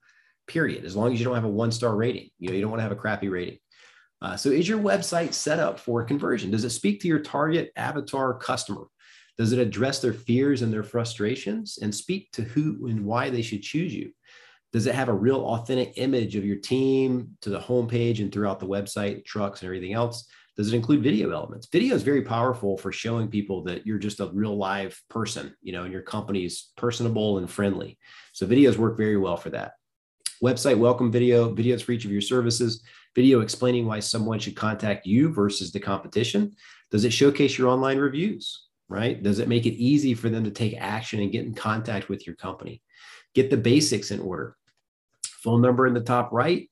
period. 0.47 0.85
As 0.85 0.97
long 0.97 1.13
as 1.13 1.19
you 1.19 1.25
don't 1.25 1.35
have 1.35 1.45
a 1.45 1.49
one 1.49 1.71
star 1.71 1.95
rating, 1.95 2.31
you 2.39 2.49
know, 2.49 2.55
you 2.55 2.63
don't 2.63 2.71
want 2.71 2.79
to 2.79 2.85
have 2.85 2.93
a 2.93 2.97
crappy 2.97 3.29
rating. 3.29 3.59
Uh, 4.25 4.37
so 4.37 4.49
is 4.49 4.69
your 4.69 4.79
website 4.79 5.35
set 5.35 5.59
up 5.59 5.79
for 5.79 6.03
conversion? 6.03 6.51
Does 6.51 6.65
it 6.65 6.71
speak 6.71 7.01
to 7.01 7.09
your 7.09 7.19
target 7.19 7.71
avatar 7.77 8.35
customer? 8.35 8.87
Does 9.37 9.53
it 9.53 9.59
address 9.59 10.01
their 10.01 10.15
fears 10.15 10.63
and 10.63 10.73
their 10.73 10.83
frustrations 10.83 11.79
and 11.83 11.95
speak 11.95 12.33
to 12.33 12.43
who 12.43 12.87
and 12.87 13.05
why 13.05 13.29
they 13.31 13.43
should 13.43 13.63
choose 13.63 13.95
you? 13.95 14.13
does 14.75 14.89
it 14.89 14.95
have 14.97 15.09
a 15.09 15.15
real 15.15 15.37
authentic 15.37 15.93
image 15.99 16.35
of 16.35 16.45
your 16.45 16.57
team 16.57 17.37
to 17.41 17.49
the 17.49 17.61
homepage 17.61 18.19
and 18.19 18.33
throughout 18.33 18.59
the 18.59 18.67
website, 18.67 19.25
trucks 19.25 19.63
and 19.63 19.69
everything 19.69 19.93
else? 19.93 20.27
Does 20.57 20.73
it 20.73 20.77
include 20.77 21.01
video 21.01 21.31
elements? 21.31 21.69
Video 21.71 21.95
is 21.95 22.03
very 22.03 22.23
powerful 22.23 22.77
for 22.77 22.91
showing 22.91 23.29
people 23.29 23.63
that 23.65 23.87
you're 23.87 24.01
just 24.01 24.19
a 24.19 24.31
real 24.35 24.57
live 24.57 25.01
person, 25.09 25.55
you 25.63 25.73
know, 25.73 25.85
and 25.85 25.93
your 25.93 26.03
company's 26.03 26.73
personable 26.77 27.39
and 27.39 27.49
friendly. 27.49 27.99
So 28.33 28.49
videos 28.49 28.77
work 28.77 28.99
very 28.99 29.17
well 29.17 29.37
for 29.37 29.51
that. 29.51 29.75
Website 30.43 30.77
welcome 30.77 31.13
video, 31.13 31.55
videos 31.55 31.83
for 31.83 31.93
each 31.93 32.05
of 32.05 32.11
your 32.11 32.21
services. 32.21 32.83
video 33.15 33.41
explaining 33.41 33.87
why 33.87 34.01
someone 34.01 34.41
should 34.41 34.57
contact 34.57 35.07
you 35.07 35.33
versus 35.33 35.71
the 35.71 35.79
competition? 35.79 36.53
Does 36.91 37.05
it 37.05 37.13
showcase 37.13 37.57
your 37.57 37.69
online 37.69 37.99
reviews? 37.99 38.67
Right? 38.89 39.23
Does 39.23 39.39
it 39.39 39.49
make 39.49 39.65
it 39.65 39.75
easy 39.75 40.13
for 40.15 40.29
them 40.29 40.45
to 40.45 40.51
take 40.51 40.77
action 40.77 41.21
and 41.21 41.31
get 41.31 41.47
in 41.47 41.55
contact 41.55 42.09
with 42.09 42.27
your 42.27 42.37
company? 42.37 42.83
Get 43.35 43.51
the 43.51 43.57
basics 43.57 44.11
in 44.11 44.21
order. 44.21 44.57
Phone 45.25 45.63
number 45.63 45.87
in 45.87 45.95
the 45.95 46.01
top 46.01 46.33
right. 46.33 46.69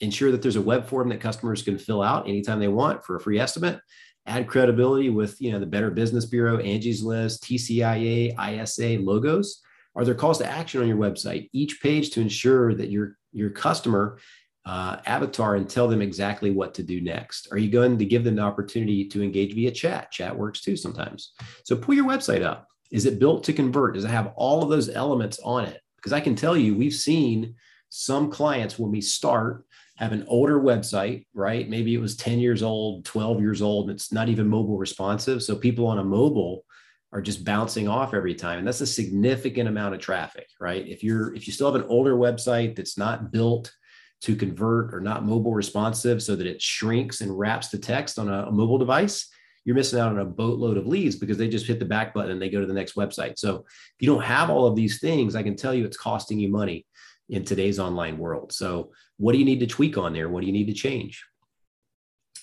Ensure 0.00 0.30
that 0.30 0.42
there's 0.42 0.56
a 0.56 0.62
web 0.62 0.86
form 0.86 1.08
that 1.08 1.20
customers 1.20 1.62
can 1.62 1.78
fill 1.78 2.02
out 2.02 2.28
anytime 2.28 2.60
they 2.60 2.68
want 2.68 3.04
for 3.04 3.16
a 3.16 3.20
free 3.20 3.40
estimate. 3.40 3.80
Add 4.26 4.46
credibility 4.46 5.08
with 5.08 5.40
you 5.40 5.52
know 5.52 5.58
the 5.58 5.66
Better 5.66 5.90
Business 5.90 6.26
Bureau, 6.26 6.58
Angie's 6.58 7.02
List, 7.02 7.42
TCIA, 7.44 8.34
ISA 8.38 9.02
logos. 9.02 9.62
Are 9.98 10.04
there 10.04 10.14
calls 10.14 10.38
to 10.38 10.48
action 10.48 10.80
on 10.80 10.86
your 10.86 10.96
website? 10.96 11.50
Each 11.52 11.82
page 11.82 12.10
to 12.10 12.20
ensure 12.20 12.72
that 12.74 12.88
your 12.88 13.16
your 13.32 13.50
customer 13.50 14.18
uh, 14.64 14.98
avatar 15.06 15.56
and 15.56 15.68
tell 15.68 15.88
them 15.88 16.00
exactly 16.00 16.52
what 16.52 16.74
to 16.74 16.84
do 16.84 17.00
next? 17.00 17.48
Are 17.50 17.58
you 17.58 17.68
going 17.68 17.98
to 17.98 18.04
give 18.04 18.22
them 18.22 18.36
the 18.36 18.42
opportunity 18.42 19.06
to 19.08 19.22
engage 19.22 19.54
via 19.54 19.72
chat? 19.72 20.12
Chat 20.12 20.36
works 20.36 20.60
too 20.60 20.76
sometimes. 20.76 21.32
So 21.64 21.74
pull 21.74 21.96
your 21.96 22.04
website 22.04 22.44
up. 22.44 22.68
Is 22.92 23.06
it 23.06 23.18
built 23.18 23.42
to 23.44 23.52
convert? 23.52 23.94
Does 23.94 24.04
it 24.04 24.10
have 24.10 24.32
all 24.36 24.62
of 24.62 24.68
those 24.68 24.88
elements 24.88 25.40
on 25.42 25.64
it? 25.64 25.80
Because 25.96 26.12
I 26.12 26.20
can 26.20 26.36
tell 26.36 26.56
you, 26.56 26.76
we've 26.76 26.94
seen 26.94 27.56
some 27.88 28.30
clients 28.30 28.78
when 28.78 28.92
we 28.92 29.00
start 29.00 29.64
have 29.96 30.12
an 30.12 30.24
older 30.28 30.60
website, 30.60 31.26
right? 31.34 31.68
Maybe 31.68 31.92
it 31.92 32.00
was 32.00 32.14
10 32.16 32.38
years 32.38 32.62
old, 32.62 33.04
12 33.04 33.40
years 33.40 33.60
old, 33.60 33.88
and 33.88 33.96
it's 33.96 34.12
not 34.12 34.28
even 34.28 34.46
mobile 34.46 34.78
responsive. 34.78 35.42
So 35.42 35.56
people 35.56 35.88
on 35.88 35.98
a 35.98 36.04
mobile 36.04 36.64
are 37.12 37.22
just 37.22 37.44
bouncing 37.44 37.88
off 37.88 38.14
every 38.14 38.34
time. 38.34 38.58
And 38.58 38.66
that's 38.66 38.80
a 38.80 38.86
significant 38.86 39.68
amount 39.68 39.94
of 39.94 40.00
traffic, 40.00 40.48
right? 40.60 40.86
If 40.86 41.02
you're 41.02 41.34
if 41.34 41.46
you 41.46 41.52
still 41.52 41.72
have 41.72 41.80
an 41.80 41.88
older 41.88 42.14
website 42.14 42.76
that's 42.76 42.98
not 42.98 43.32
built 43.32 43.72
to 44.20 44.36
convert 44.36 44.92
or 44.92 45.00
not 45.00 45.24
mobile 45.24 45.52
responsive 45.52 46.22
so 46.22 46.34
that 46.36 46.46
it 46.46 46.60
shrinks 46.60 47.20
and 47.20 47.38
wraps 47.38 47.68
the 47.68 47.78
text 47.78 48.18
on 48.18 48.28
a, 48.28 48.46
a 48.46 48.52
mobile 48.52 48.78
device, 48.78 49.28
you're 49.64 49.76
missing 49.76 50.00
out 50.00 50.12
on 50.12 50.18
a 50.18 50.24
boatload 50.24 50.76
of 50.76 50.86
leads 50.86 51.16
because 51.16 51.38
they 51.38 51.48
just 51.48 51.66
hit 51.66 51.78
the 51.78 51.84
back 51.84 52.12
button 52.12 52.32
and 52.32 52.42
they 52.42 52.50
go 52.50 52.60
to 52.60 52.66
the 52.66 52.72
next 52.72 52.94
website. 52.96 53.38
So 53.38 53.64
if 53.66 53.96
you 54.00 54.08
don't 54.08 54.24
have 54.24 54.50
all 54.50 54.66
of 54.66 54.76
these 54.76 55.00
things, 55.00 55.36
I 55.36 55.42
can 55.42 55.56
tell 55.56 55.72
you 55.72 55.84
it's 55.84 55.96
costing 55.96 56.38
you 56.38 56.48
money 56.48 56.86
in 57.28 57.44
today's 57.44 57.78
online 57.78 58.18
world. 58.18 58.52
So 58.52 58.92
what 59.18 59.32
do 59.32 59.38
you 59.38 59.44
need 59.44 59.60
to 59.60 59.66
tweak 59.66 59.98
on 59.98 60.12
there? 60.12 60.28
What 60.28 60.40
do 60.40 60.46
you 60.46 60.52
need 60.52 60.68
to 60.68 60.72
change? 60.72 61.24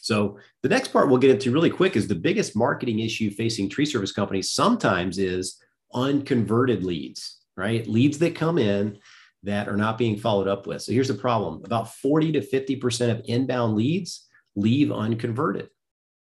So 0.05 0.37
the 0.61 0.69
next 0.69 0.89
part 0.89 1.09
we'll 1.09 1.17
get 1.17 1.31
into 1.31 1.49
really 1.49 1.71
quick 1.71 1.95
is 1.95 2.07
the 2.07 2.13
biggest 2.13 2.55
marketing 2.55 2.99
issue 2.99 3.31
facing 3.31 3.67
tree 3.67 3.87
service 3.87 4.11
companies 4.11 4.51
sometimes 4.51 5.17
is 5.17 5.59
unconverted 5.95 6.83
leads, 6.83 7.39
right? 7.57 7.87
Leads 7.87 8.19
that 8.19 8.35
come 8.35 8.59
in 8.59 8.99
that 9.41 9.67
are 9.67 9.75
not 9.75 9.97
being 9.97 10.15
followed 10.15 10.47
up 10.47 10.67
with. 10.67 10.83
So 10.83 10.91
here's 10.91 11.07
the 11.07 11.15
problem 11.15 11.63
about 11.65 11.95
40 11.95 12.33
to 12.33 12.41
50% 12.41 13.09
of 13.09 13.23
inbound 13.25 13.75
leads 13.75 14.27
leave 14.55 14.91
unconverted. 14.91 15.69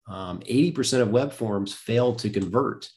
Um, 0.10 0.42
80% 0.42 1.00
of 1.00 1.12
web 1.12 1.32
forms 1.32 1.74
fail 1.74 2.14
to 2.16 2.30
convert. 2.30 2.90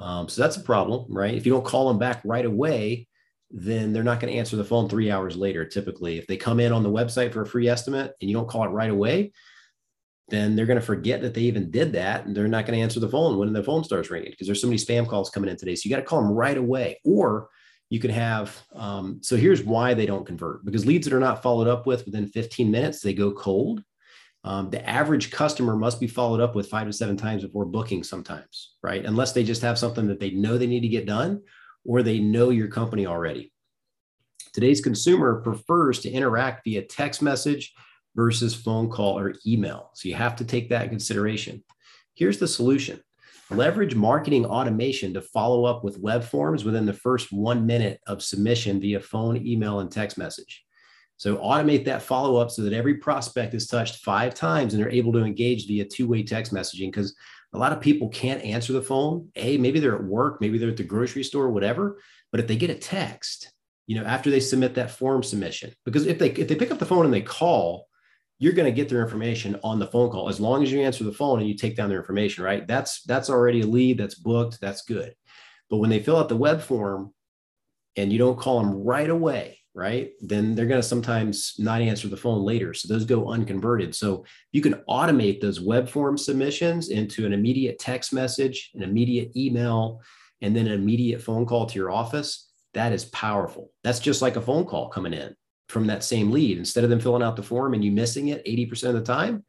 Um, 0.00 0.30
so 0.30 0.40
that's 0.40 0.56
a 0.56 0.62
problem, 0.62 1.04
right? 1.10 1.34
If 1.34 1.44
you 1.44 1.52
don't 1.52 1.66
call 1.66 1.88
them 1.88 1.98
back 1.98 2.22
right 2.24 2.46
away, 2.46 3.08
then 3.50 3.92
they're 3.92 4.02
not 4.02 4.20
going 4.20 4.32
to 4.32 4.38
answer 4.38 4.56
the 4.56 4.64
phone 4.64 4.88
three 4.88 5.10
hours 5.10 5.36
later. 5.36 5.66
Typically, 5.66 6.16
if 6.16 6.26
they 6.26 6.38
come 6.38 6.60
in 6.60 6.72
on 6.72 6.82
the 6.82 6.88
website 6.88 7.30
for 7.30 7.42
a 7.42 7.46
free 7.46 7.68
estimate 7.68 8.14
and 8.22 8.30
you 8.30 8.34
don't 8.34 8.48
call 8.48 8.64
it 8.64 8.68
right 8.68 8.90
away, 8.90 9.30
then 10.28 10.56
they're 10.56 10.66
going 10.66 10.80
to 10.80 10.84
forget 10.84 11.20
that 11.20 11.34
they 11.34 11.42
even 11.42 11.70
did 11.70 11.92
that 11.92 12.24
and 12.24 12.34
they're 12.34 12.48
not 12.48 12.66
going 12.66 12.78
to 12.78 12.82
answer 12.82 13.00
the 13.00 13.08
phone 13.08 13.36
when 13.36 13.52
the 13.52 13.62
phone 13.62 13.84
starts 13.84 14.10
ringing 14.10 14.30
because 14.30 14.46
there's 14.46 14.60
so 14.60 14.66
many 14.66 14.78
spam 14.78 15.06
calls 15.06 15.30
coming 15.30 15.50
in 15.50 15.56
today. 15.56 15.74
So 15.74 15.82
you 15.84 15.94
got 15.94 16.00
to 16.00 16.06
call 16.06 16.22
them 16.22 16.32
right 16.32 16.56
away. 16.56 16.98
Or 17.04 17.48
you 17.90 18.00
can 18.00 18.10
have, 18.10 18.58
um, 18.74 19.20
so 19.22 19.36
here's 19.36 19.62
why 19.62 19.92
they 19.92 20.06
don't 20.06 20.26
convert 20.26 20.64
because 20.64 20.86
leads 20.86 21.06
that 21.06 21.14
are 21.14 21.20
not 21.20 21.42
followed 21.42 21.68
up 21.68 21.86
with 21.86 22.06
within 22.06 22.26
15 22.28 22.70
minutes, 22.70 23.00
they 23.00 23.12
go 23.12 23.32
cold. 23.32 23.82
Um, 24.44 24.68
the 24.68 24.86
average 24.88 25.30
customer 25.30 25.74
must 25.74 26.00
be 26.00 26.06
followed 26.06 26.40
up 26.40 26.54
with 26.54 26.68
five 26.68 26.86
to 26.86 26.92
seven 26.92 27.16
times 27.16 27.42
before 27.42 27.64
booking 27.64 28.02
sometimes, 28.02 28.74
right? 28.82 29.04
Unless 29.04 29.32
they 29.32 29.42
just 29.42 29.62
have 29.62 29.78
something 29.78 30.06
that 30.08 30.20
they 30.20 30.30
know 30.30 30.58
they 30.58 30.66
need 30.66 30.80
to 30.80 30.88
get 30.88 31.06
done 31.06 31.42
or 31.84 32.02
they 32.02 32.18
know 32.18 32.50
your 32.50 32.68
company 32.68 33.06
already. 33.06 33.52
Today's 34.52 34.80
consumer 34.80 35.40
prefers 35.40 36.00
to 36.00 36.10
interact 36.10 36.64
via 36.64 36.82
text 36.82 37.22
message 37.22 37.72
versus 38.14 38.54
phone 38.54 38.88
call 38.88 39.18
or 39.18 39.34
email. 39.46 39.90
So 39.94 40.08
you 40.08 40.14
have 40.14 40.36
to 40.36 40.44
take 40.44 40.68
that 40.70 40.84
in 40.84 40.90
consideration. 40.90 41.64
Here's 42.14 42.38
the 42.38 42.48
solution 42.48 43.00
leverage 43.50 43.94
marketing 43.94 44.46
automation 44.46 45.12
to 45.14 45.20
follow 45.20 45.64
up 45.64 45.84
with 45.84 45.98
web 45.98 46.24
forms 46.24 46.64
within 46.64 46.86
the 46.86 46.92
first 46.92 47.32
one 47.32 47.66
minute 47.66 48.00
of 48.06 48.22
submission 48.22 48.80
via 48.80 48.98
phone, 49.00 49.46
email, 49.46 49.80
and 49.80 49.90
text 49.90 50.16
message. 50.16 50.64
So 51.16 51.36
automate 51.36 51.84
that 51.84 52.02
follow 52.02 52.36
up 52.36 52.50
so 52.50 52.62
that 52.62 52.72
every 52.72 52.94
prospect 52.94 53.54
is 53.54 53.66
touched 53.66 54.02
five 54.02 54.34
times 54.34 54.74
and 54.74 54.82
they're 54.82 54.90
able 54.90 55.12
to 55.12 55.24
engage 55.24 55.66
via 55.66 55.84
two 55.84 56.08
way 56.08 56.22
text 56.22 56.52
messaging 56.52 56.88
because 56.88 57.14
a 57.52 57.58
lot 57.58 57.72
of 57.72 57.80
people 57.80 58.08
can't 58.08 58.42
answer 58.42 58.72
the 58.72 58.82
phone. 58.82 59.28
A, 59.36 59.56
maybe 59.58 59.78
they're 59.78 59.94
at 59.94 60.04
work, 60.04 60.40
maybe 60.40 60.58
they're 60.58 60.70
at 60.70 60.76
the 60.76 60.82
grocery 60.82 61.22
store, 61.22 61.50
whatever. 61.50 62.00
But 62.32 62.40
if 62.40 62.48
they 62.48 62.56
get 62.56 62.70
a 62.70 62.74
text, 62.74 63.52
you 63.86 63.96
know, 63.96 64.04
after 64.04 64.28
they 64.28 64.40
submit 64.40 64.74
that 64.74 64.90
form 64.90 65.22
submission, 65.22 65.72
because 65.84 66.06
if 66.06 66.18
they 66.18 66.30
if 66.30 66.48
they 66.48 66.56
pick 66.56 66.72
up 66.72 66.80
the 66.80 66.86
phone 66.86 67.04
and 67.04 67.14
they 67.14 67.22
call, 67.22 67.86
you're 68.44 68.52
going 68.52 68.70
to 68.70 68.76
get 68.76 68.90
their 68.90 69.00
information 69.00 69.58
on 69.64 69.78
the 69.78 69.86
phone 69.86 70.10
call. 70.10 70.28
As 70.28 70.38
long 70.38 70.62
as 70.62 70.70
you 70.70 70.82
answer 70.82 71.02
the 71.02 71.10
phone 71.10 71.38
and 71.40 71.48
you 71.48 71.54
take 71.54 71.76
down 71.76 71.88
their 71.88 71.98
information 71.98 72.44
right? 72.44 72.66
That's 72.68 73.02
that's 73.04 73.30
already 73.30 73.62
a 73.62 73.66
lead 73.66 73.96
that's 73.96 74.16
booked 74.16 74.60
that's 74.60 74.82
good. 74.82 75.14
But 75.70 75.78
when 75.78 75.88
they 75.88 76.02
fill 76.02 76.18
out 76.18 76.28
the 76.28 76.36
web 76.36 76.60
form 76.60 77.14
and 77.96 78.12
you 78.12 78.18
don't 78.18 78.38
call 78.38 78.60
them 78.60 78.84
right 78.84 79.08
away 79.08 79.60
right 79.72 80.12
then 80.20 80.54
they're 80.54 80.66
going 80.66 80.80
to 80.80 80.86
sometimes 80.86 81.54
not 81.58 81.80
answer 81.80 82.06
the 82.06 82.18
phone 82.18 82.44
later. 82.44 82.74
So 82.74 82.86
those 82.86 83.06
go 83.06 83.30
unconverted. 83.30 83.94
So 83.94 84.26
you 84.52 84.60
can 84.60 84.74
automate 84.90 85.40
those 85.40 85.62
web 85.62 85.88
form 85.88 86.18
submissions 86.18 86.90
into 86.90 87.24
an 87.24 87.32
immediate 87.32 87.78
text 87.78 88.12
message 88.12 88.72
an 88.74 88.82
immediate 88.82 89.34
email 89.34 90.02
and 90.42 90.54
then 90.54 90.66
an 90.66 90.74
immediate 90.74 91.22
phone 91.22 91.46
call 91.46 91.64
to 91.64 91.78
your 91.78 91.90
office. 91.90 92.50
That 92.74 92.92
is 92.92 93.06
powerful. 93.06 93.70
That's 93.82 94.00
just 94.00 94.20
like 94.20 94.36
a 94.36 94.42
phone 94.42 94.66
call 94.66 94.90
coming 94.90 95.14
in 95.14 95.34
from 95.74 95.88
that 95.88 96.04
same 96.04 96.30
lead. 96.30 96.56
Instead 96.56 96.84
of 96.84 96.90
them 96.90 97.00
filling 97.00 97.22
out 97.22 97.34
the 97.34 97.42
form 97.42 97.74
and 97.74 97.84
you 97.84 97.90
missing 97.90 98.28
it 98.28 98.46
80% 98.46 98.88
of 98.88 98.94
the 98.94 99.02
time, 99.02 99.44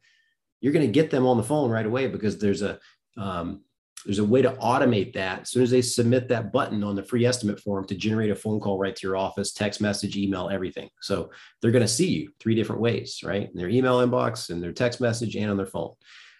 you're 0.60 0.72
going 0.72 0.84
to 0.84 0.92
get 0.92 1.10
them 1.10 1.24
on 1.24 1.36
the 1.36 1.44
phone 1.44 1.70
right 1.70 1.86
away 1.86 2.08
because 2.08 2.36
there's 2.38 2.62
a 2.62 2.78
um, 3.16 3.62
there's 4.04 4.18
a 4.18 4.24
way 4.24 4.42
to 4.42 4.52
automate 4.52 5.14
that 5.14 5.42
as 5.42 5.50
soon 5.50 5.62
as 5.62 5.70
they 5.70 5.82
submit 5.82 6.28
that 6.28 6.52
button 6.52 6.84
on 6.84 6.94
the 6.94 7.02
free 7.02 7.24
estimate 7.24 7.60
form 7.60 7.86
to 7.86 7.94
generate 7.94 8.30
a 8.30 8.36
phone 8.36 8.60
call 8.60 8.78
right 8.78 8.94
to 8.94 9.06
your 9.06 9.16
office, 9.16 9.52
text 9.52 9.80
message, 9.80 10.16
email, 10.16 10.48
everything. 10.48 10.88
So 11.00 11.30
they're 11.60 11.72
going 11.72 11.82
to 11.82 11.88
see 11.88 12.08
you 12.08 12.30
three 12.38 12.54
different 12.54 12.80
ways, 12.80 13.20
right? 13.24 13.48
In 13.48 13.56
their 13.56 13.68
email 13.68 14.06
inbox 14.06 14.50
and 14.50 14.62
their 14.62 14.72
text 14.72 15.00
message 15.00 15.34
and 15.34 15.50
on 15.50 15.56
their 15.56 15.66
phone. 15.66 15.94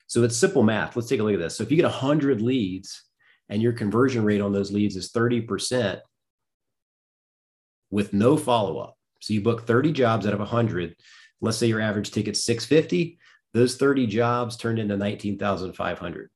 So 0.07 0.23
it's 0.23 0.37
simple 0.37 0.63
math. 0.63 0.95
Let's 0.95 1.09
take 1.09 1.21
a 1.21 1.23
look 1.23 1.35
at 1.35 1.41
this. 1.41 1.57
So 1.57 1.65
if 1.65 1.71
you 1.71 1.77
get 1.77 1.85
100 1.85 2.41
leads 2.41 3.03
and 3.49 3.63
your 3.63 3.73
conversion 3.73 4.25
rate 4.25 4.41
on 4.41 4.53
those 4.53 4.71
leads 4.71 4.95
is 4.97 5.11
30% 5.11 6.01
with 7.91 8.13
no 8.13 8.37
follow 8.37 8.79
up, 8.79 8.96
so 9.27 9.35
you 9.35 9.41
book 9.41 9.67
30 9.67 9.91
jobs 9.91 10.25
out 10.25 10.35
of 10.35 10.39
100. 10.39 10.95
Let's 11.41 11.59
say 11.59 11.67
your 11.67 11.81
average 11.81 12.13
ticket's 12.13 12.45
650. 12.45 13.19
Those 13.55 13.77
30 13.77 14.07
jobs 14.07 14.57
turned 14.57 14.79
into 14.79 14.97
19,500. 14.97 16.31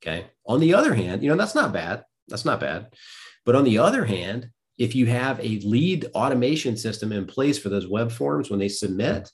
Okay. 0.00 0.26
On 0.46 0.60
the 0.60 0.74
other 0.74 0.94
hand, 0.94 1.24
you 1.24 1.28
know, 1.28 1.36
that's 1.36 1.56
not 1.56 1.72
bad. 1.72 2.04
That's 2.28 2.44
not 2.44 2.60
bad. 2.60 2.94
But 3.44 3.56
on 3.56 3.64
the 3.64 3.78
other 3.78 4.04
hand, 4.04 4.50
if 4.78 4.94
you 4.94 5.06
have 5.06 5.40
a 5.40 5.58
lead 5.64 6.06
automation 6.14 6.76
system 6.76 7.10
in 7.10 7.26
place 7.26 7.58
for 7.58 7.68
those 7.68 7.88
web 7.88 8.12
forms 8.12 8.48
when 8.48 8.60
they 8.60 8.68
submit, 8.68 9.28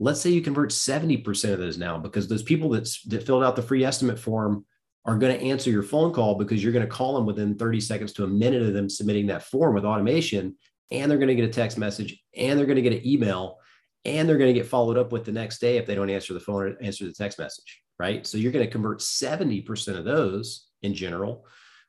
let's 0.00 0.20
say 0.20 0.30
you 0.30 0.42
convert 0.42 0.70
70% 0.70 1.52
of 1.52 1.60
those 1.60 1.78
now 1.78 1.96
because 1.96 2.26
those 2.26 2.42
people 2.42 2.70
that, 2.70 2.92
that 3.06 3.24
filled 3.24 3.44
out 3.44 3.54
the 3.54 3.62
free 3.62 3.84
estimate 3.84 4.18
form 4.18 4.66
are 5.04 5.16
going 5.16 5.38
to 5.38 5.44
answer 5.44 5.70
your 5.70 5.84
phone 5.84 6.12
call 6.12 6.34
because 6.34 6.62
you're 6.62 6.72
going 6.72 6.84
to 6.84 6.90
call 6.90 7.14
them 7.14 7.24
within 7.24 7.56
30 7.56 7.80
seconds 7.80 8.12
to 8.14 8.24
a 8.24 8.28
minute 8.28 8.62
of 8.62 8.72
them 8.72 8.90
submitting 8.90 9.28
that 9.28 9.44
form 9.44 9.76
with 9.76 9.84
automation 9.84 10.56
and 10.90 11.10
they're 11.10 11.18
going 11.18 11.28
to 11.28 11.34
get 11.34 11.48
a 11.48 11.52
text 11.52 11.78
message 11.78 12.22
and 12.36 12.58
they're 12.58 12.66
going 12.66 12.76
to 12.76 12.82
get 12.82 12.92
an 12.92 13.06
email 13.06 13.58
and 14.04 14.28
they're 14.28 14.38
going 14.38 14.52
to 14.52 14.58
get 14.58 14.68
followed 14.68 14.96
up 14.96 15.12
with 15.12 15.24
the 15.24 15.32
next 15.32 15.58
day 15.60 15.76
if 15.76 15.86
they 15.86 15.94
don't 15.94 16.10
answer 16.10 16.32
the 16.32 16.40
phone 16.40 16.62
or 16.62 16.82
answer 16.82 17.04
the 17.04 17.12
text 17.12 17.38
message, 17.38 17.82
right? 17.98 18.26
So 18.26 18.38
you're 18.38 18.52
going 18.52 18.64
to 18.64 18.70
convert 18.70 19.00
70% 19.00 19.96
of 19.96 20.04
those 20.04 20.68
in 20.82 20.94
general 20.94 21.44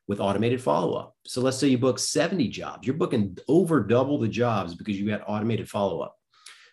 with 0.08 0.20
automated 0.20 0.60
follow 0.60 0.94
up. 0.94 1.16
So 1.26 1.40
let's 1.40 1.56
say 1.56 1.68
you 1.68 1.78
book 1.78 1.98
70 1.98 2.48
jobs, 2.48 2.86
you're 2.86 2.96
booking 2.96 3.38
over 3.48 3.82
double 3.82 4.18
the 4.18 4.28
jobs 4.28 4.74
because 4.74 4.98
you 4.98 5.08
got 5.08 5.22
automated 5.26 5.68
follow 5.68 6.00
up. 6.00 6.16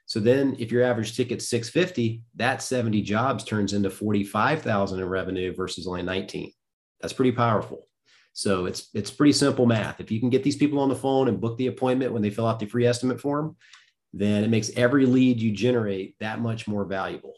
So 0.07 0.19
then 0.19 0.55
if 0.57 0.71
your 0.71 0.83
average 0.83 1.15
ticket's 1.15 1.47
650, 1.49 2.23
that 2.35 2.63
70 2.63 3.03
jobs 3.03 3.43
turns 3.43 3.73
into 3.73 3.91
45,000 3.91 4.99
in 4.99 5.07
revenue 5.07 5.53
versus 5.53 5.85
only 5.85 6.01
19. 6.01 6.51
That's 6.99 7.13
pretty 7.13 7.31
powerful. 7.31 7.88
So 8.33 8.65
it's 8.65 8.89
it's 8.93 9.11
pretty 9.11 9.33
simple 9.33 9.65
math. 9.65 9.99
If 9.99 10.11
you 10.11 10.19
can 10.19 10.29
get 10.29 10.43
these 10.43 10.55
people 10.55 10.79
on 10.79 10.89
the 10.89 10.95
phone 10.95 11.27
and 11.27 11.41
book 11.41 11.57
the 11.57 11.67
appointment 11.67 12.13
when 12.13 12.21
they 12.21 12.29
fill 12.29 12.47
out 12.47 12.59
the 12.59 12.65
free 12.65 12.85
estimate 12.85 13.19
form, 13.19 13.55
then 14.13 14.43
it 14.43 14.49
makes 14.49 14.71
every 14.75 15.05
lead 15.05 15.41
you 15.41 15.51
generate 15.51 16.15
that 16.19 16.39
much 16.39 16.67
more 16.67 16.85
valuable. 16.85 17.33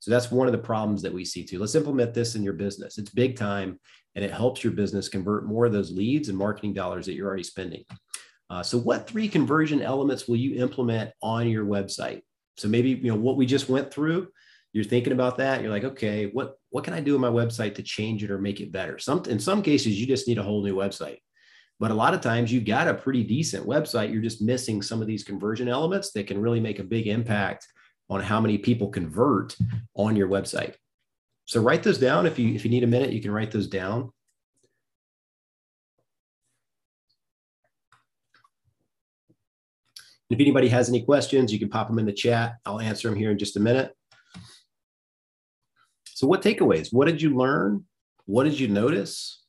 So 0.00 0.10
that's 0.10 0.30
one 0.30 0.46
of 0.46 0.52
the 0.52 0.58
problems 0.58 1.02
that 1.02 1.12
we 1.12 1.24
see 1.24 1.44
too. 1.44 1.58
Let's 1.58 1.74
implement 1.74 2.14
this 2.14 2.34
in 2.34 2.42
your 2.42 2.52
business. 2.54 2.98
It's 2.98 3.10
big 3.10 3.36
time 3.36 3.80
and 4.14 4.24
it 4.24 4.30
helps 4.30 4.62
your 4.62 4.72
business 4.72 5.08
convert 5.08 5.46
more 5.46 5.64
of 5.64 5.72
those 5.72 5.90
leads 5.90 6.28
and 6.28 6.36
marketing 6.36 6.74
dollars 6.74 7.06
that 7.06 7.14
you're 7.14 7.26
already 7.26 7.42
spending. 7.42 7.84
Uh, 8.50 8.62
so, 8.62 8.76
what 8.76 9.08
three 9.08 9.28
conversion 9.28 9.80
elements 9.80 10.28
will 10.28 10.36
you 10.36 10.62
implement 10.62 11.10
on 11.22 11.48
your 11.48 11.64
website? 11.64 12.22
So 12.58 12.68
maybe, 12.68 12.90
you 12.90 13.10
know, 13.10 13.18
what 13.18 13.36
we 13.36 13.46
just 13.46 13.70
went 13.70 13.92
through, 13.92 14.28
you're 14.72 14.84
thinking 14.84 15.12
about 15.12 15.36
that. 15.38 15.60
You're 15.60 15.70
like, 15.70 15.84
okay, 15.84 16.26
what, 16.26 16.56
what 16.70 16.84
can 16.84 16.94
I 16.94 17.00
do 17.00 17.14
in 17.14 17.20
my 17.20 17.28
website 17.28 17.74
to 17.74 17.82
change 17.82 18.24
it 18.24 18.30
or 18.30 18.38
make 18.38 18.60
it 18.60 18.72
better? 18.72 18.98
Some, 18.98 19.22
in 19.28 19.38
some 19.38 19.62
cases, 19.62 20.00
you 20.00 20.06
just 20.06 20.26
need 20.26 20.38
a 20.38 20.42
whole 20.42 20.62
new 20.62 20.74
website. 20.74 21.18
But 21.78 21.90
a 21.90 21.94
lot 21.94 22.14
of 22.14 22.20
times 22.20 22.52
you've 22.52 22.64
got 22.64 22.88
a 22.88 22.94
pretty 22.94 23.24
decent 23.24 23.66
website. 23.66 24.12
You're 24.12 24.22
just 24.22 24.40
missing 24.40 24.80
some 24.80 25.02
of 25.02 25.08
these 25.08 25.24
conversion 25.24 25.68
elements 25.68 26.12
that 26.12 26.26
can 26.26 26.40
really 26.40 26.60
make 26.60 26.78
a 26.78 26.84
big 26.84 27.06
impact 27.06 27.66
on 28.08 28.20
how 28.20 28.40
many 28.40 28.56
people 28.56 28.88
convert 28.88 29.56
on 29.94 30.16
your 30.16 30.28
website. 30.28 30.74
So 31.44 31.60
write 31.60 31.82
those 31.82 31.98
down. 31.98 32.24
If 32.24 32.38
you 32.38 32.54
if 32.54 32.64
you 32.64 32.70
need 32.70 32.84
a 32.84 32.86
minute, 32.86 33.12
you 33.12 33.20
can 33.20 33.32
write 33.32 33.50
those 33.50 33.66
down. 33.66 34.12
If 40.30 40.40
anybody 40.40 40.68
has 40.68 40.88
any 40.88 41.02
questions, 41.02 41.52
you 41.52 41.58
can 41.58 41.68
pop 41.68 41.88
them 41.88 41.98
in 41.98 42.06
the 42.06 42.12
chat. 42.12 42.54
I'll 42.64 42.80
answer 42.80 43.08
them 43.08 43.18
here 43.18 43.32
in 43.32 43.38
just 43.38 43.56
a 43.56 43.60
minute. 43.60 43.92
So 46.22 46.28
what 46.28 46.40
takeaways? 46.40 46.92
What 46.92 47.08
did 47.08 47.20
you 47.20 47.36
learn? 47.36 47.84
What 48.26 48.44
did 48.44 48.58
you 48.58 48.68
notice? 48.68 49.42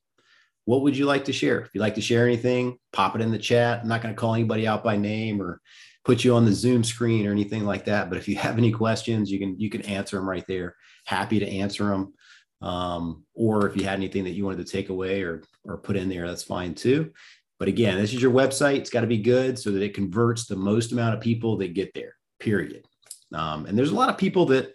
what 0.65 0.81
would 0.81 0.95
you 0.95 1.05
like 1.05 1.25
to 1.25 1.33
share? 1.33 1.61
If 1.61 1.69
you'd 1.73 1.81
like 1.81 1.95
to 1.95 2.01
share 2.01 2.25
anything, 2.25 2.77
pop 2.93 3.15
it 3.15 3.21
in 3.21 3.31
the 3.31 3.37
chat. 3.37 3.81
I'm 3.81 3.87
not 3.87 4.01
going 4.01 4.13
to 4.13 4.19
call 4.19 4.33
anybody 4.33 4.67
out 4.67 4.83
by 4.83 4.95
name 4.95 5.41
or 5.41 5.61
put 6.05 6.23
you 6.23 6.35
on 6.35 6.45
the 6.45 6.53
Zoom 6.53 6.83
screen 6.83 7.27
or 7.27 7.31
anything 7.31 7.65
like 7.65 7.85
that. 7.85 8.09
But 8.09 8.17
if 8.17 8.27
you 8.27 8.35
have 8.37 8.57
any 8.57 8.71
questions, 8.71 9.31
you 9.31 9.39
can 9.39 9.59
you 9.59 9.69
can 9.69 9.81
answer 9.83 10.17
them 10.17 10.29
right 10.29 10.45
there. 10.47 10.75
Happy 11.05 11.39
to 11.39 11.47
answer 11.47 11.85
them. 11.85 12.13
Um, 12.61 13.25
or 13.33 13.67
if 13.67 13.75
you 13.75 13.83
had 13.83 13.95
anything 13.95 14.23
that 14.23 14.31
you 14.31 14.45
wanted 14.45 14.65
to 14.65 14.71
take 14.71 14.89
away 14.89 15.21
or 15.21 15.43
or 15.65 15.77
put 15.77 15.97
in 15.97 16.09
there, 16.09 16.27
that's 16.27 16.43
fine 16.43 16.75
too. 16.75 17.11
But 17.59 17.67
again, 17.67 17.97
this 17.97 18.13
is 18.13 18.21
your 18.21 18.31
website. 18.31 18.77
It's 18.77 18.89
got 18.89 19.01
to 19.01 19.07
be 19.07 19.17
good 19.17 19.59
so 19.59 19.71
that 19.71 19.83
it 19.83 19.93
converts 19.93 20.45
the 20.45 20.55
most 20.55 20.91
amount 20.91 21.15
of 21.15 21.21
people 21.21 21.57
that 21.57 21.73
get 21.73 21.93
there. 21.93 22.15
Period. 22.39 22.85
Um, 23.33 23.65
and 23.65 23.77
there's 23.77 23.91
a 23.91 23.95
lot 23.95 24.09
of 24.09 24.17
people 24.17 24.45
that 24.47 24.73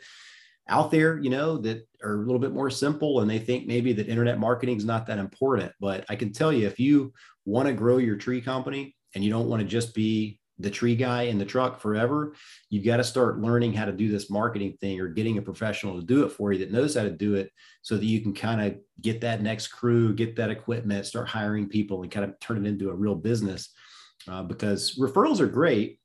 out 0.69 0.91
there, 0.91 1.19
you 1.19 1.31
know, 1.31 1.57
that 1.59 1.88
are 2.03 2.15
a 2.15 2.25
little 2.25 2.39
bit 2.39 2.53
more 2.53 2.71
simple 2.71 3.21
and 3.21 3.31
they 3.31 3.39
think 3.39 3.67
maybe 3.67 3.93
that 3.93 4.09
internet 4.09 4.39
marketing 4.39 4.77
is 4.77 4.85
not 4.85 5.07
that 5.07 5.19
important. 5.19 5.73
But 5.81 6.05
I 6.09 6.17
can 6.17 6.33
tell 6.33 6.53
you, 6.53 6.67
if 6.67 6.79
you 6.79 7.13
want 7.45 7.67
to 7.69 7.75
grow 7.75 7.99
your 7.99 8.17
tree 8.17 8.41
company 8.41 8.97
and 9.15 9.25
you 9.25 9.31
don't 9.31 9.49
want 9.49 9.63
to 9.63 9.69
just 9.69 9.95
be 9.95 10.41
the 10.61 10.71
tree 10.71 10.97
guy 10.97 11.23
in 11.23 11.39
the 11.39 11.45
truck 11.45 11.81
forever, 11.81 12.35
you've 12.69 12.85
got 12.85 12.97
to 12.97 13.05
start 13.05 13.41
learning 13.41 13.73
how 13.73 13.85
to 13.85 13.93
do 13.93 14.09
this 14.09 14.29
marketing 14.29 14.77
thing 14.81 15.01
or 15.01 15.09
getting 15.09 15.39
a 15.39 15.43
professional 15.43 16.01
to 16.01 16.07
do 16.07 16.25
it 16.25 16.31
for 16.31 16.53
you 16.53 16.59
that 16.59 16.73
knows 16.73 16.97
how 16.97 17.05
to 17.05 17.11
do 17.11 17.35
it 17.35 17.51
so 17.83 17.97
that 17.97 18.05
you 18.05 18.21
can 18.21 18.35
kind 18.35 18.61
of 18.61 18.77
get 19.01 19.21
that 19.21 19.41
next 19.41 19.69
crew, 19.69 20.13
get 20.15 20.37
that 20.37 20.51
equipment, 20.51 21.07
start 21.07 21.29
hiring 21.29 21.69
people 21.69 22.03
and 22.03 22.11
kind 22.11 22.25
of 22.25 22.39
turn 22.41 22.65
it 22.65 22.69
into 22.69 22.91
a 22.91 22.95
real 22.95 23.15
business. 23.15 23.71
Uh, 24.27 24.43
because 24.43 24.99
referrals 24.99 25.41
are 25.41 25.47
great, 25.47 26.01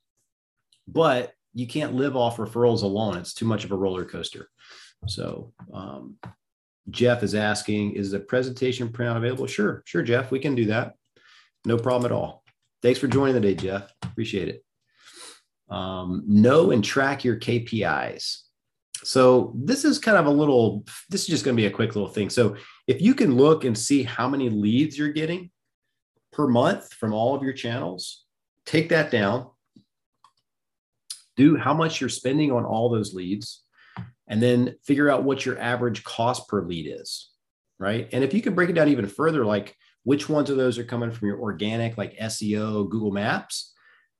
but 0.87 1.33
you 1.53 1.67
can't 1.67 1.93
live 1.93 2.15
off 2.15 2.37
referrals 2.37 2.83
alone. 2.83 3.17
It's 3.17 3.33
too 3.33 3.45
much 3.45 3.63
of 3.63 3.71
a 3.71 3.75
roller 3.75 4.05
coaster. 4.05 4.49
So 5.07 5.53
um, 5.73 6.17
Jeff 6.89 7.23
is 7.23 7.35
asking, 7.35 7.93
is 7.93 8.11
the 8.11 8.19
presentation 8.19 8.89
printout 8.89 9.17
available? 9.17 9.47
Sure, 9.47 9.83
sure, 9.85 10.03
Jeff, 10.03 10.31
we 10.31 10.39
can 10.39 10.55
do 10.55 10.65
that. 10.65 10.95
No 11.65 11.77
problem 11.77 12.11
at 12.11 12.15
all. 12.15 12.43
Thanks 12.81 12.99
for 12.99 13.07
joining 13.07 13.35
today, 13.35 13.55
Jeff. 13.55 13.93
Appreciate 14.03 14.49
it. 14.49 14.63
Um, 15.69 16.23
know 16.27 16.71
and 16.71 16.83
track 16.83 17.23
your 17.23 17.37
KPIs. 17.37 18.39
So 19.03 19.53
this 19.55 19.85
is 19.85 19.99
kind 19.99 20.17
of 20.17 20.25
a 20.25 20.31
little, 20.31 20.85
this 21.09 21.21
is 21.21 21.27
just 21.27 21.45
going 21.45 21.55
to 21.55 21.61
be 21.61 21.67
a 21.67 21.71
quick 21.71 21.95
little 21.95 22.09
thing. 22.09 22.29
So 22.29 22.55
if 22.87 23.01
you 23.01 23.13
can 23.13 23.35
look 23.35 23.63
and 23.63 23.77
see 23.77 24.03
how 24.03 24.29
many 24.29 24.49
leads 24.49 24.97
you're 24.97 25.09
getting 25.09 25.51
per 26.31 26.47
month 26.47 26.91
from 26.93 27.13
all 27.13 27.35
of 27.35 27.43
your 27.43 27.53
channels, 27.53 28.25
take 28.65 28.89
that 28.89 29.11
down, 29.11 29.49
do 31.35 31.57
how 31.57 31.73
much 31.73 31.99
you're 31.99 32.09
spending 32.09 32.51
on 32.51 32.65
all 32.65 32.89
those 32.89 33.13
leads, 33.13 33.62
and 34.27 34.41
then 34.41 34.75
figure 34.83 35.09
out 35.09 35.23
what 35.23 35.45
your 35.45 35.59
average 35.59 36.03
cost 36.03 36.47
per 36.47 36.61
lead 36.61 36.87
is, 36.87 37.29
right? 37.79 38.07
And 38.11 38.23
if 38.23 38.33
you 38.33 38.41
can 38.41 38.55
break 38.55 38.69
it 38.69 38.73
down 38.73 38.89
even 38.89 39.07
further, 39.07 39.45
like 39.45 39.75
which 40.03 40.29
ones 40.29 40.49
of 40.49 40.57
those 40.57 40.77
are 40.77 40.83
coming 40.83 41.11
from 41.11 41.27
your 41.27 41.39
organic, 41.39 41.97
like 41.97 42.17
SEO, 42.17 42.89
Google 42.89 43.11
Maps, 43.11 43.73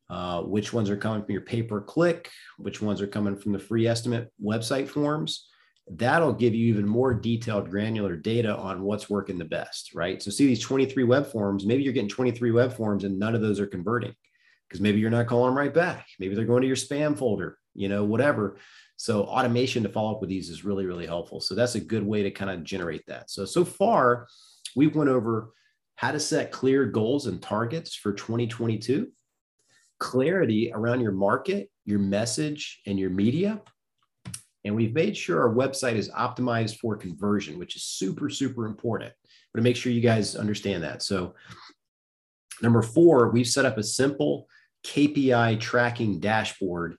uh, 0.10 0.42
which 0.42 0.74
ones 0.74 0.90
are 0.90 0.98
coming 0.98 1.24
from 1.24 1.32
your 1.32 1.42
pay 1.42 1.64
per 1.64 1.82
click, 1.82 2.30
which 2.58 2.82
ones 2.82 3.02
are 3.02 3.08
coming 3.08 3.36
from 3.36 3.52
the 3.52 3.60
free 3.60 3.88
estimate 3.88 4.32
website 4.44 4.88
forms. 4.88 5.48
That'll 5.90 6.34
give 6.34 6.54
you 6.54 6.68
even 6.68 6.88
more 6.88 7.14
detailed, 7.14 7.70
granular 7.70 8.16
data 8.16 8.56
on 8.56 8.84
what's 8.84 9.10
working 9.10 9.38
the 9.38 9.46
best, 9.46 9.94
right? 9.94 10.22
So, 10.22 10.32
see 10.32 10.48
these 10.48 10.62
23 10.62 11.04
web 11.04 11.28
forms, 11.28 11.66
maybe 11.66 11.84
you're 11.84 11.94
getting 11.94 12.10
23 12.10 12.52
web 12.52 12.74
forms 12.74 13.04
and 13.04 13.20
none 13.20 13.36
of 13.36 13.42
those 13.42 13.60
are 13.60 13.68
converting 13.68 14.16
because 14.68 14.82
maybe 14.82 15.00
you're 15.00 15.10
not 15.10 15.28
calling 15.28 15.50
them 15.50 15.58
right 15.58 15.74
back. 15.74 16.08
Maybe 16.20 16.36
they're 16.36 16.46
going 16.46 16.62
to 16.62 16.68
your 16.68 16.76
spam 16.76 17.18
folder, 17.18 17.58
you 17.74 17.90
know, 17.90 18.04
whatever. 18.04 18.58
So 19.04 19.26
automation 19.26 19.84
to 19.84 19.90
follow 19.90 20.14
up 20.14 20.22
with 20.22 20.30
these 20.30 20.50
is 20.50 20.64
really, 20.64 20.86
really 20.86 21.06
helpful. 21.06 21.42
So 21.42 21.56
that's 21.56 21.76
a 21.76 21.82
good 21.82 22.04
way 22.04 22.24
to 22.24 22.32
kind 22.32 22.50
of 22.50 22.64
generate 22.64 23.06
that. 23.08 23.30
So, 23.30 23.44
so 23.44 23.66
far 23.66 24.28
we've 24.78 24.96
went 24.96 25.10
over 25.10 25.50
how 25.96 26.14
to 26.14 26.20
set 26.22 26.54
clear 26.54 26.86
goals 26.86 27.28
and 27.28 27.42
targets 27.42 27.96
for 27.96 28.14
2022, 28.14 29.12
clarity 30.00 30.72
around 30.74 31.02
your 31.02 31.12
market, 31.12 31.70
your 31.84 32.00
message, 32.00 32.80
and 32.88 32.98
your 32.98 33.10
media. 33.10 33.62
And 34.64 34.74
we've 34.74 34.94
made 34.94 35.18
sure 35.18 35.42
our 35.42 35.54
website 35.54 35.96
is 35.96 36.10
optimized 36.10 36.78
for 36.78 36.96
conversion, 36.96 37.60
which 37.60 37.76
is 37.76 37.84
super, 37.84 38.30
super 38.30 38.66
important. 38.68 39.12
But 39.54 39.60
to 39.60 39.64
make 39.64 39.76
sure 39.76 39.92
you 39.92 40.00
guys 40.00 40.38
understand 40.38 40.82
that. 40.84 41.04
So, 41.04 41.36
number 42.62 42.82
four, 42.82 43.32
we've 43.32 43.48
set 43.48 43.66
up 43.66 43.78
a 43.78 43.84
simple 43.84 44.48
KPI 44.86 45.60
tracking 45.60 46.22
dashboard 46.22 46.96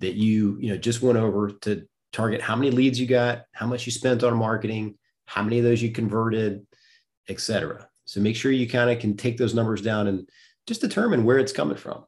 that 0.00 0.14
you 0.14 0.58
you 0.60 0.70
know 0.70 0.76
just 0.76 1.02
went 1.02 1.18
over 1.18 1.50
to 1.62 1.86
target 2.12 2.40
how 2.40 2.56
many 2.56 2.70
leads 2.70 2.98
you 2.98 3.06
got, 3.06 3.44
how 3.52 3.66
much 3.66 3.86
you 3.86 3.92
spent 3.92 4.24
on 4.24 4.36
marketing, 4.36 4.96
how 5.26 5.42
many 5.42 5.58
of 5.58 5.64
those 5.64 5.82
you 5.82 5.92
converted, 5.92 6.66
etc. 7.28 7.88
So 8.04 8.20
make 8.20 8.34
sure 8.34 8.50
you 8.50 8.68
kind 8.68 8.90
of 8.90 8.98
can 8.98 9.16
take 9.16 9.36
those 9.36 9.54
numbers 9.54 9.82
down 9.82 10.08
and 10.08 10.28
just 10.66 10.80
determine 10.80 11.24
where 11.24 11.38
it's 11.38 11.52
coming 11.52 11.76
from. 11.76 12.04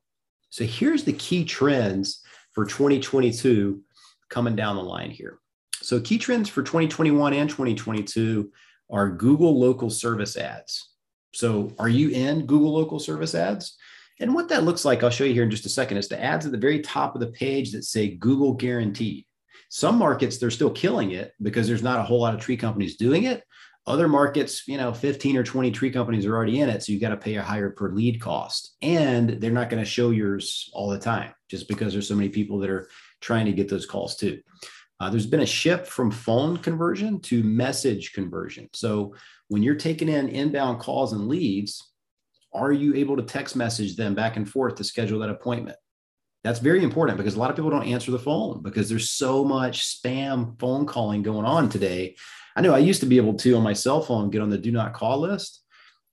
So 0.51 0.65
here's 0.65 1.05
the 1.05 1.13
key 1.13 1.45
trends 1.45 2.21
for 2.53 2.65
2022 2.65 3.81
coming 4.29 4.57
down 4.57 4.77
the 4.77 4.83
line 4.83 5.11
here. 5.11 5.39
So 5.81 6.01
key 6.01 6.19
trends 6.19 6.49
for 6.49 6.63
2021 6.63 7.33
and 7.35 7.49
2022 7.49 8.51
are 8.91 9.11
Google 9.11 9.59
local 9.59 9.91
service 9.91 10.37
ads. 10.37 10.91
So 11.35 11.73
are 11.79 11.89
you 11.89 12.11
in 12.11 12.47
Google 12.47 12.73
local 12.73 12.99
service 12.99 13.35
ads? 13.35 13.77
And 14.23 14.35
what 14.35 14.49
that 14.51 14.63
looks 14.63 14.85
like, 14.85 15.03
I'll 15.03 15.11
show 15.11 15.25
you 15.25 15.35
here 15.35 15.43
in 15.43 15.51
just 15.51 15.67
a 15.67 15.69
second, 15.69 15.97
is 15.97 16.07
the 16.07 16.23
ads 16.23 16.47
at 16.47 16.53
the 16.53 16.59
very 16.59 16.79
top 16.79 17.17
of 17.17 17.21
the 17.21 17.27
page 17.27 17.73
that 17.73 17.85
say 17.85 18.15
Google 18.15 18.53
guaranteed. 18.53 19.27
Some 19.69 19.99
markets, 19.99 20.39
they're 20.39 20.53
still 20.53 20.71
killing 20.71 21.11
it 21.11 21.33
because 21.43 21.67
there's 21.67 21.83
not 21.83 21.99
a 21.99 22.05
whole 22.05 22.21
lot 22.21 22.33
of 22.33 22.41
tree 22.41 22.57
companies 22.57 22.97
doing 22.97 23.25
it. 23.25 23.43
Other 23.85 24.07
markets, 24.07 24.69
you 24.69 24.79
know, 24.79 24.93
15 24.93 25.37
or 25.37 25.43
20 25.43 25.73
tree 25.73 25.91
companies 25.91 26.25
are 26.25 26.37
already 26.37 26.61
in 26.61 26.69
it. 26.69 26.85
So 26.85 26.93
you 26.93 27.01
got 27.01 27.09
to 27.09 27.17
pay 27.17 27.35
a 27.35 27.43
higher 27.43 27.71
per 27.71 27.91
lead 27.91 28.21
cost. 28.21 28.77
And 28.81 29.29
they're 29.29 29.51
not 29.51 29.71
going 29.71 29.83
to 29.83 29.91
show 29.91 30.11
yours 30.11 30.71
all 30.73 30.89
the 30.89 31.01
time 31.01 31.33
just 31.49 31.67
because 31.67 31.93
there's 31.93 32.07
so 32.07 32.15
many 32.15 32.29
people 32.29 32.61
that 32.61 32.71
are 32.71 32.89
trying 33.21 33.47
to 33.47 33.53
get 33.53 33.69
those 33.69 33.87
calls 33.87 34.15
too. 34.15 34.41
Uh, 35.01 35.11
there's 35.11 35.27
been 35.27 35.41
a 35.41 35.47
shift 35.47 35.89
from 35.89 36.13
phone 36.13 36.59
conversion 36.59 37.19
to 37.23 37.43
message 37.43 38.13
conversion. 38.13 38.69
So 38.73 39.17
when 39.49 39.65
you're 39.65 39.75
taking 39.75 40.09
in 40.09 40.29
inbound 40.29 40.79
calls 40.79 41.13
and 41.13 41.27
leads, 41.27 41.92
are 42.55 42.73
you 42.73 42.95
able 42.95 43.17
to 43.17 43.23
text 43.23 43.57
message 43.57 43.97
them 43.97 44.15
back 44.15 44.37
and 44.37 44.49
forth 44.49 44.77
to 44.77 44.85
schedule 44.85 45.21
that 45.21 45.31
appointment? 45.31 45.77
That's 46.45 46.59
very 46.59 46.83
important 46.83 47.19
because 47.19 47.37
a 47.37 47.39
lot 47.39 47.51
of 47.51 47.57
people 47.57 47.71
don't 47.71 47.87
answer 47.87 48.11
the 48.11 48.19
phone 48.19 48.63
because 48.63 48.89
there's 48.89 49.11
so 49.11 49.45
much 49.45 49.85
spam 49.85 50.59
phone 50.59 50.87
calling 50.87 51.23
going 51.23 51.47
on 51.47 51.69
today. 51.69 52.17
I 52.57 52.61
know 52.61 52.75
I 52.75 52.79
used 52.79 53.01
to 53.01 53.07
be 53.07 53.17
able 53.17 53.35
to 53.35 53.57
on 53.57 53.63
my 53.63 53.73
cell 53.73 54.03
phone 54.03 54.31
get 54.31 54.43
on 54.43 54.51
the 54.51 54.59
do 54.59 54.73
not 54.73 54.93
call 54.93 55.21
list 55.21 55.63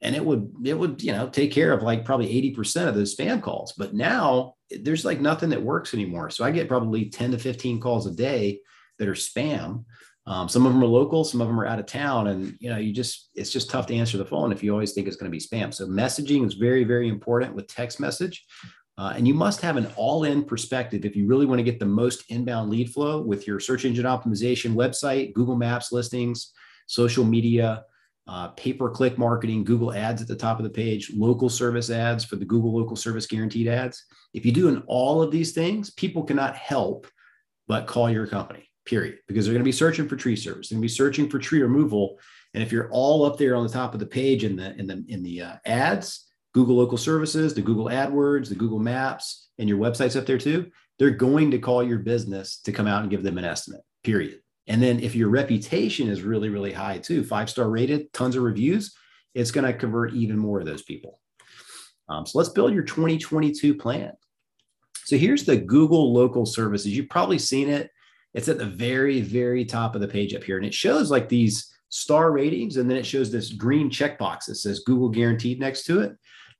and 0.01 0.15
it 0.15 0.23
would 0.23 0.51
it 0.63 0.77
would 0.77 1.01
you 1.03 1.11
know 1.11 1.29
take 1.29 1.51
care 1.51 1.73
of 1.73 1.83
like 1.83 2.05
probably 2.05 2.27
80% 2.55 2.87
of 2.87 2.95
those 2.95 3.15
spam 3.15 3.41
calls 3.41 3.73
but 3.77 3.93
now 3.93 4.55
there's 4.69 5.05
like 5.05 5.19
nothing 5.19 5.49
that 5.49 5.61
works 5.61 5.93
anymore 5.93 6.29
so 6.29 6.43
i 6.43 6.51
get 6.51 6.67
probably 6.67 7.09
10 7.09 7.31
to 7.31 7.37
15 7.37 7.79
calls 7.79 8.07
a 8.07 8.11
day 8.11 8.59
that 8.97 9.07
are 9.07 9.13
spam 9.13 9.85
um, 10.29 10.47
some 10.47 10.67
of 10.67 10.71
them 10.71 10.83
are 10.83 10.87
local, 10.87 11.23
some 11.23 11.41
of 11.41 11.47
them 11.47 11.59
are 11.59 11.65
out 11.65 11.79
of 11.79 11.87
town, 11.87 12.27
and 12.27 12.55
you 12.59 12.69
know, 12.69 12.77
you 12.77 12.93
just 12.93 13.31
it's 13.33 13.51
just 13.51 13.67
tough 13.67 13.87
to 13.87 13.95
answer 13.95 14.15
the 14.15 14.25
phone 14.25 14.51
if 14.51 14.61
you 14.61 14.71
always 14.71 14.93
think 14.93 15.07
it's 15.07 15.17
going 15.17 15.29
to 15.29 15.35
be 15.35 15.43
spam. 15.43 15.73
So 15.73 15.87
messaging 15.87 16.45
is 16.45 16.53
very, 16.53 16.83
very 16.83 17.09
important 17.09 17.55
with 17.55 17.67
text 17.67 17.99
message. 17.99 18.45
Uh, 18.95 19.13
and 19.15 19.27
you 19.27 19.33
must 19.33 19.61
have 19.61 19.75
an 19.75 19.87
all-in 19.95 20.43
perspective 20.43 21.03
if 21.03 21.15
you 21.15 21.25
really 21.25 21.47
want 21.47 21.57
to 21.57 21.63
get 21.63 21.79
the 21.79 21.85
most 21.85 22.25
inbound 22.29 22.69
lead 22.69 22.91
flow 22.91 23.21
with 23.21 23.47
your 23.47 23.59
search 23.59 23.85
engine 23.85 24.05
optimization 24.05 24.75
website, 24.75 25.33
Google 25.33 25.55
Maps 25.55 25.91
listings, 25.91 26.51
social 26.85 27.23
media, 27.23 27.85
uh, 28.27 28.49
pay-per-click 28.49 29.17
marketing, 29.17 29.63
Google 29.63 29.93
ads 29.93 30.21
at 30.21 30.27
the 30.27 30.35
top 30.35 30.59
of 30.59 30.63
the 30.63 30.69
page, 30.69 31.11
local 31.15 31.49
service 31.49 31.89
ads 31.89 32.23
for 32.25 32.35
the 32.35 32.45
Google 32.45 32.77
local 32.77 32.97
service 32.97 33.25
guaranteed 33.25 33.67
ads. 33.67 34.03
If 34.33 34.45
you 34.45 34.51
do 34.51 34.67
in 34.67 34.83
all 34.85 35.23
of 35.23 35.31
these 35.31 35.53
things, 35.53 35.89
people 35.91 36.23
cannot 36.23 36.55
help 36.55 37.07
but 37.67 37.87
call 37.87 38.11
your 38.11 38.27
company 38.27 38.68
period, 38.89 39.19
because 39.27 39.45
they're 39.45 39.53
going 39.53 39.63
to 39.63 39.67
be 39.67 39.71
searching 39.71 40.07
for 40.07 40.15
tree 40.15 40.35
service. 40.35 40.69
They're 40.69 40.75
going 40.75 40.81
to 40.81 40.91
be 40.91 40.95
searching 40.95 41.29
for 41.29 41.39
tree 41.39 41.61
removal. 41.61 42.19
And 42.53 42.63
if 42.63 42.71
you're 42.71 42.89
all 42.91 43.23
up 43.23 43.37
there 43.37 43.55
on 43.55 43.63
the 43.63 43.71
top 43.71 43.93
of 43.93 43.99
the 43.99 44.05
page 44.05 44.43
in 44.43 44.55
the 44.55 44.75
in 44.77 44.87
the 44.87 45.03
in 45.07 45.21
the 45.21 45.41
uh, 45.41 45.55
ads, 45.65 46.27
Google 46.53 46.77
local 46.77 46.97
services, 46.97 47.53
the 47.53 47.61
Google 47.61 47.85
AdWords, 47.85 48.49
the 48.49 48.55
Google 48.55 48.79
Maps, 48.79 49.49
and 49.59 49.69
your 49.69 49.77
website's 49.77 50.15
up 50.15 50.25
there 50.25 50.37
too, 50.37 50.71
they're 50.97 51.11
going 51.11 51.51
to 51.51 51.59
call 51.59 51.83
your 51.83 51.99
business 51.99 52.59
to 52.61 52.71
come 52.71 52.87
out 52.87 53.01
and 53.01 53.11
give 53.11 53.23
them 53.23 53.37
an 53.37 53.45
estimate, 53.45 53.81
period. 54.03 54.39
And 54.67 54.81
then 54.81 54.99
if 54.99 55.15
your 55.15 55.29
reputation 55.29 56.09
is 56.09 56.21
really, 56.21 56.49
really 56.49 56.71
high 56.71 56.97
too, 56.97 57.23
five 57.23 57.49
star 57.49 57.69
rated, 57.69 58.11
tons 58.13 58.35
of 58.35 58.43
reviews, 58.43 58.95
it's 59.33 59.51
going 59.51 59.65
to 59.65 59.73
convert 59.73 60.13
even 60.13 60.37
more 60.37 60.59
of 60.59 60.65
those 60.65 60.83
people. 60.83 61.19
Um, 62.07 62.25
so 62.25 62.39
let's 62.39 62.49
build 62.49 62.73
your 62.73 62.83
2022 62.83 63.75
plan. 63.75 64.13
So 65.05 65.17
here's 65.17 65.43
the 65.43 65.57
Google 65.57 66.13
local 66.13 66.45
services. 66.45 66.95
You've 66.95 67.09
probably 67.09 67.39
seen 67.39 67.69
it. 67.69 67.91
It's 68.33 68.47
at 68.47 68.57
the 68.57 68.65
very, 68.65 69.21
very 69.21 69.65
top 69.65 69.95
of 69.95 70.01
the 70.01 70.07
page 70.07 70.33
up 70.35 70.43
here. 70.43 70.57
And 70.57 70.65
it 70.65 70.73
shows 70.73 71.09
like 71.09 71.29
these 71.29 71.73
star 71.89 72.31
ratings. 72.31 72.77
And 72.77 72.89
then 72.89 72.97
it 72.97 73.05
shows 73.05 73.31
this 73.31 73.51
green 73.53 73.89
checkbox 73.89 74.45
that 74.45 74.55
says 74.55 74.81
Google 74.85 75.09
guaranteed 75.09 75.59
next 75.59 75.85
to 75.85 76.01
it. 76.01 76.15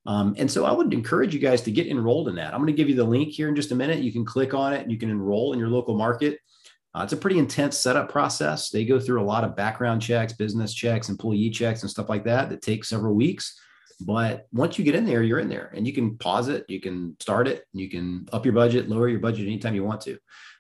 Um, 0.05 0.33
and 0.37 0.49
so 0.49 0.65
I 0.65 0.71
would 0.71 0.93
encourage 0.93 1.33
you 1.33 1.39
guys 1.39 1.61
to 1.61 1.71
get 1.71 1.87
enrolled 1.87 2.29
in 2.29 2.35
that. 2.35 2.53
I'm 2.53 2.61
going 2.61 2.73
to 2.73 2.77
give 2.77 2.89
you 2.89 2.95
the 2.95 3.03
link 3.03 3.29
here 3.29 3.47
in 3.47 3.55
just 3.55 3.71
a 3.71 3.75
minute. 3.75 3.99
You 3.99 4.11
can 4.11 4.25
click 4.25 4.53
on 4.53 4.73
it 4.73 4.81
and 4.81 4.91
you 4.91 4.97
can 4.97 5.09
enroll 5.09 5.53
in 5.53 5.59
your 5.59 5.67
local 5.67 5.95
market. 5.95 6.39
Uh, 6.95 7.03
it's 7.03 7.13
a 7.13 7.17
pretty 7.17 7.37
intense 7.37 7.77
setup 7.77 8.09
process. 8.09 8.69
They 8.69 8.85
go 8.85 8.99
through 8.99 9.21
a 9.21 9.23
lot 9.23 9.43
of 9.43 9.55
background 9.55 10.01
checks, 10.01 10.33
business 10.33 10.73
checks, 10.73 11.09
employee 11.09 11.51
checks, 11.51 11.83
and 11.83 11.91
stuff 11.91 12.09
like 12.09 12.23
that 12.23 12.49
that 12.49 12.63
take 12.63 12.83
several 12.83 13.13
weeks. 13.13 13.59
But 14.01 14.47
once 14.51 14.79
you 14.79 14.85
get 14.85 14.95
in 14.95 15.05
there, 15.05 15.21
you're 15.21 15.39
in 15.39 15.49
there 15.49 15.71
and 15.75 15.85
you 15.85 15.93
can 15.93 16.17
pause 16.17 16.47
it, 16.47 16.65
you 16.67 16.79
can 16.79 17.15
start 17.19 17.47
it, 17.47 17.65
you 17.73 17.89
can 17.89 18.27
up 18.31 18.45
your 18.45 18.53
budget, 18.53 18.89
lower 18.89 19.09
your 19.09 19.19
budget 19.19 19.45
anytime 19.45 19.75
you 19.75 19.83
want 19.83 20.01
to. 20.01 20.17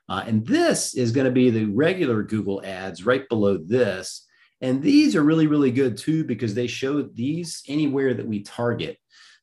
Uh, 0.09 0.23
and 0.25 0.45
this 0.45 0.95
is 0.95 1.11
going 1.11 1.25
to 1.25 1.31
be 1.31 1.49
the 1.49 1.65
regular 1.65 2.23
Google 2.23 2.61
ads 2.65 3.05
right 3.05 3.27
below 3.29 3.57
this. 3.57 4.25
And 4.61 4.81
these 4.81 5.15
are 5.15 5.23
really, 5.23 5.47
really 5.47 5.71
good 5.71 5.97
too, 5.97 6.23
because 6.23 6.53
they 6.53 6.67
show 6.67 7.01
these 7.01 7.61
anywhere 7.67 8.13
that 8.13 8.27
we 8.27 8.41
target 8.41 8.97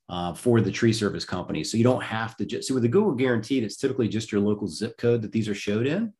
uh, 0.08 0.34
for 0.34 0.60
the 0.60 0.70
tree 0.70 0.92
service 0.92 1.24
company. 1.24 1.64
So 1.64 1.76
you 1.76 1.84
don't 1.84 2.02
have 2.02 2.36
to 2.36 2.44
just 2.44 2.68
see 2.68 2.74
with 2.74 2.82
the 2.82 2.88
Google 2.88 3.14
guaranteed, 3.14 3.64
it's 3.64 3.76
typically 3.76 4.08
just 4.08 4.30
your 4.30 4.40
local 4.40 4.68
zip 4.68 4.98
code 4.98 5.22
that 5.22 5.32
these 5.32 5.48
are 5.48 5.54
showed 5.54 5.86
in, 5.86 6.12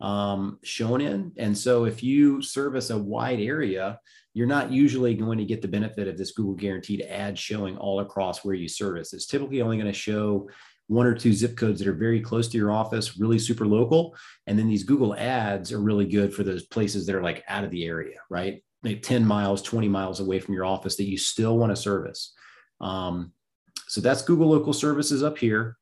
um, 0.00 0.58
shown 0.62 1.00
in. 1.00 1.32
And 1.36 1.56
so 1.56 1.84
if 1.84 2.02
you 2.02 2.40
service 2.40 2.90
a 2.90 2.98
wide 2.98 3.40
area, 3.40 4.00
you're 4.34 4.46
not 4.46 4.70
usually 4.70 5.14
going 5.14 5.38
to 5.38 5.44
get 5.44 5.62
the 5.62 5.68
benefit 5.68 6.08
of 6.08 6.16
this 6.16 6.32
Google 6.32 6.54
guaranteed 6.54 7.02
ad 7.02 7.38
showing 7.38 7.76
all 7.76 8.00
across 8.00 8.44
where 8.44 8.54
you 8.54 8.68
service. 8.68 9.12
It's 9.12 9.26
typically 9.26 9.60
only 9.60 9.76
going 9.76 9.92
to 9.92 9.98
show 9.98 10.48
one 10.88 11.06
or 11.06 11.14
two 11.14 11.32
zip 11.32 11.56
codes 11.56 11.78
that 11.78 11.88
are 11.88 11.94
very 11.94 12.20
close 12.20 12.48
to 12.48 12.58
your 12.58 12.72
office, 12.72 13.18
really 13.18 13.38
super 13.38 13.66
local. 13.66 14.16
And 14.46 14.58
then 14.58 14.68
these 14.68 14.84
Google 14.84 15.14
ads 15.14 15.70
are 15.72 15.80
really 15.80 16.06
good 16.06 16.34
for 16.34 16.42
those 16.42 16.64
places 16.66 17.06
that 17.06 17.14
are 17.14 17.22
like 17.22 17.44
out 17.46 17.62
of 17.62 17.70
the 17.70 17.84
area, 17.84 18.16
right? 18.30 18.62
Like 18.82 19.02
10 19.02 19.24
miles, 19.24 19.62
20 19.62 19.86
miles 19.88 20.20
away 20.20 20.40
from 20.40 20.54
your 20.54 20.64
office 20.64 20.96
that 20.96 21.08
you 21.08 21.18
still 21.18 21.58
want 21.58 21.70
to 21.70 21.76
service. 21.76 22.34
Um, 22.80 23.32
so 23.86 24.00
that's 24.00 24.22
Google 24.22 24.48
local 24.48 24.72
services 24.72 25.22
up 25.22 25.38
here. 25.38 25.76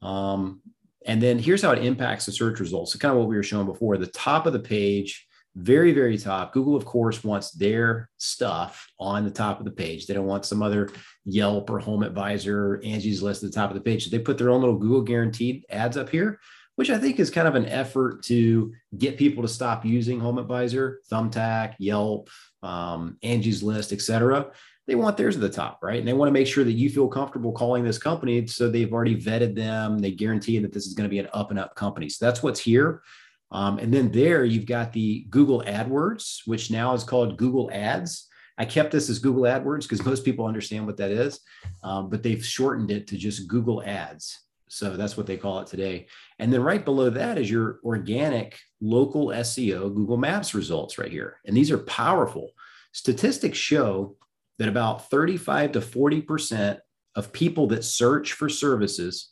Um, 0.00 0.62
and 1.06 1.22
then 1.22 1.38
here's 1.38 1.62
how 1.62 1.72
it 1.72 1.84
impacts 1.84 2.26
the 2.26 2.32
search 2.32 2.60
results. 2.60 2.92
So 2.92 2.98
kind 2.98 3.12
of 3.12 3.18
what 3.18 3.28
we 3.28 3.36
were 3.36 3.42
showing 3.42 3.66
before, 3.66 3.96
the 3.98 4.06
top 4.06 4.46
of 4.46 4.52
the 4.52 4.58
page, 4.58 5.26
very, 5.58 5.92
very 5.92 6.16
top. 6.16 6.52
Google, 6.52 6.76
of 6.76 6.84
course, 6.84 7.24
wants 7.24 7.50
their 7.50 8.08
stuff 8.16 8.90
on 8.98 9.24
the 9.24 9.30
top 9.30 9.58
of 9.58 9.64
the 9.64 9.70
page. 9.70 10.06
They 10.06 10.14
don't 10.14 10.26
want 10.26 10.46
some 10.46 10.62
other 10.62 10.90
Yelp 11.24 11.68
or 11.68 11.80
Home 11.80 12.02
Advisor, 12.02 12.80
Angie's 12.84 13.22
List 13.22 13.42
at 13.42 13.50
the 13.50 13.54
top 13.54 13.70
of 13.70 13.74
the 13.74 13.82
page. 13.82 14.04
So 14.04 14.10
they 14.10 14.22
put 14.22 14.38
their 14.38 14.50
own 14.50 14.60
little 14.60 14.78
Google 14.78 15.02
guaranteed 15.02 15.64
ads 15.68 15.96
up 15.96 16.08
here, 16.08 16.38
which 16.76 16.90
I 16.90 16.98
think 16.98 17.18
is 17.18 17.30
kind 17.30 17.48
of 17.48 17.56
an 17.56 17.66
effort 17.66 18.22
to 18.24 18.72
get 18.96 19.18
people 19.18 19.42
to 19.42 19.48
stop 19.48 19.84
using 19.84 20.20
Home 20.20 20.38
Advisor, 20.38 21.00
Thumbtack, 21.10 21.74
Yelp, 21.78 22.30
um, 22.62 23.18
Angie's 23.22 23.62
List, 23.62 23.92
etc 23.92 24.50
they 24.88 24.94
want 24.94 25.18
theirs 25.18 25.36
at 25.36 25.42
the 25.42 25.50
top, 25.50 25.80
right? 25.82 25.98
And 25.98 26.08
they 26.08 26.14
want 26.14 26.30
to 26.30 26.32
make 26.32 26.46
sure 26.46 26.64
that 26.64 26.72
you 26.72 26.88
feel 26.88 27.08
comfortable 27.08 27.52
calling 27.52 27.84
this 27.84 27.98
company. 27.98 28.46
So 28.46 28.70
they've 28.70 28.90
already 28.90 29.20
vetted 29.20 29.54
them. 29.54 29.98
They 29.98 30.12
guarantee 30.12 30.58
that 30.60 30.72
this 30.72 30.86
is 30.86 30.94
going 30.94 31.04
to 31.04 31.10
be 31.10 31.18
an 31.18 31.28
up 31.34 31.50
and 31.50 31.58
up 31.58 31.74
company. 31.74 32.08
So 32.08 32.24
that's 32.24 32.42
what's 32.42 32.58
here. 32.58 33.02
Um, 33.50 33.78
and 33.78 33.92
then 33.92 34.10
there 34.10 34.44
you've 34.44 34.66
got 34.66 34.92
the 34.92 35.26
Google 35.30 35.62
AdWords, 35.66 36.40
which 36.44 36.70
now 36.70 36.92
is 36.94 37.04
called 37.04 37.38
Google 37.38 37.70
Ads. 37.72 38.28
I 38.58 38.64
kept 38.64 38.90
this 38.90 39.08
as 39.08 39.18
Google 39.18 39.44
AdWords 39.44 39.82
because 39.82 40.04
most 40.04 40.24
people 40.24 40.44
understand 40.44 40.86
what 40.86 40.96
that 40.98 41.10
is, 41.10 41.40
um, 41.82 42.10
but 42.10 42.22
they've 42.22 42.44
shortened 42.44 42.90
it 42.90 43.06
to 43.08 43.16
just 43.16 43.48
Google 43.48 43.82
Ads. 43.82 44.36
So 44.68 44.96
that's 44.96 45.16
what 45.16 45.26
they 45.26 45.36
call 45.36 45.60
it 45.60 45.66
today. 45.66 46.08
And 46.38 46.52
then 46.52 46.62
right 46.62 46.84
below 46.84 47.08
that 47.10 47.38
is 47.38 47.50
your 47.50 47.80
organic 47.84 48.58
local 48.80 49.28
SEO 49.28 49.94
Google 49.94 50.18
Maps 50.18 50.54
results 50.54 50.98
right 50.98 51.10
here. 51.10 51.38
And 51.46 51.56
these 51.56 51.70
are 51.70 51.78
powerful. 51.78 52.50
Statistics 52.92 53.56
show 53.56 54.16
that 54.58 54.68
about 54.68 55.08
35 55.08 55.72
to 55.72 55.80
40% 55.80 56.78
of 57.14 57.32
people 57.32 57.66
that 57.68 57.84
search 57.84 58.32
for 58.32 58.48
services 58.48 59.30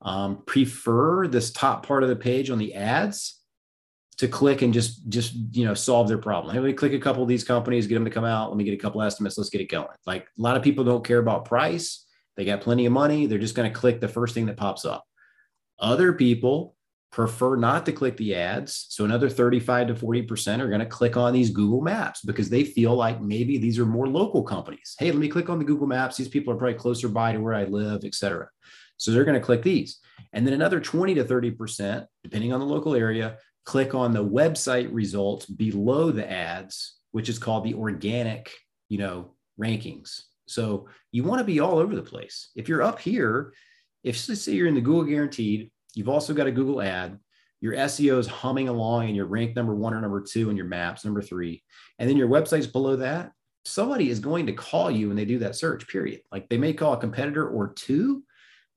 um, 0.00 0.42
prefer 0.46 1.28
this 1.28 1.52
top 1.52 1.86
part 1.86 2.02
of 2.02 2.08
the 2.08 2.16
page 2.16 2.50
on 2.50 2.58
the 2.58 2.74
ads 2.74 3.41
to 4.22 4.28
click 4.28 4.62
and 4.62 4.72
just 4.72 5.08
just 5.08 5.34
you 5.50 5.64
know 5.64 5.74
solve 5.74 6.06
their 6.06 6.16
problem. 6.16 6.54
Hey, 6.54 6.60
let 6.60 6.68
me 6.68 6.72
click 6.72 6.92
a 6.92 6.98
couple 7.00 7.24
of 7.24 7.28
these 7.28 7.42
companies, 7.42 7.88
get 7.88 7.96
them 7.96 8.04
to 8.04 8.10
come 8.10 8.24
out. 8.24 8.50
Let 8.50 8.56
me 8.56 8.62
get 8.62 8.72
a 8.72 8.76
couple 8.76 9.02
estimates. 9.02 9.36
Let's 9.36 9.50
get 9.50 9.60
it 9.60 9.68
going. 9.68 9.88
Like 10.06 10.22
a 10.22 10.40
lot 10.40 10.56
of 10.56 10.62
people 10.62 10.84
don't 10.84 11.04
care 11.04 11.18
about 11.18 11.44
price. 11.44 12.06
They 12.36 12.44
got 12.44 12.60
plenty 12.60 12.86
of 12.86 12.92
money. 12.92 13.26
They're 13.26 13.40
just 13.40 13.56
going 13.56 13.70
to 13.70 13.76
click 13.76 14.00
the 14.00 14.06
first 14.06 14.32
thing 14.32 14.46
that 14.46 14.56
pops 14.56 14.84
up. 14.84 15.04
Other 15.80 16.12
people 16.12 16.76
prefer 17.10 17.56
not 17.56 17.84
to 17.84 17.92
click 17.92 18.16
the 18.16 18.36
ads. 18.36 18.86
So 18.90 19.04
another 19.04 19.28
35 19.28 19.88
to 19.88 19.94
40% 19.94 20.60
are 20.60 20.68
going 20.68 20.80
to 20.80 20.86
click 20.86 21.16
on 21.16 21.32
these 21.32 21.50
Google 21.50 21.80
Maps 21.80 22.22
because 22.22 22.48
they 22.48 22.62
feel 22.62 22.94
like 22.94 23.20
maybe 23.20 23.58
these 23.58 23.78
are 23.80 23.84
more 23.84 24.06
local 24.06 24.44
companies. 24.44 24.94
Hey, 25.00 25.10
let 25.10 25.18
me 25.18 25.28
click 25.28 25.50
on 25.50 25.58
the 25.58 25.64
Google 25.64 25.88
Maps. 25.88 26.16
These 26.16 26.28
people 26.28 26.54
are 26.54 26.56
probably 26.56 26.78
closer 26.78 27.08
by 27.08 27.32
to 27.32 27.40
where 27.40 27.54
I 27.54 27.64
live, 27.64 28.04
et 28.04 28.14
cetera. 28.14 28.48
So 28.96 29.10
they're 29.10 29.24
going 29.24 29.38
to 29.38 29.44
click 29.44 29.62
these. 29.62 29.98
And 30.32 30.46
then 30.46 30.54
another 30.54 30.80
20 30.80 31.14
to 31.14 31.24
30%, 31.24 32.06
depending 32.22 32.52
on 32.52 32.60
the 32.60 32.66
local 32.66 32.94
area, 32.94 33.36
click 33.64 33.94
on 33.94 34.12
the 34.12 34.24
website 34.24 34.88
results 34.92 35.46
below 35.46 36.10
the 36.10 36.30
ads, 36.30 36.96
which 37.12 37.28
is 37.28 37.38
called 37.38 37.64
the 37.64 37.74
organic, 37.74 38.52
you 38.88 38.98
know, 38.98 39.34
rankings. 39.60 40.22
So 40.46 40.88
you 41.12 41.24
want 41.24 41.38
to 41.38 41.44
be 41.44 41.60
all 41.60 41.78
over 41.78 41.94
the 41.94 42.02
place. 42.02 42.50
If 42.56 42.68
you're 42.68 42.82
up 42.82 42.98
here, 42.98 43.52
if 44.02 44.28
let's 44.28 44.42
say 44.42 44.52
you're 44.52 44.66
in 44.66 44.74
the 44.74 44.80
Google 44.80 45.04
guaranteed, 45.04 45.70
You've 45.94 46.08
also 46.08 46.34
got 46.34 46.46
a 46.46 46.52
Google 46.52 46.80
ad. 46.80 47.18
Your 47.60 47.74
SEO 47.74 48.18
is 48.18 48.26
humming 48.26 48.68
along 48.68 49.06
and 49.06 49.16
you're 49.16 49.26
ranked 49.26 49.56
number 49.56 49.74
one 49.74 49.94
or 49.94 50.00
number 50.00 50.20
two 50.20 50.50
in 50.50 50.56
your 50.56 50.66
maps, 50.66 51.04
number 51.04 51.22
three. 51.22 51.62
And 51.98 52.08
then 52.08 52.16
your 52.16 52.28
website's 52.28 52.66
below 52.66 52.96
that. 52.96 53.32
Somebody 53.64 54.10
is 54.10 54.18
going 54.18 54.46
to 54.46 54.52
call 54.52 54.90
you 54.90 55.08
when 55.08 55.16
they 55.16 55.24
do 55.24 55.38
that 55.38 55.54
search, 55.54 55.86
period. 55.86 56.22
Like 56.32 56.48
they 56.48 56.58
may 56.58 56.72
call 56.72 56.94
a 56.94 57.00
competitor 57.00 57.48
or 57.48 57.72
two, 57.74 58.24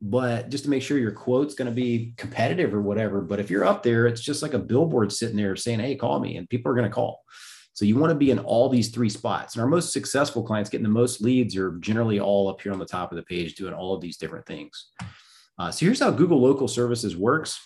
but 0.02 0.50
just 0.50 0.66
to 0.66 0.70
make 0.70 0.84
sure 0.84 0.98
your 0.98 1.12
quote's 1.12 1.56
going 1.56 1.70
to 1.70 1.76
be 1.76 2.14
competitive 2.18 2.74
or 2.74 2.82
whatever. 2.82 3.22
But 3.22 3.40
if 3.40 3.50
you're 3.50 3.66
up 3.66 3.84
there, 3.84 4.08
it's 4.08 4.22
just 4.22 4.42
like 4.42 4.54
a 4.54 4.60
billboard 4.60 5.12
sitting 5.12 5.38
there 5.38 5.56
saying, 5.56 5.80
Hey, 5.80 5.96
call 5.96 6.20
me, 6.20 6.38
and 6.38 6.50
people 6.50 6.72
are 6.72 6.76
going 6.76 6.90
to 6.90 6.94
call. 6.94 7.24
So 7.74 7.84
you 7.84 7.98
want 7.98 8.12
to 8.12 8.18
be 8.18 8.32
in 8.32 8.40
all 8.40 8.70
these 8.70 8.90
three 8.90 9.10
spots. 9.10 9.54
And 9.54 9.62
our 9.62 9.68
most 9.68 9.92
successful 9.92 10.44
clients 10.44 10.70
getting 10.70 10.84
the 10.84 10.90
most 10.90 11.20
leads 11.20 11.58
are 11.58 11.78
generally 11.80 12.22
all 12.22 12.50
up 12.50 12.62
here 12.62 12.72
on 12.72 12.80
the 12.80 12.86
top 12.86 13.12
of 13.12 13.18
the 13.18 13.24
page 13.24 13.56
doing 13.56 13.74
all 13.74 13.94
of 13.94 14.00
these 14.00 14.16
different 14.16 14.46
things. 14.46 14.92
Uh, 15.60 15.72
so 15.72 15.86
here's 15.86 16.00
how 16.00 16.12
Google 16.12 16.42
Local 16.42 16.70
Services 16.70 17.18
works. 17.18 17.60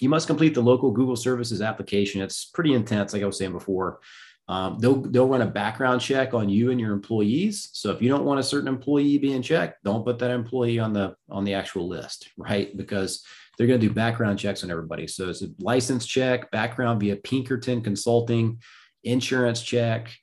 You 0.00 0.08
must 0.08 0.28
complete 0.28 0.54
the 0.54 0.60
local 0.60 0.92
Google 0.92 1.16
Services 1.16 1.62
application. 1.62 2.20
It's 2.20 2.44
pretty 2.44 2.74
intense, 2.74 3.12
like 3.12 3.22
I 3.22 3.26
was 3.26 3.36
saying 3.36 3.52
before. 3.52 4.00
Um, 4.46 4.78
they'll 4.78 5.00
they'll 5.00 5.28
run 5.28 5.42
a 5.42 5.46
background 5.46 6.00
check 6.00 6.34
on 6.34 6.48
you 6.48 6.70
and 6.70 6.78
your 6.78 6.92
employees. 6.92 7.70
So 7.72 7.90
if 7.90 8.02
you 8.02 8.08
don't 8.08 8.24
want 8.24 8.40
a 8.40 8.42
certain 8.42 8.68
employee 8.68 9.16
being 9.18 9.40
checked, 9.40 9.82
don't 9.84 10.04
put 10.04 10.18
that 10.18 10.30
employee 10.30 10.78
on 10.78 10.92
the 10.92 11.16
on 11.30 11.44
the 11.44 11.54
actual 11.54 11.88
list, 11.88 12.28
right? 12.36 12.76
Because 12.76 13.24
they're 13.56 13.66
going 13.66 13.80
to 13.80 13.86
do 13.88 13.94
background 13.94 14.38
checks 14.38 14.64
on 14.64 14.70
everybody. 14.70 15.06
So 15.06 15.30
it's 15.30 15.42
a 15.42 15.48
license 15.60 16.06
check, 16.06 16.50
background 16.50 17.00
via 17.00 17.16
Pinkerton 17.16 17.82
Consulting, 17.82 18.60
insurance 19.04 19.62
check. 19.62 20.14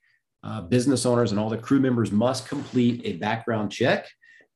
Uh, 0.43 0.59
business 0.59 1.05
owners 1.05 1.29
and 1.29 1.39
all 1.39 1.49
the 1.49 1.57
crew 1.57 1.79
members 1.79 2.11
must 2.11 2.47
complete 2.47 2.99
a 3.05 3.13
background 3.17 3.71
check. 3.71 4.07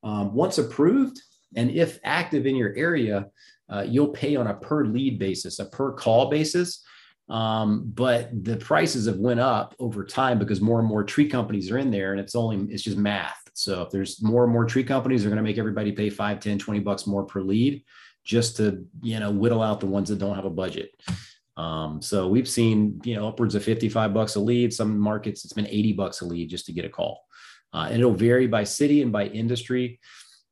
Um, 0.04 0.34
once 0.34 0.58
approved, 0.58 1.22
and 1.56 1.70
if 1.70 2.00
active 2.04 2.48
in 2.48 2.56
your 2.56 2.76
area, 2.76 3.28
uh, 3.70 3.86
you'll 3.88 4.10
pay 4.10 4.36
on 4.36 4.48
a 4.48 4.54
per 4.56 4.86
lead 4.86 5.20
basis, 5.20 5.60
a 5.60 5.66
per 5.66 5.92
call 5.94 6.30
basis. 6.30 6.84
Um, 7.28 7.92
but 7.94 8.44
the 8.44 8.58
prices 8.58 9.08
have 9.08 9.18
went 9.18 9.40
up 9.40 9.76
over 9.80 10.06
time 10.06 10.38
because 10.38 10.62
more 10.62 10.80
and 10.80 10.88
more 10.88 11.04
tree 11.04 11.28
companies 11.28 11.72
are 11.72 11.78
in 11.80 11.90
there 11.90 12.12
and 12.12 12.20
it's 12.20 12.36
only, 12.36 12.72
it's 12.72 12.84
just 12.84 12.98
math. 12.98 13.42
So 13.54 13.82
if 13.82 13.90
there's 13.90 14.22
more 14.22 14.44
and 14.44 14.54
more 14.54 14.66
tree 14.66 14.84
companies, 14.84 15.22
they're 15.22 15.32
going 15.32 15.44
to 15.44 15.50
make 15.50 15.58
everybody 15.58 15.92
pay 15.92 16.10
5, 16.10 16.40
10, 16.40 16.60
20 16.60 16.80
bucks 16.82 17.08
more 17.08 17.24
per 17.24 17.42
lead 17.42 17.84
just 18.24 18.58
to, 18.58 18.86
you 19.02 19.20
know, 19.20 19.32
whittle 19.32 19.62
out 19.62 19.80
the 19.80 19.86
ones 19.86 20.10
that 20.10 20.20
don't 20.20 20.36
have 20.36 20.46
a 20.46 20.50
budget. 20.50 20.92
Um, 21.58 22.02
so 22.02 22.28
we've 22.28 22.50
seen, 22.50 23.00
you 23.06 23.16
know, 23.16 23.28
upwards 23.28 23.56
of 23.56 23.64
55 23.64 24.14
bucks 24.14 24.36
a 24.36 24.40
lead. 24.40 24.74
Some 24.74 25.00
markets, 25.00 25.46
it's 25.46 25.54
been 25.54 25.68
80 25.68 25.94
bucks 25.94 26.22
a 26.22 26.26
lead 26.26 26.50
just 26.50 26.66
to 26.66 26.74
get 26.74 26.86
a 26.86 26.90
call. 26.90 27.24
Uh, 27.74 27.88
and 27.90 28.00
it'll 28.00 28.14
vary 28.14 28.48
by 28.48 28.64
city 28.64 29.02
and 29.02 29.12
by 29.12 29.28
industry. 29.28 30.00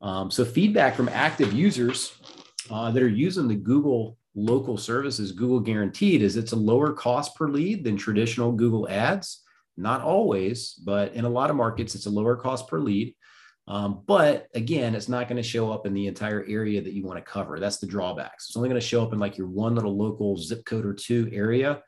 Um, 0.02 0.32
so 0.32 0.44
feedback 0.46 0.96
from 0.96 1.10
active 1.10 1.54
users 1.54 2.14
uh, 2.70 2.92
that 2.92 3.04
are 3.04 3.08
using 3.08 3.48
the 3.48 3.56
Google 3.56 4.18
local 4.36 4.78
services, 4.78 5.32
Google 5.32 5.60
guaranteed, 5.60 6.22
is 6.22 6.38
it's 6.38 6.52
a 6.52 6.58
lower 6.58 6.94
cost 6.94 7.36
per 7.36 7.48
lead 7.48 7.84
than 7.84 7.98
traditional 7.98 8.52
Google 8.52 8.90
ads. 8.90 9.42
Not 9.78 10.02
always, 10.02 10.74
but 10.74 11.14
in 11.14 11.26
a 11.26 11.30
lot 11.30 11.50
of 11.50 11.56
markets, 11.56 11.96
it's 11.96 12.06
a 12.06 12.12
lower 12.12 12.36
cost 12.36 12.68
per 12.68 12.80
lead. 12.80 13.16
Um, 13.68 14.04
but 14.06 14.48
again, 14.54 14.94
it's 14.94 15.08
not 15.08 15.28
going 15.28 15.42
to 15.42 15.48
show 15.48 15.72
up 15.72 15.86
in 15.86 15.94
the 15.94 16.08
entire 16.08 16.46
area 16.48 16.82
that 16.82 16.94
you 16.94 17.04
want 17.04 17.18
to 17.18 17.32
cover. 17.32 17.60
That's 17.60 17.78
the 17.78 17.88
drawbacks. 17.88 18.50
It's 18.50 18.58
only 18.58 18.70
going 18.70 18.82
to 18.82 18.86
show 18.86 19.04
up 19.04 19.14
in 19.14 19.20
like 19.20 19.38
your 19.38 19.48
one 19.48 19.76
little 19.76 19.98
local 19.98 20.38
zip 20.38 20.66
code 20.66 20.86
or 20.86 20.94
two 20.94 21.30
area. 21.32 21.82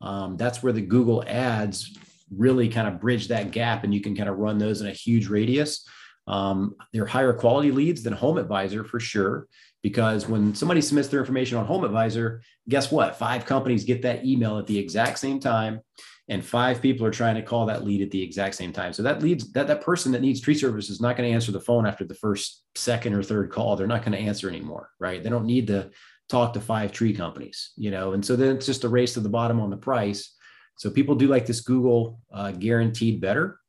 Um, 0.00 0.36
that's 0.36 0.62
where 0.62 0.72
the 0.72 0.82
Google 0.82 1.22
ads 1.26 1.96
really 2.34 2.68
kind 2.68 2.88
of 2.88 3.00
bridge 3.00 3.28
that 3.28 3.50
gap 3.50 3.84
and 3.84 3.94
you 3.94 4.00
can 4.00 4.16
kind 4.16 4.28
of 4.28 4.38
run 4.38 4.58
those 4.58 4.80
in 4.80 4.86
a 4.86 4.92
huge 4.92 5.28
radius. 5.28 5.86
Um, 6.26 6.76
they're 6.92 7.06
higher 7.06 7.32
quality 7.32 7.70
leads 7.70 8.02
than 8.02 8.12
Home 8.12 8.38
Advisor 8.38 8.84
for 8.84 9.00
sure, 9.00 9.46
because 9.82 10.28
when 10.28 10.54
somebody 10.54 10.80
submits 10.80 11.08
their 11.08 11.20
information 11.20 11.58
on 11.58 11.66
Home 11.66 11.84
Advisor, 11.84 12.42
guess 12.68 12.92
what? 12.92 13.16
Five 13.16 13.46
companies 13.46 13.84
get 13.84 14.02
that 14.02 14.24
email 14.24 14.58
at 14.58 14.66
the 14.66 14.78
exact 14.78 15.18
same 15.18 15.40
time, 15.40 15.80
and 16.28 16.44
five 16.44 16.82
people 16.82 17.06
are 17.06 17.10
trying 17.10 17.36
to 17.36 17.42
call 17.42 17.66
that 17.66 17.84
lead 17.84 18.02
at 18.02 18.10
the 18.10 18.22
exact 18.22 18.54
same 18.54 18.72
time. 18.72 18.92
So 18.92 19.02
that 19.02 19.22
leads 19.22 19.52
that 19.52 19.66
that 19.68 19.82
person 19.82 20.12
that 20.12 20.22
needs 20.22 20.40
tree 20.40 20.54
service 20.54 20.90
is 20.90 21.00
not 21.00 21.16
going 21.16 21.28
to 21.28 21.34
answer 21.34 21.52
the 21.52 21.60
phone 21.60 21.86
after 21.86 22.04
the 22.04 22.14
first, 22.14 22.62
second, 22.74 23.14
or 23.14 23.22
third 23.22 23.50
call. 23.50 23.76
They're 23.76 23.86
not 23.86 24.02
going 24.02 24.12
to 24.12 24.18
answer 24.18 24.48
anymore, 24.48 24.90
right? 24.98 25.22
They 25.22 25.30
don't 25.30 25.46
need 25.46 25.66
to 25.68 25.90
talk 26.28 26.52
to 26.52 26.60
five 26.60 26.92
tree 26.92 27.12
companies, 27.12 27.72
you 27.76 27.90
know. 27.90 28.12
And 28.12 28.24
so 28.24 28.36
then 28.36 28.56
it's 28.56 28.66
just 28.66 28.84
a 28.84 28.88
race 28.88 29.14
to 29.14 29.20
the 29.20 29.28
bottom 29.28 29.60
on 29.60 29.70
the 29.70 29.76
price. 29.76 30.34
So 30.76 30.90
people 30.90 31.14
do 31.14 31.26
like 31.26 31.46
this 31.46 31.60
Google 31.60 32.20
uh, 32.32 32.52
guaranteed 32.52 33.20
better 33.20 33.60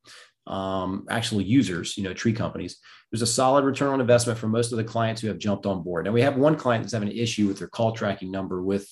um, 0.47 1.05
actual 1.09 1.41
users, 1.41 1.97
you 1.97 2.03
know, 2.03 2.14
tree 2.14 2.34
companies. 2.34 2.78
There's 3.12 3.22
a 3.22 3.28
solid 3.28 3.66
return 3.66 3.89
on 3.89 4.01
investment 4.01 4.39
for 4.39 4.47
most 4.47 4.72
of 4.72 4.78
the 4.78 4.84
clients 4.84 5.22
who 5.22 5.28
have 5.28 5.38
jumped 5.38 5.66
on 5.66 5.84
board. 5.84 6.05
Now 6.05 6.12
we 6.12 6.22
have 6.22 6.38
one 6.38 6.55
client 6.55 6.84
that's 6.84 6.93
having 6.93 7.09
an 7.09 7.18
issue 7.18 7.47
with 7.47 7.59
their 7.59 7.68
call 7.68 7.91
tracking 7.91 8.32
number 8.32 8.62
with 8.62 8.89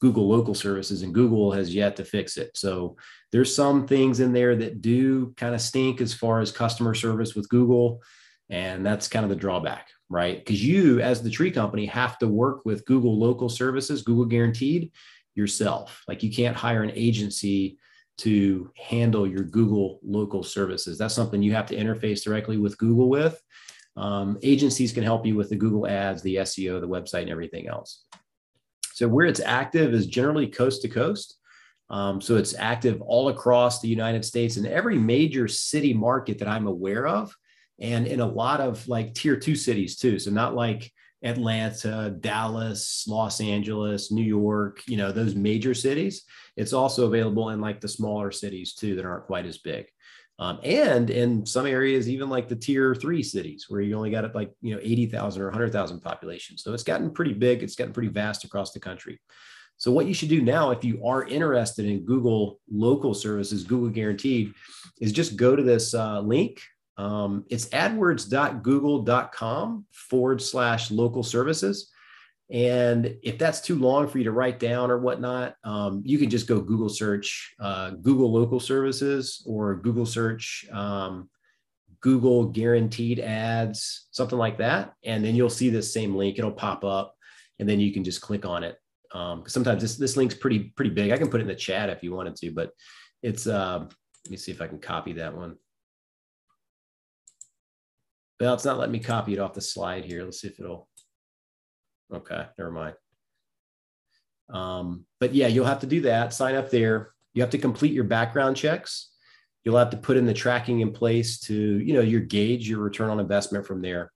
Google 0.00 0.28
local 0.28 0.54
services, 0.54 1.02
and 1.02 1.14
Google 1.14 1.52
has 1.52 1.74
yet 1.74 1.94
to 1.96 2.04
fix 2.04 2.36
it. 2.36 2.56
So 2.56 2.96
there's 3.32 3.54
some 3.54 3.86
things 3.86 4.20
in 4.20 4.32
there 4.32 4.56
that 4.56 4.80
do 4.80 5.34
kind 5.36 5.54
of 5.54 5.60
stink 5.60 6.00
as 6.00 6.14
far 6.14 6.40
as 6.40 6.50
customer 6.50 6.94
service 6.94 7.34
with 7.34 7.48
Google. 7.48 8.02
And 8.48 8.84
that's 8.84 9.08
kind 9.08 9.24
of 9.24 9.28
the 9.28 9.36
drawback, 9.36 9.88
right? 10.08 10.38
Because 10.38 10.64
you, 10.64 11.00
as 11.00 11.22
the 11.22 11.30
tree 11.30 11.50
company, 11.52 11.86
have 11.86 12.18
to 12.18 12.26
work 12.26 12.64
with 12.64 12.84
Google 12.86 13.16
local 13.16 13.48
services, 13.48 14.02
Google 14.02 14.24
guaranteed 14.24 14.90
yourself. 15.34 16.02
Like 16.08 16.22
you 16.22 16.32
can't 16.32 16.56
hire 16.56 16.82
an 16.82 16.92
agency 16.94 17.78
to 18.20 18.70
handle 18.76 19.26
your 19.26 19.44
Google 19.44 19.98
local 20.02 20.42
services. 20.42 20.98
That's 20.98 21.14
something 21.14 21.42
you 21.42 21.54
have 21.54 21.66
to 21.66 21.76
interface 21.76 22.22
directly 22.22 22.58
with 22.58 22.76
Google 22.78 23.08
with. 23.08 23.40
Um, 23.96 24.38
agencies 24.42 24.92
can 24.92 25.02
help 25.02 25.26
you 25.26 25.36
with 25.36 25.48
the 25.48 25.56
Google 25.56 25.86
ads, 25.86 26.22
the 26.22 26.36
SEO, 26.36 26.80
the 26.80 26.88
website, 26.88 27.22
and 27.22 27.30
everything 27.30 27.68
else. 27.68 28.04
So, 28.92 29.08
where 29.08 29.26
it's 29.26 29.40
active 29.40 29.94
is 29.94 30.06
generally 30.06 30.46
coast 30.46 30.82
to 30.82 30.88
coast. 30.88 31.38
Um, 31.88 32.20
so, 32.20 32.36
it's 32.36 32.54
active 32.54 33.00
all 33.00 33.30
across 33.30 33.80
the 33.80 33.88
United 33.88 34.24
States 34.24 34.56
and 34.56 34.66
every 34.66 34.98
major 34.98 35.48
city 35.48 35.94
market 35.94 36.38
that 36.38 36.48
I'm 36.48 36.66
aware 36.66 37.06
of, 37.06 37.34
and 37.78 38.06
in 38.06 38.20
a 38.20 38.26
lot 38.26 38.60
of 38.60 38.86
like 38.86 39.14
tier 39.14 39.36
two 39.36 39.56
cities 39.56 39.96
too. 39.96 40.18
So, 40.18 40.30
not 40.30 40.54
like 40.54 40.92
Atlanta, 41.22 42.14
Dallas, 42.20 43.04
Los 43.06 43.40
Angeles, 43.40 44.10
New 44.10 44.24
York, 44.24 44.82
you 44.86 44.96
know, 44.96 45.12
those 45.12 45.34
major 45.34 45.74
cities. 45.74 46.24
It's 46.56 46.72
also 46.72 47.06
available 47.06 47.50
in 47.50 47.60
like 47.60 47.80
the 47.80 47.88
smaller 47.88 48.30
cities 48.30 48.74
too 48.74 48.96
that 48.96 49.04
aren't 49.04 49.26
quite 49.26 49.46
as 49.46 49.58
big. 49.58 49.86
Um, 50.38 50.58
and 50.64 51.10
in 51.10 51.44
some 51.44 51.66
areas, 51.66 52.08
even 52.08 52.30
like 52.30 52.48
the 52.48 52.56
tier 52.56 52.94
three 52.94 53.22
cities 53.22 53.66
where 53.68 53.82
you 53.82 53.94
only 53.94 54.10
got 54.10 54.34
like, 54.34 54.50
you 54.62 54.74
know, 54.74 54.80
80,000 54.82 55.42
or 55.42 55.46
100,000 55.46 56.00
population. 56.00 56.56
So 56.56 56.72
it's 56.72 56.82
gotten 56.82 57.10
pretty 57.10 57.34
big. 57.34 57.62
It's 57.62 57.76
gotten 57.76 57.92
pretty 57.92 58.08
vast 58.08 58.44
across 58.44 58.72
the 58.72 58.80
country. 58.80 59.20
So 59.76 59.90
what 59.90 60.06
you 60.06 60.14
should 60.14 60.30
do 60.30 60.40
now, 60.40 60.70
if 60.70 60.82
you 60.82 61.04
are 61.04 61.24
interested 61.24 61.84
in 61.84 62.06
Google 62.06 62.58
local 62.70 63.12
services, 63.12 63.64
Google 63.64 63.90
guaranteed, 63.90 64.54
is 65.00 65.12
just 65.12 65.36
go 65.36 65.54
to 65.54 65.62
this 65.62 65.92
uh, 65.92 66.20
link 66.20 66.62
um, 67.00 67.44
it's 67.48 67.66
adwords.google.com 67.70 69.86
forward 69.90 70.42
slash 70.42 70.90
local 70.90 71.22
services. 71.22 71.90
And 72.50 73.16
if 73.22 73.38
that's 73.38 73.62
too 73.62 73.78
long 73.78 74.06
for 74.06 74.18
you 74.18 74.24
to 74.24 74.32
write 74.32 74.58
down 74.58 74.90
or 74.90 74.98
whatnot, 74.98 75.54
um, 75.64 76.02
you 76.04 76.18
can 76.18 76.28
just 76.28 76.46
go 76.46 76.60
Google 76.60 76.90
search 76.90 77.54
uh, 77.58 77.90
Google 77.90 78.30
local 78.30 78.60
services 78.60 79.42
or 79.46 79.76
Google 79.76 80.04
search 80.04 80.66
um, 80.72 81.30
Google 82.00 82.48
guaranteed 82.48 83.18
ads, 83.18 84.08
something 84.10 84.38
like 84.38 84.58
that. 84.58 84.92
And 85.02 85.24
then 85.24 85.34
you'll 85.34 85.48
see 85.48 85.70
this 85.70 85.94
same 85.94 86.14
link. 86.14 86.38
It'll 86.38 86.52
pop 86.52 86.84
up 86.84 87.16
and 87.58 87.66
then 87.66 87.80
you 87.80 87.94
can 87.94 88.04
just 88.04 88.20
click 88.20 88.44
on 88.44 88.62
it. 88.62 88.76
Um, 89.14 89.44
sometimes 89.46 89.80
this, 89.80 89.96
this 89.96 90.18
link's 90.18 90.34
pretty, 90.34 90.64
pretty 90.76 90.90
big. 90.90 91.12
I 91.12 91.16
can 91.16 91.30
put 91.30 91.40
it 91.40 91.44
in 91.44 91.48
the 91.48 91.54
chat 91.54 91.88
if 91.88 92.02
you 92.02 92.12
wanted 92.12 92.36
to, 92.36 92.50
but 92.50 92.72
it's, 93.22 93.46
uh, 93.46 93.78
let 93.80 94.30
me 94.30 94.36
see 94.36 94.52
if 94.52 94.60
I 94.60 94.66
can 94.66 94.80
copy 94.80 95.14
that 95.14 95.34
one. 95.34 95.56
Well, 98.40 98.54
it's 98.54 98.64
not 98.64 98.78
letting 98.78 98.92
me 98.92 99.00
copy 99.00 99.34
it 99.34 99.38
off 99.38 99.52
the 99.52 99.60
slide 99.60 100.04
here. 100.04 100.24
Let's 100.24 100.40
see 100.40 100.48
if 100.48 100.58
it'll. 100.58 100.88
Okay, 102.12 102.46
never 102.58 102.70
mind. 102.70 102.94
Um, 104.48 105.04
but 105.20 105.34
yeah, 105.34 105.46
you'll 105.46 105.66
have 105.66 105.80
to 105.80 105.86
do 105.86 106.00
that. 106.02 106.32
Sign 106.32 106.54
up 106.54 106.70
there. 106.70 107.12
You 107.34 107.42
have 107.42 107.50
to 107.50 107.58
complete 107.58 107.92
your 107.92 108.04
background 108.04 108.56
checks. 108.56 109.10
You'll 109.62 109.76
have 109.76 109.90
to 109.90 109.96
put 109.96 110.16
in 110.16 110.26
the 110.26 110.34
tracking 110.34 110.80
in 110.80 110.90
place 110.90 111.38
to, 111.40 111.54
you 111.54 111.92
know, 111.92 112.00
your 112.00 112.22
gauge 112.22 112.68
your 112.68 112.80
return 112.80 113.10
on 113.10 113.20
investment 113.20 113.66
from 113.66 113.82
there. 113.82 114.10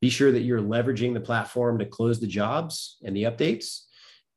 Be 0.00 0.10
sure 0.10 0.32
that 0.32 0.40
you're 0.40 0.60
leveraging 0.60 1.14
the 1.14 1.20
platform 1.20 1.78
to 1.78 1.86
close 1.86 2.20
the 2.20 2.26
jobs 2.26 2.98
and 3.04 3.16
the 3.16 3.24
updates 3.24 3.84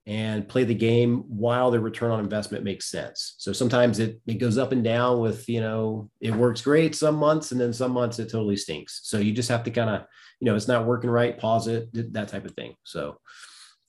and 0.07 0.47
play 0.47 0.63
the 0.63 0.73
game 0.73 1.23
while 1.27 1.69
the 1.69 1.79
return 1.79 2.11
on 2.11 2.19
investment 2.19 2.63
makes 2.63 2.89
sense. 2.89 3.35
So 3.37 3.53
sometimes 3.53 3.99
it, 3.99 4.19
it 4.25 4.35
goes 4.35 4.57
up 4.57 4.71
and 4.71 4.83
down 4.83 5.19
with, 5.19 5.47
you 5.47 5.61
know, 5.61 6.09
it 6.19 6.33
works 6.33 6.61
great 6.61 6.95
some 6.95 7.15
months 7.15 7.51
and 7.51 7.61
then 7.61 7.71
some 7.71 7.91
months 7.91 8.17
it 8.17 8.31
totally 8.31 8.57
stinks. 8.57 9.01
So 9.03 9.19
you 9.19 9.31
just 9.31 9.49
have 9.49 9.63
to 9.65 9.71
kind 9.71 9.89
of, 9.89 10.05
you 10.39 10.45
know, 10.45 10.55
it's 10.55 10.67
not 10.67 10.87
working 10.87 11.11
right, 11.11 11.37
pause 11.37 11.67
it, 11.67 12.13
that 12.13 12.29
type 12.29 12.45
of 12.45 12.53
thing. 12.53 12.73
So, 12.83 13.19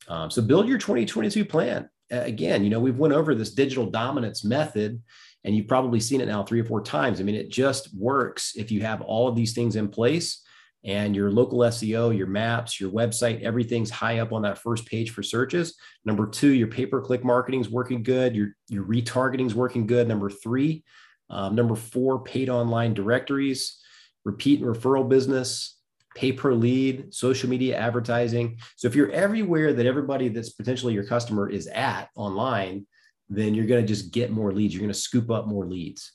um, 0.08 0.30
so 0.30 0.42
build 0.42 0.68
your 0.68 0.78
2022 0.78 1.46
plan. 1.46 1.88
Uh, 2.12 2.20
again, 2.20 2.62
you 2.62 2.68
know, 2.68 2.80
we've 2.80 2.98
went 2.98 3.14
over 3.14 3.34
this 3.34 3.54
digital 3.54 3.86
dominance 3.86 4.44
method 4.44 5.00
and 5.44 5.56
you've 5.56 5.68
probably 5.68 5.98
seen 5.98 6.20
it 6.20 6.28
now 6.28 6.42
three 6.42 6.60
or 6.60 6.64
four 6.64 6.82
times. 6.82 7.20
I 7.20 7.24
mean, 7.24 7.36
it 7.36 7.50
just 7.50 7.94
works 7.96 8.52
if 8.54 8.70
you 8.70 8.82
have 8.82 9.00
all 9.00 9.28
of 9.28 9.34
these 9.34 9.54
things 9.54 9.76
in 9.76 9.88
place 9.88 10.42
and 10.84 11.14
your 11.14 11.30
local 11.30 11.60
SEO, 11.60 12.16
your 12.16 12.26
maps, 12.26 12.80
your 12.80 12.90
website, 12.90 13.42
everything's 13.42 13.90
high 13.90 14.18
up 14.18 14.32
on 14.32 14.42
that 14.42 14.58
first 14.58 14.86
page 14.86 15.10
for 15.10 15.22
searches. 15.22 15.76
Number 16.04 16.26
two, 16.26 16.48
your 16.48 16.68
pay 16.68 16.86
per 16.86 17.00
click 17.00 17.24
marketing 17.24 17.60
is 17.60 17.70
working 17.70 18.02
good. 18.02 18.34
Your, 18.34 18.56
your 18.68 18.84
retargeting 18.84 19.46
is 19.46 19.54
working 19.54 19.86
good. 19.86 20.08
Number 20.08 20.28
three, 20.28 20.84
um, 21.30 21.54
number 21.54 21.76
four, 21.76 22.22
paid 22.24 22.48
online 22.48 22.94
directories, 22.94 23.80
repeat 24.24 24.60
and 24.60 24.74
referral 24.74 25.08
business, 25.08 25.78
pay 26.14 26.32
per 26.32 26.52
lead, 26.52 27.14
social 27.14 27.48
media 27.48 27.76
advertising. 27.76 28.58
So 28.76 28.88
if 28.88 28.94
you're 28.94 29.10
everywhere 29.12 29.72
that 29.72 29.86
everybody 29.86 30.28
that's 30.28 30.50
potentially 30.50 30.94
your 30.94 31.06
customer 31.06 31.48
is 31.48 31.68
at 31.68 32.08
online, 32.16 32.86
then 33.28 33.54
you're 33.54 33.66
going 33.66 33.82
to 33.82 33.86
just 33.88 34.12
get 34.12 34.30
more 34.30 34.52
leads. 34.52 34.74
You're 34.74 34.82
going 34.82 34.92
to 34.92 34.98
scoop 34.98 35.30
up 35.30 35.46
more 35.46 35.66
leads. 35.66 36.12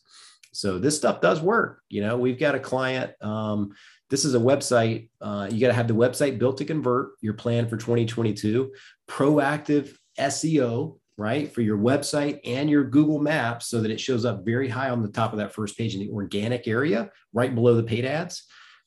So 0.53 0.79
this 0.79 0.97
stuff 0.97 1.21
does 1.21 1.41
work. 1.41 1.81
You 1.89 2.01
know, 2.01 2.17
we've 2.17 2.39
got 2.39 2.55
a 2.55 2.59
client. 2.59 3.11
Um, 3.21 3.73
this 4.09 4.25
is 4.25 4.35
a 4.35 4.39
website. 4.39 5.09
Uh, 5.19 5.47
you 5.51 5.59
got 5.59 5.67
to 5.67 5.73
have 5.73 5.87
the 5.87 5.93
website 5.93 6.39
built 6.39 6.57
to 6.57 6.65
convert 6.65 7.11
your 7.21 7.33
plan 7.33 7.67
for 7.67 7.77
2022. 7.77 8.71
Proactive 9.09 9.95
SEO, 10.19 10.97
right, 11.17 11.51
for 11.51 11.61
your 11.61 11.77
website 11.77 12.39
and 12.45 12.69
your 12.69 12.83
Google 12.83 13.19
Maps 13.19 13.67
so 13.67 13.81
that 13.81 13.91
it 13.91 13.99
shows 13.99 14.25
up 14.25 14.45
very 14.45 14.69
high 14.69 14.89
on 14.89 15.01
the 15.01 15.09
top 15.09 15.33
of 15.33 15.39
that 15.39 15.53
first 15.53 15.77
page 15.77 15.93
in 15.93 15.99
the 15.99 16.11
organic 16.11 16.67
area, 16.67 17.09
right 17.33 17.53
below 17.53 17.75
the 17.75 17.83
paid 17.83 18.05
ads. 18.05 18.43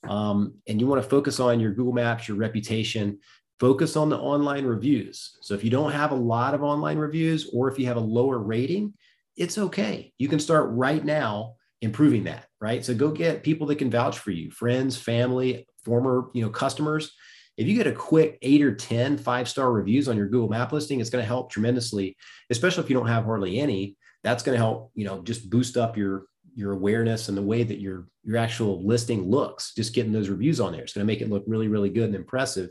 Um, 0.09 0.55
and 0.67 0.81
you 0.81 0.87
want 0.87 1.03
to 1.03 1.09
focus 1.09 1.41
on 1.41 1.61
your 1.61 1.75
Google 1.75 1.93
Maps, 1.93 2.27
your 2.27 2.39
reputation, 2.39 3.19
focus 3.59 3.97
on 3.97 4.09
the 4.09 4.17
online 4.17 4.65
reviews. 4.65 5.37
So 5.43 5.53
if 5.53 5.63
you 5.63 5.69
don't 5.69 5.93
have 5.93 6.13
a 6.13 6.17
lot 6.17 6.55
of 6.55 6.63
online 6.63 6.97
reviews 6.97 7.51
or 7.53 7.71
if 7.71 7.79
you 7.79 7.87
have 7.87 7.99
a 7.99 8.01
lower 8.01 8.39
rating, 8.39 8.95
it's 9.37 9.59
okay. 9.59 10.13
You 10.17 10.29
can 10.29 10.39
start 10.39 10.71
right 10.71 11.05
now 11.05 11.57
improving 11.83 12.25
that, 12.25 12.47
right? 12.61 12.85
So 12.85 12.95
go 12.95 13.11
get 13.11 13.43
people 13.43 13.67
that 13.69 13.77
can 13.77 13.91
vouch 13.91 14.19
for 14.19 14.31
you, 14.31 14.51
friends, 14.51 14.97
family, 14.97 15.67
former, 15.85 16.31
you 16.35 16.43
know, 16.43 16.51
customers. 16.51 17.13
If 17.57 17.67
you 17.67 17.75
get 17.75 17.87
a 17.87 17.93
quick 17.93 18.39
eight 18.43 18.63
or 18.63 18.75
10 18.75 19.19
five-star 19.19 19.71
reviews 19.73 20.09
on 20.09 20.17
your 20.17 20.29
Google 20.29 20.49
map 20.49 20.73
listing, 20.73 21.01
it's 21.01 21.11
going 21.11 21.23
to 21.23 21.29
help 21.29 21.51
tremendously, 21.51 22.17
especially 22.51 22.85
if 22.85 22.91
you 22.91 22.97
don't 22.97 23.09
have 23.09 23.25
hardly 23.25 23.59
any. 23.59 23.97
That's 24.23 24.43
going 24.43 24.55
to 24.55 24.63
help, 24.63 24.93
you 24.95 25.05
know, 25.05 25.23
just 25.23 25.49
boost 25.51 25.77
up 25.77 25.97
your 25.97 26.25
your 26.55 26.73
awareness 26.73 27.29
and 27.29 27.39
the 27.39 27.43
way 27.43 27.63
that 27.63 27.81
your 27.81 28.09
your 28.25 28.37
actual 28.37 28.87
listing 28.87 29.31
looks. 29.31 29.73
Just 29.75 29.95
getting 29.95 30.13
those 30.13 30.29
reviews 30.29 30.61
on 30.61 30.73
there. 30.73 30.83
It's 30.83 30.93
going 30.93 31.07
to 31.07 31.11
make 31.11 31.23
it 31.23 31.31
look 31.31 31.45
really, 31.47 31.69
really 31.69 31.91
good 31.91 32.05
and 32.05 32.15
impressive. 32.15 32.71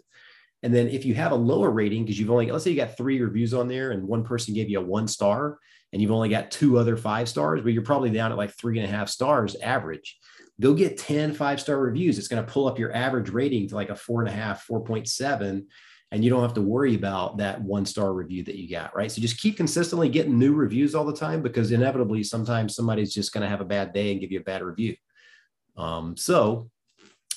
And 0.64 0.74
then 0.74 0.90
if 0.90 1.06
you 1.06 1.14
have 1.16 1.32
a 1.32 1.36
lower 1.36 1.72
rating, 1.72 2.04
because 2.04 2.20
you've 2.20 2.32
only, 2.32 2.52
let's 2.52 2.64
say 2.64 2.72
you 2.72 2.76
got 2.76 2.98
three 2.98 3.22
reviews 3.22 3.54
on 3.54 3.68
there 3.68 3.92
and 3.92 4.08
one 4.08 4.24
person 4.24 4.54
gave 4.54 4.70
you 4.70 4.80
a 4.80 4.84
one 4.84 5.08
star, 5.08 5.58
and 5.92 6.02
you've 6.02 6.12
only 6.12 6.30
got 6.30 6.52
two 6.52 6.78
other 6.78 6.96
five 6.96 7.28
stars, 7.28 7.62
but 7.62 7.74
you're 7.74 7.82
probably 7.82 8.12
down 8.12 8.32
at 8.32 8.38
like 8.38 8.52
three 8.52 8.80
and 8.80 8.88
a 8.88 8.92
half 8.92 9.10
stars 9.10 9.56
average. 9.56 10.20
Go 10.62 10.74
get 10.74 10.98
10 10.98 11.34
five 11.34 11.60
star 11.60 11.80
reviews. 11.80 12.20
It's 12.20 12.28
going 12.28 12.46
to 12.46 12.52
pull 12.52 12.68
up 12.68 12.78
your 12.78 12.94
average 12.94 13.30
rating 13.30 13.68
to 13.70 13.76
like 13.76 13.90
a 13.90 13.96
four 13.96 14.22
and 14.22 14.30
a 14.30 14.34
half, 14.34 14.68
4.7. 14.68 15.66
And 16.12 16.24
you 16.24 16.30
don't 16.30 16.42
have 16.42 16.56
to 16.56 16.62
worry 16.62 16.96
about 16.96 17.38
that 17.38 17.62
one 17.62 17.86
star 17.86 18.14
review 18.14 18.44
that 18.44 18.56
you 18.56 18.70
got, 18.70 18.96
right? 18.96 19.12
So 19.12 19.22
just 19.22 19.40
keep 19.40 19.58
consistently 19.58 20.10
getting 20.10 20.38
new 20.38 20.54
reviews 20.54 20.96
all 20.96 21.06
the 21.06 21.16
time 21.16 21.42
because 21.42 21.72
inevitably 21.72 22.24
sometimes 22.24 22.76
somebody's 22.76 23.14
just 23.14 23.32
going 23.32 23.44
to 23.44 23.50
have 23.50 23.62
a 23.62 23.66
bad 23.66 23.94
day 23.94 24.12
and 24.12 24.20
give 24.20 24.32
you 24.32 24.40
a 24.40 24.44
bad 24.44 24.64
review. 24.64 24.96
Um, 25.78 26.18
so 26.18 26.70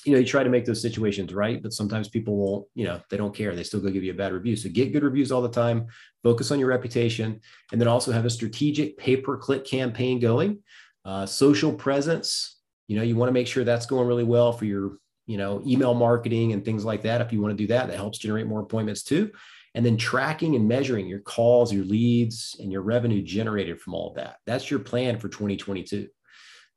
you 0.05 0.11
know, 0.11 0.19
you 0.19 0.25
try 0.25 0.43
to 0.43 0.49
make 0.49 0.65
those 0.65 0.81
situations 0.81 1.33
right, 1.33 1.61
but 1.61 1.73
sometimes 1.73 2.09
people 2.09 2.35
won't, 2.35 2.67
you 2.75 2.85
know, 2.85 2.99
they 3.09 3.17
don't 3.17 3.35
care. 3.35 3.55
They 3.55 3.63
still 3.63 3.79
go 3.79 3.89
give 3.89 4.03
you 4.03 4.11
a 4.11 4.15
bad 4.15 4.33
review. 4.33 4.55
So 4.55 4.69
get 4.69 4.91
good 4.91 5.03
reviews 5.03 5.31
all 5.31 5.41
the 5.41 5.49
time, 5.49 5.87
focus 6.23 6.51
on 6.51 6.59
your 6.59 6.69
reputation, 6.69 7.39
and 7.71 7.79
then 7.79 7.87
also 7.87 8.11
have 8.11 8.25
a 8.25 8.29
strategic 8.29 8.97
pay 8.97 9.17
per 9.17 9.37
click 9.37 9.65
campaign 9.65 10.19
going. 10.19 10.59
Uh, 11.05 11.25
social 11.25 11.73
presence, 11.73 12.59
you 12.87 12.97
know, 12.97 13.03
you 13.03 13.15
want 13.15 13.29
to 13.29 13.33
make 13.33 13.47
sure 13.47 13.63
that's 13.63 13.85
going 13.85 14.07
really 14.07 14.23
well 14.23 14.51
for 14.51 14.65
your, 14.65 14.97
you 15.25 15.37
know, 15.37 15.61
email 15.65 15.93
marketing 15.93 16.53
and 16.53 16.63
things 16.63 16.85
like 16.85 17.01
that. 17.03 17.21
If 17.21 17.31
you 17.31 17.41
want 17.41 17.57
to 17.57 17.61
do 17.63 17.67
that, 17.67 17.87
that 17.87 17.97
helps 17.97 18.17
generate 18.17 18.47
more 18.47 18.61
appointments 18.61 19.03
too. 19.03 19.31
And 19.75 19.85
then 19.85 19.97
tracking 19.97 20.55
and 20.55 20.67
measuring 20.67 21.07
your 21.07 21.19
calls, 21.19 21.73
your 21.73 21.85
leads, 21.85 22.55
and 22.59 22.71
your 22.71 22.83
revenue 22.83 23.23
generated 23.23 23.81
from 23.81 23.95
all 23.95 24.09
of 24.09 24.15
that. 24.15 24.37
That's 24.45 24.69
your 24.69 24.79
plan 24.79 25.17
for 25.17 25.29
2022. 25.29 26.07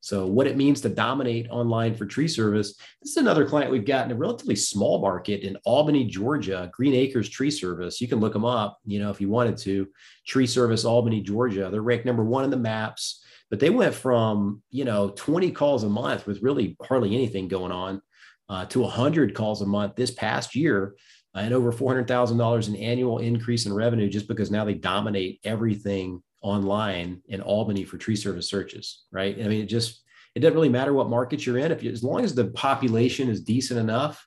So, 0.07 0.24
what 0.24 0.46
it 0.46 0.57
means 0.57 0.80
to 0.82 0.88
dominate 0.88 1.48
online 1.50 1.96
for 1.96 2.07
tree 2.07 2.28
service. 2.28 2.76
This 3.02 3.11
is 3.11 3.16
another 3.16 3.44
client 3.44 3.72
we've 3.72 3.84
got 3.84 4.07
in 4.07 4.12
a 4.12 4.14
relatively 4.14 4.54
small 4.54 5.00
market 5.00 5.40
in 5.40 5.57
Albany, 5.64 6.04
Georgia, 6.04 6.70
Green 6.72 6.94
Acres 6.94 7.28
Tree 7.28 7.50
Service. 7.50 8.00
You 8.00 8.07
can 8.07 8.20
look 8.20 8.32
them 8.32 8.44
up, 8.44 8.78
you 8.84 9.00
know, 9.00 9.11
if 9.11 9.20
you 9.20 9.28
wanted 9.28 9.57
to. 9.57 9.88
Tree 10.24 10.46
Service, 10.46 10.84
Albany, 10.84 11.22
Georgia. 11.22 11.70
They're 11.72 11.82
ranked 11.82 12.07
number 12.07 12.22
one 12.22 12.44
in 12.44 12.50
the 12.50 12.57
maps, 12.57 13.24
but 13.50 13.59
they 13.59 13.68
went 13.68 13.96
from, 13.96 14.62
you 14.70 14.84
know, 14.84 15.09
20 15.09 15.50
calls 15.50 15.82
a 15.82 15.88
month 15.88 16.24
with 16.24 16.40
really 16.40 16.76
hardly 16.84 17.12
anything 17.12 17.48
going 17.48 17.72
on 17.72 18.00
uh, 18.48 18.64
to 18.66 18.82
100 18.82 19.34
calls 19.34 19.61
a 19.61 19.66
month 19.66 19.96
this 19.96 20.12
past 20.12 20.54
year 20.54 20.94
and 21.34 21.52
over 21.52 21.72
$400,000 21.72 22.68
in 22.68 22.76
annual 22.76 23.18
increase 23.18 23.66
in 23.66 23.74
revenue 23.74 24.09
just 24.09 24.28
because 24.28 24.52
now 24.52 24.64
they 24.64 24.74
dominate 24.74 25.40
everything 25.42 26.22
online 26.47 27.22
in 27.28 27.40
Albany 27.40 27.84
for 27.84 27.99
tree 27.99 28.16
service 28.16 28.49
searches, 28.49 29.05
right? 29.11 29.36
I 29.38 29.49
mean, 29.49 29.62
it 29.62 29.66
just 29.66 30.03
it 30.34 30.40
doesn't 30.40 30.55
really 30.55 30.68
matter 30.68 30.92
what 30.92 31.09
market 31.09 31.44
you're 31.44 31.59
in. 31.59 31.72
If 31.72 31.82
you, 31.82 31.90
as 31.90 32.05
long 32.05 32.24
as 32.24 32.34
the 32.34 32.47
population 32.49 33.28
is 33.28 33.40
decent 33.40 33.80
enough, 33.80 34.26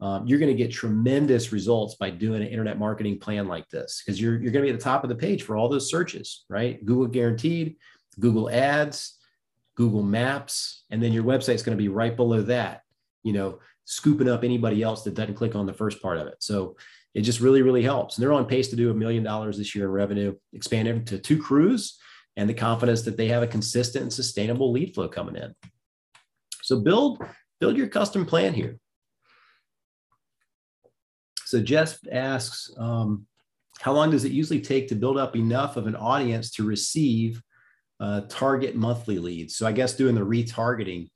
um, 0.00 0.26
you're 0.26 0.38
going 0.38 0.54
to 0.54 0.62
get 0.62 0.72
tremendous 0.72 1.52
results 1.52 1.94
by 1.94 2.10
doing 2.10 2.42
an 2.42 2.48
internet 2.48 2.78
marketing 2.78 3.18
plan 3.18 3.46
like 3.46 3.68
this 3.68 4.02
because 4.04 4.20
you're 4.20 4.40
you're 4.40 4.52
going 4.52 4.64
to 4.64 4.70
be 4.70 4.74
at 4.74 4.78
the 4.78 4.84
top 4.84 5.04
of 5.04 5.10
the 5.10 5.16
page 5.16 5.42
for 5.42 5.56
all 5.56 5.68
those 5.68 5.88
searches, 5.88 6.44
right? 6.48 6.84
Google 6.84 7.06
guaranteed, 7.06 7.76
Google 8.18 8.50
Ads, 8.50 9.18
Google 9.76 10.02
Maps, 10.02 10.84
and 10.90 11.02
then 11.02 11.12
your 11.12 11.24
website's 11.24 11.62
going 11.62 11.76
to 11.76 11.82
be 11.82 11.88
right 11.88 12.16
below 12.16 12.42
that. 12.42 12.82
You 13.22 13.32
know, 13.32 13.60
scooping 13.84 14.28
up 14.28 14.44
anybody 14.44 14.82
else 14.82 15.04
that 15.04 15.14
doesn't 15.14 15.34
click 15.34 15.54
on 15.54 15.66
the 15.66 15.72
first 15.72 16.02
part 16.02 16.18
of 16.18 16.26
it. 16.26 16.36
So 16.40 16.76
it 17.14 17.22
just 17.22 17.40
really, 17.40 17.62
really 17.62 17.82
helps. 17.82 18.16
And 18.16 18.22
they're 18.22 18.32
on 18.32 18.46
pace 18.46 18.68
to 18.68 18.76
do 18.76 18.90
a 18.90 18.94
million 18.94 19.22
dollars 19.22 19.56
this 19.56 19.74
year 19.74 19.86
in 19.86 19.92
revenue, 19.92 20.34
expand 20.52 20.88
it 20.88 21.06
to 21.06 21.18
two 21.18 21.40
crews, 21.40 21.98
and 22.36 22.48
the 22.48 22.54
confidence 22.54 23.02
that 23.02 23.16
they 23.16 23.28
have 23.28 23.42
a 23.42 23.46
consistent 23.46 24.02
and 24.02 24.12
sustainable 24.12 24.72
lead 24.72 24.94
flow 24.94 25.08
coming 25.08 25.36
in. 25.36 25.54
So 26.62 26.80
build 26.80 27.22
build 27.60 27.76
your 27.76 27.86
custom 27.86 28.26
plan 28.26 28.52
here. 28.52 28.78
So 31.46 31.60
Jeff 31.60 31.98
asks, 32.10 32.70
um, 32.78 33.26
how 33.78 33.92
long 33.92 34.10
does 34.10 34.24
it 34.24 34.32
usually 34.32 34.60
take 34.60 34.88
to 34.88 34.94
build 34.94 35.18
up 35.18 35.36
enough 35.36 35.76
of 35.76 35.86
an 35.86 35.94
audience 35.94 36.50
to 36.52 36.64
receive 36.64 37.40
uh, 38.00 38.22
target 38.28 38.74
monthly 38.74 39.18
leads? 39.18 39.56
So 39.56 39.66
I 39.66 39.72
guess 39.72 39.94
doing 39.94 40.14
the 40.14 40.22
retargeting. 40.22 41.10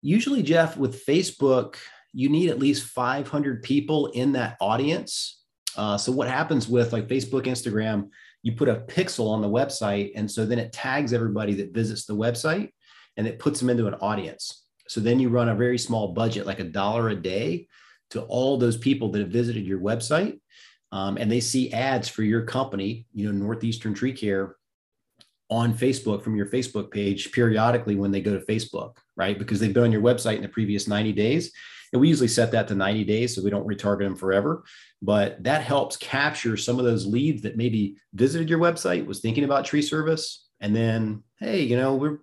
Usually, 0.00 0.42
Jeff, 0.42 0.76
with 0.76 1.04
Facebook, 1.04 1.76
you 2.14 2.28
need 2.28 2.48
at 2.48 2.60
least 2.60 2.86
500 2.86 3.62
people 3.62 4.06
in 4.06 4.32
that 4.32 4.56
audience. 4.60 5.42
Uh, 5.76 5.98
so 5.98 6.12
what 6.12 6.28
happens 6.28 6.68
with 6.68 6.92
like 6.92 7.08
Facebook, 7.08 7.42
Instagram, 7.42 8.08
you 8.42 8.52
put 8.52 8.68
a 8.68 8.76
pixel 8.76 9.28
on 9.28 9.42
the 9.42 9.48
website, 9.48 10.12
and 10.14 10.30
so 10.30 10.46
then 10.46 10.58
it 10.58 10.72
tags 10.72 11.12
everybody 11.12 11.54
that 11.54 11.74
visits 11.74 12.04
the 12.04 12.14
website, 12.14 12.70
and 13.16 13.26
it 13.26 13.38
puts 13.38 13.58
them 13.58 13.70
into 13.70 13.88
an 13.88 13.94
audience. 13.94 14.66
So 14.86 15.00
then 15.00 15.18
you 15.18 15.28
run 15.28 15.48
a 15.48 15.54
very 15.54 15.78
small 15.78 16.08
budget, 16.12 16.46
like 16.46 16.60
a 16.60 16.64
dollar 16.64 17.08
a 17.08 17.16
day, 17.16 17.66
to 18.10 18.22
all 18.22 18.58
those 18.58 18.76
people 18.76 19.10
that 19.10 19.20
have 19.20 19.30
visited 19.30 19.66
your 19.66 19.80
website, 19.80 20.38
um, 20.92 21.16
and 21.16 21.32
they 21.32 21.40
see 21.40 21.72
ads 21.72 22.08
for 22.08 22.22
your 22.22 22.42
company, 22.42 23.06
you 23.12 23.26
know, 23.26 23.32
Northeastern 23.32 23.94
Tree 23.94 24.12
Care, 24.12 24.56
on 25.50 25.74
Facebook 25.74 26.22
from 26.22 26.36
your 26.36 26.46
Facebook 26.46 26.90
page 26.90 27.32
periodically 27.32 27.96
when 27.96 28.10
they 28.10 28.20
go 28.20 28.38
to 28.38 28.46
Facebook, 28.46 28.96
right? 29.16 29.38
Because 29.38 29.58
they've 29.58 29.74
been 29.74 29.84
on 29.84 29.92
your 29.92 30.02
website 30.02 30.36
in 30.36 30.42
the 30.42 30.48
previous 30.48 30.86
90 30.86 31.12
days 31.12 31.52
and 31.94 32.00
we 32.00 32.08
usually 32.08 32.28
set 32.28 32.50
that 32.50 32.66
to 32.66 32.74
90 32.74 33.04
days 33.04 33.34
so 33.34 33.42
we 33.42 33.50
don't 33.50 33.68
retarget 33.68 34.00
them 34.00 34.16
forever. 34.16 34.64
But 35.00 35.40
that 35.44 35.62
helps 35.62 35.96
capture 35.96 36.56
some 36.56 36.80
of 36.80 36.84
those 36.84 37.06
leads 37.06 37.42
that 37.42 37.56
maybe 37.56 37.96
visited 38.12 38.50
your 38.50 38.58
website, 38.58 39.06
was 39.06 39.20
thinking 39.20 39.44
about 39.44 39.64
tree 39.64 39.80
service, 39.80 40.48
and 40.60 40.74
then, 40.74 41.22
hey, 41.38 41.62
you 41.62 41.76
know, 41.76 41.94
we're 41.94 42.18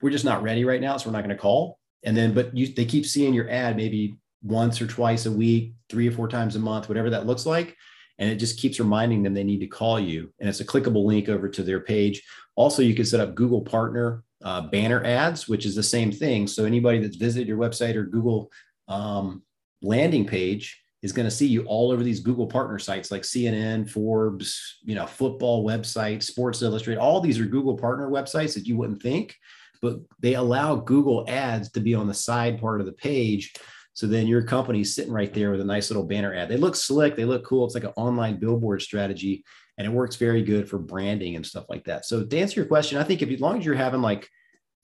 we're 0.00 0.10
just 0.10 0.24
not 0.24 0.42
ready 0.42 0.64
right 0.64 0.80
now, 0.80 0.96
so 0.96 1.08
we're 1.10 1.12
not 1.12 1.24
going 1.24 1.36
to 1.36 1.40
call. 1.40 1.78
And 2.04 2.16
then, 2.16 2.32
but 2.32 2.56
you 2.56 2.68
they 2.68 2.86
keep 2.86 3.04
seeing 3.04 3.34
your 3.34 3.50
ad 3.50 3.76
maybe 3.76 4.16
once 4.42 4.80
or 4.80 4.86
twice 4.86 5.26
a 5.26 5.30
week, 5.30 5.74
three 5.90 6.08
or 6.08 6.12
four 6.12 6.26
times 6.26 6.56
a 6.56 6.58
month, 6.58 6.88
whatever 6.88 7.10
that 7.10 7.26
looks 7.26 7.44
like. 7.44 7.76
And 8.18 8.30
it 8.30 8.36
just 8.36 8.58
keeps 8.58 8.80
reminding 8.80 9.22
them 9.22 9.34
they 9.34 9.44
need 9.44 9.60
to 9.60 9.66
call 9.66 10.00
you. 10.00 10.32
And 10.40 10.48
it's 10.48 10.60
a 10.60 10.64
clickable 10.64 11.04
link 11.04 11.28
over 11.28 11.50
to 11.50 11.62
their 11.62 11.80
page. 11.80 12.22
Also, 12.56 12.80
you 12.80 12.94
can 12.94 13.04
set 13.04 13.20
up 13.20 13.34
Google 13.34 13.60
Partner 13.60 14.24
uh, 14.42 14.62
banner 14.62 15.04
ads, 15.04 15.48
which 15.48 15.66
is 15.66 15.74
the 15.74 15.82
same 15.82 16.12
thing. 16.12 16.46
So 16.46 16.64
anybody 16.64 16.98
that's 16.98 17.16
visited 17.16 17.48
your 17.48 17.58
website 17.58 17.94
or 17.94 18.04
Google 18.04 18.50
um, 18.88 19.42
landing 19.82 20.26
page 20.26 20.82
is 21.02 21.12
going 21.12 21.26
to 21.26 21.34
see 21.34 21.46
you 21.46 21.64
all 21.64 21.90
over 21.90 22.02
these 22.02 22.20
Google 22.20 22.46
partner 22.46 22.78
sites 22.78 23.10
like 23.10 23.22
CNN, 23.22 23.90
Forbes, 23.90 24.78
you 24.82 24.94
know, 24.94 25.06
football 25.06 25.64
websites, 25.64 26.24
Sports 26.24 26.62
Illustrated. 26.62 27.00
All 27.00 27.20
these 27.20 27.40
are 27.40 27.44
Google 27.44 27.76
partner 27.76 28.08
websites 28.08 28.54
that 28.54 28.66
you 28.66 28.76
wouldn't 28.76 29.02
think, 29.02 29.36
but 29.80 29.98
they 30.20 30.34
allow 30.34 30.76
Google 30.76 31.24
ads 31.28 31.70
to 31.72 31.80
be 31.80 31.94
on 31.94 32.06
the 32.06 32.14
side 32.14 32.60
part 32.60 32.80
of 32.80 32.86
the 32.86 32.92
page. 32.92 33.52
So 33.94 34.06
then 34.06 34.26
your 34.26 34.42
company's 34.42 34.94
sitting 34.94 35.12
right 35.12 35.32
there 35.32 35.50
with 35.50 35.60
a 35.60 35.64
nice 35.64 35.90
little 35.90 36.04
banner 36.04 36.34
ad. 36.34 36.48
They 36.48 36.56
look 36.56 36.76
slick, 36.76 37.14
they 37.14 37.24
look 37.24 37.44
cool. 37.44 37.66
It's 37.66 37.74
like 37.74 37.84
an 37.84 37.92
online 37.96 38.36
billboard 38.38 38.82
strategy 38.82 39.44
and 39.78 39.86
it 39.86 39.90
works 39.90 40.16
very 40.16 40.42
good 40.42 40.68
for 40.68 40.78
branding 40.78 41.36
and 41.36 41.44
stuff 41.44 41.66
like 41.68 41.84
that. 41.84 42.04
So 42.04 42.24
to 42.24 42.38
answer 42.38 42.60
your 42.60 42.68
question, 42.68 42.98
I 42.98 43.04
think 43.04 43.22
if 43.22 43.30
as 43.30 43.40
long 43.40 43.58
as 43.58 43.64
you're 43.64 43.74
having 43.74 44.02
like 44.02 44.28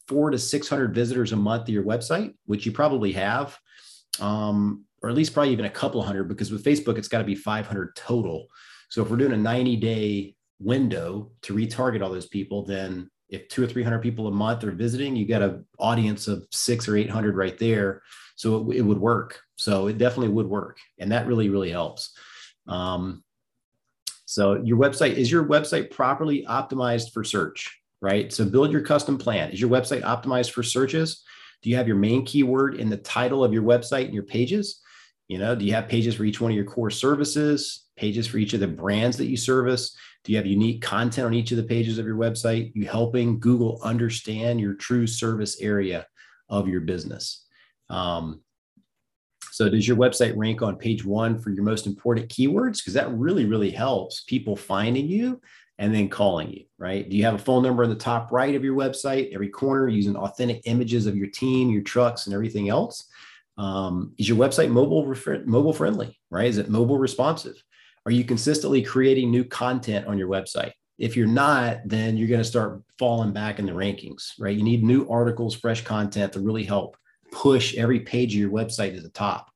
four 0.06 0.30
to 0.30 0.38
600 0.38 0.94
visitors 0.94 1.32
a 1.32 1.36
month 1.36 1.66
to 1.66 1.72
your 1.72 1.84
website, 1.84 2.34
which 2.46 2.64
you 2.66 2.72
probably 2.72 3.12
have, 3.12 3.58
um, 4.20 4.84
or 5.02 5.10
at 5.10 5.14
least 5.14 5.34
probably 5.34 5.52
even 5.52 5.66
a 5.66 5.70
couple 5.70 6.02
hundred, 6.02 6.24
because 6.24 6.50
with 6.50 6.64
Facebook, 6.64 6.98
it's 6.98 7.08
got 7.08 7.18
to 7.18 7.24
be 7.24 7.34
500 7.34 7.94
total. 7.94 8.48
So 8.88 9.02
if 9.02 9.10
we're 9.10 9.16
doing 9.16 9.32
a 9.32 9.36
90 9.36 9.76
day 9.76 10.34
window 10.58 11.30
to 11.42 11.54
retarget 11.54 12.02
all 12.02 12.10
those 12.10 12.26
people, 12.26 12.64
then 12.64 13.10
if 13.28 13.48
two 13.48 13.62
or 13.62 13.66
300 13.66 14.00
people 14.00 14.26
a 14.26 14.30
month 14.30 14.64
are 14.64 14.72
visiting, 14.72 15.14
you 15.14 15.26
got 15.26 15.42
an 15.42 15.66
audience 15.78 16.28
of 16.28 16.46
six 16.50 16.88
or 16.88 16.96
800 16.96 17.36
right 17.36 17.58
there. 17.58 18.02
So 18.38 18.70
it, 18.70 18.76
it 18.76 18.82
would 18.82 19.00
work. 19.00 19.40
So 19.56 19.88
it 19.88 19.98
definitely 19.98 20.32
would 20.32 20.46
work. 20.46 20.78
And 20.98 21.10
that 21.10 21.26
really, 21.26 21.48
really 21.50 21.70
helps. 21.70 22.16
Um, 22.68 23.24
so 24.26 24.62
your 24.62 24.78
website 24.78 25.14
is 25.14 25.30
your 25.30 25.44
website 25.44 25.90
properly 25.90 26.46
optimized 26.48 27.12
for 27.12 27.24
search, 27.24 27.80
right? 28.00 28.32
So 28.32 28.44
build 28.44 28.70
your 28.70 28.82
custom 28.82 29.18
plan. 29.18 29.50
Is 29.50 29.60
your 29.60 29.70
website 29.70 30.02
optimized 30.02 30.52
for 30.52 30.62
searches? 30.62 31.24
Do 31.62 31.70
you 31.70 31.76
have 31.76 31.88
your 31.88 31.96
main 31.96 32.24
keyword 32.24 32.76
in 32.76 32.88
the 32.88 32.98
title 32.98 33.42
of 33.42 33.52
your 33.52 33.64
website 33.64 34.04
and 34.04 34.14
your 34.14 34.22
pages? 34.22 34.80
You 35.26 35.38
know, 35.38 35.56
do 35.56 35.64
you 35.64 35.72
have 35.74 35.88
pages 35.88 36.14
for 36.14 36.24
each 36.24 36.40
one 36.40 36.52
of 36.52 36.56
your 36.56 36.64
core 36.64 36.90
services, 36.90 37.86
pages 37.96 38.28
for 38.28 38.38
each 38.38 38.54
of 38.54 38.60
the 38.60 38.68
brands 38.68 39.16
that 39.16 39.26
you 39.26 39.36
service? 39.36 39.96
Do 40.22 40.30
you 40.30 40.38
have 40.38 40.46
unique 40.46 40.80
content 40.80 41.26
on 41.26 41.34
each 41.34 41.50
of 41.50 41.56
the 41.56 41.64
pages 41.64 41.98
of 41.98 42.06
your 42.06 42.16
website? 42.16 42.70
You 42.74 42.86
helping 42.86 43.40
Google 43.40 43.80
understand 43.82 44.60
your 44.60 44.74
true 44.74 45.08
service 45.08 45.60
area 45.60 46.06
of 46.48 46.68
your 46.68 46.82
business. 46.82 47.46
Um, 47.90 48.40
so 49.52 49.68
does 49.68 49.88
your 49.88 49.96
website 49.96 50.36
rank 50.36 50.62
on 50.62 50.76
page 50.76 51.04
one 51.04 51.38
for 51.38 51.50
your 51.50 51.64
most 51.64 51.86
important 51.86 52.28
keywords? 52.28 52.78
Because 52.78 52.94
that 52.94 53.10
really, 53.12 53.44
really 53.44 53.70
helps 53.70 54.20
people 54.20 54.56
finding 54.56 55.08
you 55.08 55.40
and 55.78 55.94
then 55.94 56.08
calling 56.08 56.50
you, 56.50 56.64
right? 56.78 57.08
Do 57.08 57.16
you 57.16 57.24
have 57.24 57.34
a 57.34 57.38
phone 57.38 57.62
number 57.62 57.84
in 57.84 57.90
the 57.90 57.96
top 57.96 58.30
right 58.32 58.54
of 58.54 58.64
your 58.64 58.76
website, 58.76 59.32
every 59.32 59.48
corner 59.48 59.88
using 59.88 60.16
authentic 60.16 60.62
images 60.64 61.06
of 61.06 61.16
your 61.16 61.28
team, 61.28 61.70
your 61.70 61.82
trucks, 61.82 62.26
and 62.26 62.34
everything 62.34 62.68
else? 62.68 63.08
Um, 63.56 64.12
is 64.18 64.28
your 64.28 64.38
website 64.38 64.70
mobile 64.70 65.06
refer- 65.06 65.44
mobile 65.44 65.72
friendly, 65.72 66.18
right? 66.30 66.46
Is 66.46 66.58
it 66.58 66.68
mobile 66.68 66.98
responsive? 66.98 67.62
Are 68.06 68.12
you 68.12 68.24
consistently 68.24 68.82
creating 68.82 69.30
new 69.30 69.44
content 69.44 70.06
on 70.06 70.18
your 70.18 70.28
website? 70.28 70.72
If 70.98 71.16
you're 71.16 71.26
not, 71.26 71.78
then 71.84 72.16
you're 72.16 72.28
going 72.28 72.40
to 72.40 72.44
start 72.44 72.82
falling 72.98 73.32
back 73.32 73.58
in 73.58 73.66
the 73.66 73.72
rankings, 73.72 74.32
right? 74.38 74.56
You 74.56 74.64
need 74.64 74.82
new 74.82 75.08
articles, 75.08 75.54
fresh 75.54 75.84
content 75.84 76.32
to 76.32 76.40
really 76.40 76.64
help 76.64 76.96
push 77.30 77.74
every 77.76 78.00
page 78.00 78.34
of 78.34 78.40
your 78.40 78.50
website 78.50 78.94
to 78.94 79.00
the 79.00 79.10
top? 79.10 79.50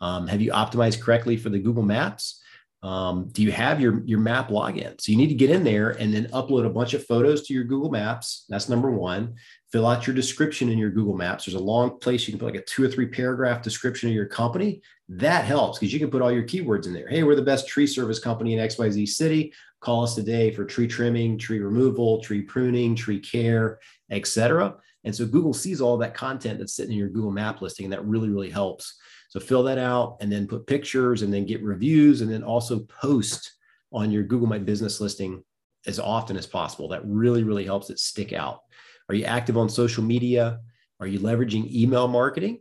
Um, 0.00 0.26
have 0.26 0.40
you 0.40 0.52
optimized 0.52 1.00
correctly 1.00 1.36
for 1.36 1.48
the 1.48 1.58
Google 1.58 1.82
Maps? 1.82 2.42
Um, 2.82 3.30
do 3.32 3.42
you 3.42 3.50
have 3.50 3.80
your, 3.80 4.04
your 4.04 4.20
map 4.20 4.48
login? 4.48 5.00
So 5.00 5.10
you 5.10 5.18
need 5.18 5.28
to 5.28 5.34
get 5.34 5.50
in 5.50 5.64
there 5.64 5.90
and 5.90 6.12
then 6.12 6.26
upload 6.26 6.66
a 6.66 6.70
bunch 6.70 6.94
of 6.94 7.04
photos 7.04 7.46
to 7.46 7.54
your 7.54 7.64
Google 7.64 7.90
Maps. 7.90 8.44
That's 8.48 8.68
number 8.68 8.90
one. 8.90 9.34
Fill 9.72 9.86
out 9.86 10.06
your 10.06 10.14
description 10.14 10.68
in 10.68 10.78
your 10.78 10.90
Google 10.90 11.16
Maps. 11.16 11.46
There's 11.46 11.54
a 11.54 11.58
long 11.58 11.98
place 11.98 12.28
you 12.28 12.32
can 12.32 12.38
put 12.38 12.54
like 12.54 12.62
a 12.62 12.64
two 12.64 12.84
or 12.84 12.88
three 12.88 13.06
paragraph 13.06 13.62
description 13.62 14.08
of 14.08 14.14
your 14.14 14.26
company. 14.26 14.82
That 15.08 15.44
helps 15.44 15.78
because 15.78 15.92
you 15.92 15.98
can 15.98 16.10
put 16.10 16.22
all 16.22 16.30
your 16.30 16.44
keywords 16.44 16.86
in 16.86 16.92
there. 16.92 17.08
Hey, 17.08 17.22
we're 17.22 17.34
the 17.34 17.42
best 17.42 17.66
tree 17.66 17.86
service 17.86 18.18
company 18.18 18.54
in 18.54 18.60
XYZ 18.60 19.08
city. 19.08 19.52
Call 19.80 20.04
us 20.04 20.14
today 20.14 20.50
for 20.52 20.64
tree 20.64 20.86
trimming, 20.86 21.38
tree 21.38 21.60
removal, 21.60 22.20
tree 22.20 22.42
pruning, 22.42 22.94
tree 22.94 23.20
care, 23.20 23.80
etc 24.10 24.76
And 25.06 25.14
so 25.14 25.24
Google 25.24 25.54
sees 25.54 25.80
all 25.80 25.96
that 25.98 26.14
content 26.14 26.58
that's 26.58 26.74
sitting 26.74 26.92
in 26.92 26.98
your 26.98 27.08
Google 27.08 27.30
map 27.30 27.62
listing, 27.62 27.86
and 27.86 27.92
that 27.92 28.04
really, 28.04 28.28
really 28.28 28.50
helps. 28.50 28.98
So 29.28 29.38
fill 29.38 29.62
that 29.62 29.78
out 29.78 30.16
and 30.20 30.30
then 30.30 30.48
put 30.48 30.66
pictures 30.66 31.22
and 31.22 31.32
then 31.32 31.46
get 31.46 31.62
reviews 31.62 32.20
and 32.20 32.30
then 32.30 32.42
also 32.42 32.80
post 32.80 33.52
on 33.92 34.10
your 34.10 34.24
Google 34.24 34.48
My 34.48 34.58
Business 34.58 35.00
listing 35.00 35.44
as 35.86 36.00
often 36.00 36.36
as 36.36 36.46
possible. 36.46 36.88
That 36.88 37.06
really, 37.06 37.44
really 37.44 37.64
helps 37.64 37.88
it 37.88 38.00
stick 38.00 38.32
out. 38.32 38.62
Are 39.08 39.14
you 39.14 39.24
active 39.24 39.56
on 39.56 39.68
social 39.68 40.02
media? 40.02 40.58
Are 40.98 41.06
you 41.06 41.20
leveraging 41.20 41.72
email 41.72 42.08
marketing? 42.08 42.60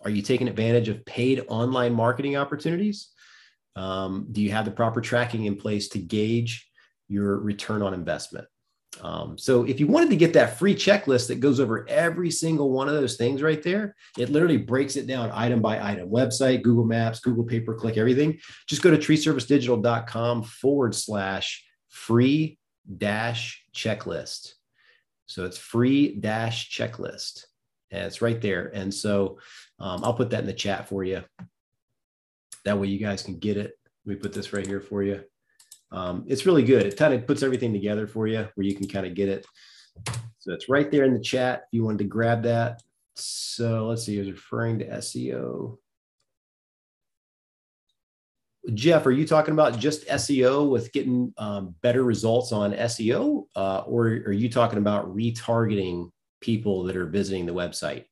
Are 0.00 0.10
you 0.10 0.22
taking 0.22 0.48
advantage 0.48 0.88
of 0.88 1.04
paid 1.04 1.44
online 1.48 1.92
marketing 1.92 2.36
opportunities? 2.36 3.10
Um, 3.76 4.28
do 4.32 4.40
you 4.40 4.52
have 4.52 4.64
the 4.64 4.70
proper 4.70 5.02
tracking 5.02 5.44
in 5.44 5.56
place 5.56 5.88
to 5.88 5.98
gauge 5.98 6.66
your 7.08 7.38
return 7.38 7.82
on 7.82 7.92
investment? 7.92 8.46
Um, 9.02 9.36
so 9.36 9.64
if 9.64 9.80
you 9.80 9.86
wanted 9.86 10.10
to 10.10 10.16
get 10.16 10.32
that 10.34 10.58
free 10.58 10.74
checklist 10.74 11.28
that 11.28 11.40
goes 11.40 11.60
over 11.60 11.86
every 11.88 12.30
single 12.30 12.70
one 12.70 12.88
of 12.88 12.94
those 12.94 13.16
things 13.16 13.42
right 13.42 13.62
there, 13.62 13.96
it 14.18 14.30
literally 14.30 14.56
breaks 14.56 14.96
it 14.96 15.06
down 15.06 15.30
item 15.32 15.60
by 15.60 15.82
item 15.82 16.08
website, 16.08 16.62
Google 16.62 16.84
Maps, 16.84 17.20
Google 17.20 17.44
pay 17.44 17.60
per 17.60 17.74
click, 17.74 17.96
everything. 17.96 18.38
Just 18.66 18.82
go 18.82 18.90
to 18.90 18.96
treeservicedigital.com 18.96 20.44
forward 20.44 20.94
slash 20.94 21.64
free 21.88 22.58
dash 22.96 23.64
checklist. 23.74 24.52
So 25.26 25.44
it's 25.44 25.58
free 25.58 26.16
dash 26.16 26.70
checklist. 26.70 27.44
And 27.90 28.04
it's 28.04 28.22
right 28.22 28.40
there. 28.40 28.70
And 28.74 28.92
so 28.92 29.38
um, 29.78 30.04
I'll 30.04 30.14
put 30.14 30.30
that 30.30 30.40
in 30.40 30.46
the 30.46 30.52
chat 30.52 30.88
for 30.88 31.04
you. 31.04 31.22
That 32.64 32.78
way 32.78 32.88
you 32.88 32.98
guys 32.98 33.22
can 33.22 33.38
get 33.38 33.56
it. 33.56 33.72
We 34.04 34.16
put 34.16 34.32
this 34.32 34.52
right 34.52 34.66
here 34.66 34.80
for 34.80 35.02
you. 35.02 35.24
Um, 35.92 36.24
it's 36.26 36.46
really 36.46 36.64
good. 36.64 36.86
It 36.86 36.96
kind 36.96 37.14
of 37.14 37.26
puts 37.26 37.42
everything 37.42 37.72
together 37.72 38.06
for 38.06 38.26
you 38.26 38.48
where 38.54 38.66
you 38.66 38.74
can 38.74 38.88
kind 38.88 39.06
of 39.06 39.14
get 39.14 39.28
it. 39.28 39.46
So 40.38 40.52
it's 40.52 40.68
right 40.68 40.90
there 40.90 41.04
in 41.04 41.14
the 41.14 41.20
chat 41.20 41.64
if 41.66 41.68
you 41.72 41.84
wanted 41.84 41.98
to 41.98 42.04
grab 42.04 42.42
that. 42.42 42.82
So 43.16 43.86
let's 43.86 44.04
see, 44.04 44.16
I 44.16 44.20
was 44.20 44.30
referring 44.30 44.80
to 44.80 44.88
SEO. 44.88 45.78
Jeff, 48.72 49.06
are 49.06 49.12
you 49.12 49.26
talking 49.26 49.52
about 49.52 49.78
just 49.78 50.06
SEO 50.08 50.68
with 50.68 50.90
getting 50.92 51.32
um, 51.36 51.74
better 51.82 52.02
results 52.02 52.50
on 52.50 52.72
SEO, 52.72 53.44
uh, 53.54 53.80
or 53.80 54.06
are 54.06 54.32
you 54.32 54.48
talking 54.48 54.78
about 54.78 55.14
retargeting 55.14 56.10
people 56.40 56.84
that 56.84 56.96
are 56.96 57.06
visiting 57.06 57.44
the 57.44 57.52
website? 57.52 58.06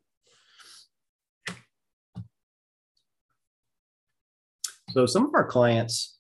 So 4.91 5.07
some 5.07 5.25
of 5.25 5.35
our 5.35 5.47
clients 5.47 6.18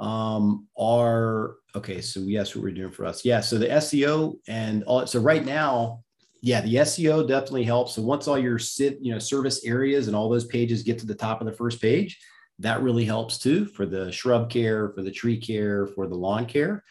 um, 0.00 0.66
are 0.76 1.56
okay. 1.76 2.00
So 2.00 2.20
yes, 2.20 2.54
what 2.54 2.64
we're 2.64 2.70
doing 2.72 2.90
for 2.90 3.04
us, 3.04 3.24
yeah. 3.24 3.40
So 3.40 3.58
the 3.58 3.68
SEO 3.68 4.38
and 4.48 4.82
all. 4.84 5.06
So 5.06 5.20
right 5.20 5.44
now, 5.44 6.02
yeah, 6.42 6.62
the 6.62 6.76
SEO 6.76 7.28
definitely 7.28 7.64
helps. 7.64 7.94
So 7.94 8.02
once 8.02 8.26
all 8.26 8.38
your 8.38 8.58
sit, 8.58 8.98
you 9.00 9.12
know, 9.12 9.18
service 9.18 9.64
areas 9.64 10.08
and 10.08 10.16
all 10.16 10.28
those 10.28 10.46
pages 10.46 10.82
get 10.82 10.98
to 11.00 11.06
the 11.06 11.14
top 11.14 11.40
of 11.40 11.46
the 11.46 11.52
first 11.52 11.80
page, 11.80 12.18
that 12.58 12.82
really 12.82 13.04
helps 13.04 13.38
too 13.38 13.66
for 13.66 13.86
the 13.86 14.10
shrub 14.10 14.50
care, 14.50 14.90
for 14.90 15.02
the 15.02 15.10
tree 15.10 15.38
care, 15.38 15.86
for 15.86 16.06
the 16.06 16.14
lawn 16.14 16.46
care. 16.46 16.82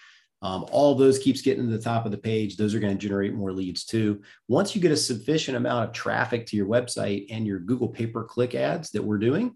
Um, 0.41 0.65
all 0.71 0.95
those 0.95 1.19
keeps 1.19 1.41
getting 1.41 1.65
to 1.65 1.75
the 1.75 1.83
top 1.83 2.05
of 2.05 2.11
the 2.11 2.17
page. 2.17 2.55
Those 2.55 2.73
are 2.73 2.79
going 2.79 2.97
to 2.97 3.07
generate 3.07 3.33
more 3.33 3.51
leads 3.51 3.83
too. 3.83 4.21
Once 4.47 4.73
you 4.73 4.81
get 4.81 4.91
a 4.91 4.97
sufficient 4.97 5.57
amount 5.57 5.89
of 5.89 5.93
traffic 5.93 6.45
to 6.47 6.55
your 6.55 6.67
website 6.67 7.25
and 7.29 7.45
your 7.45 7.59
Google 7.59 7.89
pay 7.89 8.07
per 8.07 8.23
click 8.23 8.55
ads 8.55 8.91
that 8.91 9.03
we're 9.03 9.17
doing, 9.17 9.55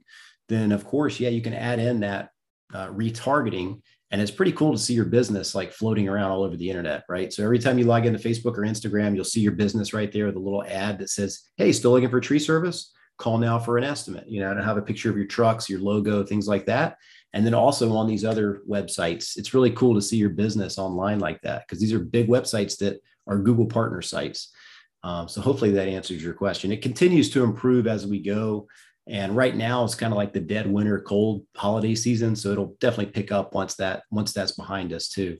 then 0.49 0.71
of 0.71 0.85
course, 0.85 1.19
yeah, 1.19 1.29
you 1.29 1.41
can 1.41 1.53
add 1.53 1.79
in 1.79 2.01
that 2.01 2.32
uh, 2.73 2.87
retargeting. 2.89 3.81
And 4.11 4.21
it's 4.21 4.31
pretty 4.31 4.51
cool 4.51 4.71
to 4.71 4.77
see 4.77 4.93
your 4.93 5.05
business 5.05 5.55
like 5.55 5.71
floating 5.71 6.07
around 6.07 6.31
all 6.31 6.43
over 6.43 6.55
the 6.55 6.69
internet, 6.69 7.03
right? 7.09 7.33
So 7.33 7.43
every 7.43 7.57
time 7.57 7.79
you 7.79 7.85
log 7.85 8.05
into 8.05 8.19
Facebook 8.19 8.57
or 8.57 8.61
Instagram, 8.61 9.15
you'll 9.15 9.23
see 9.23 9.41
your 9.41 9.53
business 9.53 9.93
right 9.93 10.11
there, 10.11 10.31
the 10.31 10.39
little 10.39 10.63
ad 10.63 10.99
that 10.99 11.09
says, 11.09 11.49
Hey, 11.57 11.71
still 11.71 11.91
looking 11.91 12.09
for 12.09 12.19
tree 12.19 12.39
service? 12.39 12.93
call 13.17 13.37
now 13.37 13.59
for 13.59 13.77
an 13.77 13.83
estimate, 13.83 14.27
you 14.27 14.39
know, 14.39 14.53
to 14.53 14.63
have 14.63 14.77
a 14.77 14.81
picture 14.81 15.09
of 15.09 15.17
your 15.17 15.25
trucks, 15.25 15.69
your 15.69 15.79
logo, 15.79 16.23
things 16.23 16.47
like 16.47 16.65
that. 16.65 16.97
And 17.33 17.45
then 17.45 17.53
also 17.53 17.91
on 17.93 18.07
these 18.07 18.25
other 18.25 18.61
websites, 18.69 19.37
it's 19.37 19.53
really 19.53 19.71
cool 19.71 19.95
to 19.95 20.01
see 20.01 20.17
your 20.17 20.29
business 20.29 20.77
online 20.77 21.19
like 21.19 21.41
that 21.41 21.65
because 21.65 21.79
these 21.79 21.93
are 21.93 21.99
big 21.99 22.27
websites 22.27 22.77
that 22.79 23.01
are 23.27 23.39
Google 23.39 23.65
partner 23.65 24.01
sites. 24.01 24.53
Um, 25.03 25.27
so 25.27 25.41
hopefully 25.41 25.71
that 25.71 25.87
answers 25.87 26.23
your 26.23 26.33
question. 26.33 26.71
It 26.71 26.81
continues 26.81 27.29
to 27.31 27.43
improve 27.43 27.87
as 27.87 28.05
we 28.07 28.21
go. 28.21 28.67
And 29.07 29.35
right 29.35 29.55
now 29.55 29.83
it's 29.83 29.95
kind 29.95 30.13
of 30.13 30.17
like 30.17 30.33
the 30.33 30.39
dead 30.39 30.65
winter 30.71 30.99
cold 31.01 31.45
holiday 31.55 31.95
season. 31.95 32.35
So 32.35 32.51
it'll 32.51 32.75
definitely 32.79 33.11
pick 33.11 33.31
up 33.31 33.53
once 33.53 33.75
that 33.75 34.03
once 34.11 34.33
that's 34.33 34.53
behind 34.53 34.93
us 34.93 35.09
too. 35.09 35.37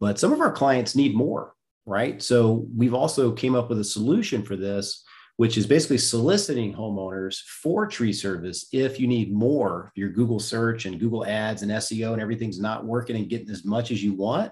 But 0.00 0.18
some 0.18 0.32
of 0.32 0.40
our 0.40 0.52
clients 0.52 0.96
need 0.96 1.14
more, 1.14 1.54
right? 1.86 2.20
So 2.22 2.66
we've 2.76 2.94
also 2.94 3.32
came 3.32 3.54
up 3.54 3.68
with 3.68 3.78
a 3.78 3.84
solution 3.84 4.42
for 4.42 4.56
this 4.56 5.04
which 5.36 5.58
is 5.58 5.66
basically 5.66 5.98
soliciting 5.98 6.74
homeowners 6.74 7.42
for 7.42 7.86
tree 7.86 8.12
service 8.12 8.66
if 8.72 8.98
you 8.98 9.06
need 9.06 9.32
more, 9.32 9.92
your 9.94 10.08
Google 10.08 10.40
search 10.40 10.86
and 10.86 10.98
Google 10.98 11.26
ads 11.26 11.62
and 11.62 11.70
SEO 11.70 12.12
and 12.12 12.22
everything's 12.22 12.58
not 12.58 12.86
working 12.86 13.16
and 13.16 13.28
getting 13.28 13.50
as 13.50 13.64
much 13.64 13.90
as 13.90 14.02
you 14.02 14.14
want. 14.14 14.50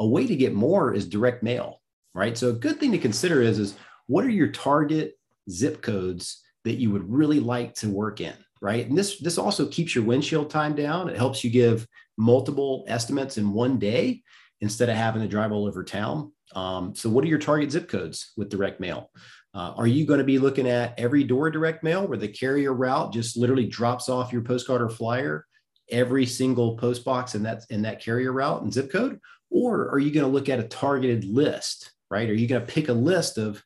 A 0.00 0.06
way 0.06 0.26
to 0.26 0.34
get 0.34 0.52
more 0.52 0.92
is 0.92 1.06
direct 1.06 1.44
mail, 1.44 1.80
right? 2.14 2.36
So 2.36 2.48
a 2.48 2.54
good 2.54 2.80
thing 2.80 2.90
to 2.92 2.98
consider 2.98 3.42
is, 3.42 3.60
is 3.60 3.76
what 4.06 4.24
are 4.24 4.30
your 4.30 4.48
target 4.48 5.16
zip 5.48 5.82
codes 5.82 6.42
that 6.64 6.74
you 6.74 6.90
would 6.90 7.10
really 7.10 7.40
like 7.40 7.74
to 7.74 7.88
work 7.88 8.20
in, 8.20 8.34
right? 8.60 8.86
And 8.86 8.96
this, 8.96 9.18
this 9.18 9.38
also 9.38 9.66
keeps 9.66 9.94
your 9.94 10.04
windshield 10.04 10.50
time 10.50 10.74
down. 10.74 11.08
It 11.08 11.16
helps 11.16 11.44
you 11.44 11.50
give 11.50 11.86
multiple 12.16 12.84
estimates 12.88 13.38
in 13.38 13.52
one 13.52 13.78
day 13.78 14.22
instead 14.60 14.88
of 14.88 14.96
having 14.96 15.22
to 15.22 15.28
drive 15.28 15.52
all 15.52 15.66
over 15.66 15.84
town. 15.84 16.32
Um, 16.54 16.94
so 16.94 17.10
what 17.10 17.24
are 17.24 17.28
your 17.28 17.38
target 17.38 17.72
zip 17.72 17.88
codes 17.88 18.32
with 18.36 18.48
direct 18.48 18.80
mail? 18.80 19.10
Uh, 19.54 19.72
are 19.76 19.86
you 19.86 20.04
going 20.04 20.18
to 20.18 20.24
be 20.24 20.38
looking 20.38 20.68
at 20.68 20.98
every 20.98 21.22
door 21.22 21.50
direct 21.50 21.84
mail 21.84 22.06
where 22.06 22.18
the 22.18 22.28
carrier 22.28 22.72
route 22.72 23.12
just 23.12 23.36
literally 23.36 23.66
drops 23.66 24.08
off 24.08 24.32
your 24.32 24.42
postcard 24.42 24.82
or 24.82 24.88
flyer 24.88 25.46
every 25.90 26.26
single 26.26 26.76
post 26.76 27.04
box 27.04 27.34
in 27.34 27.42
that 27.42 27.64
in 27.70 27.82
that 27.82 28.02
carrier 28.02 28.32
route 28.32 28.62
and 28.62 28.72
zip 28.72 28.90
code? 28.90 29.20
Or 29.50 29.90
are 29.90 29.98
you 29.98 30.10
going 30.10 30.26
to 30.26 30.32
look 30.32 30.48
at 30.48 30.58
a 30.58 30.64
targeted 30.64 31.24
list, 31.24 31.92
right? 32.10 32.28
Are 32.28 32.34
you 32.34 32.48
going 32.48 32.64
to 32.64 32.72
pick 32.72 32.88
a 32.88 32.92
list 32.92 33.38
of 33.38 33.62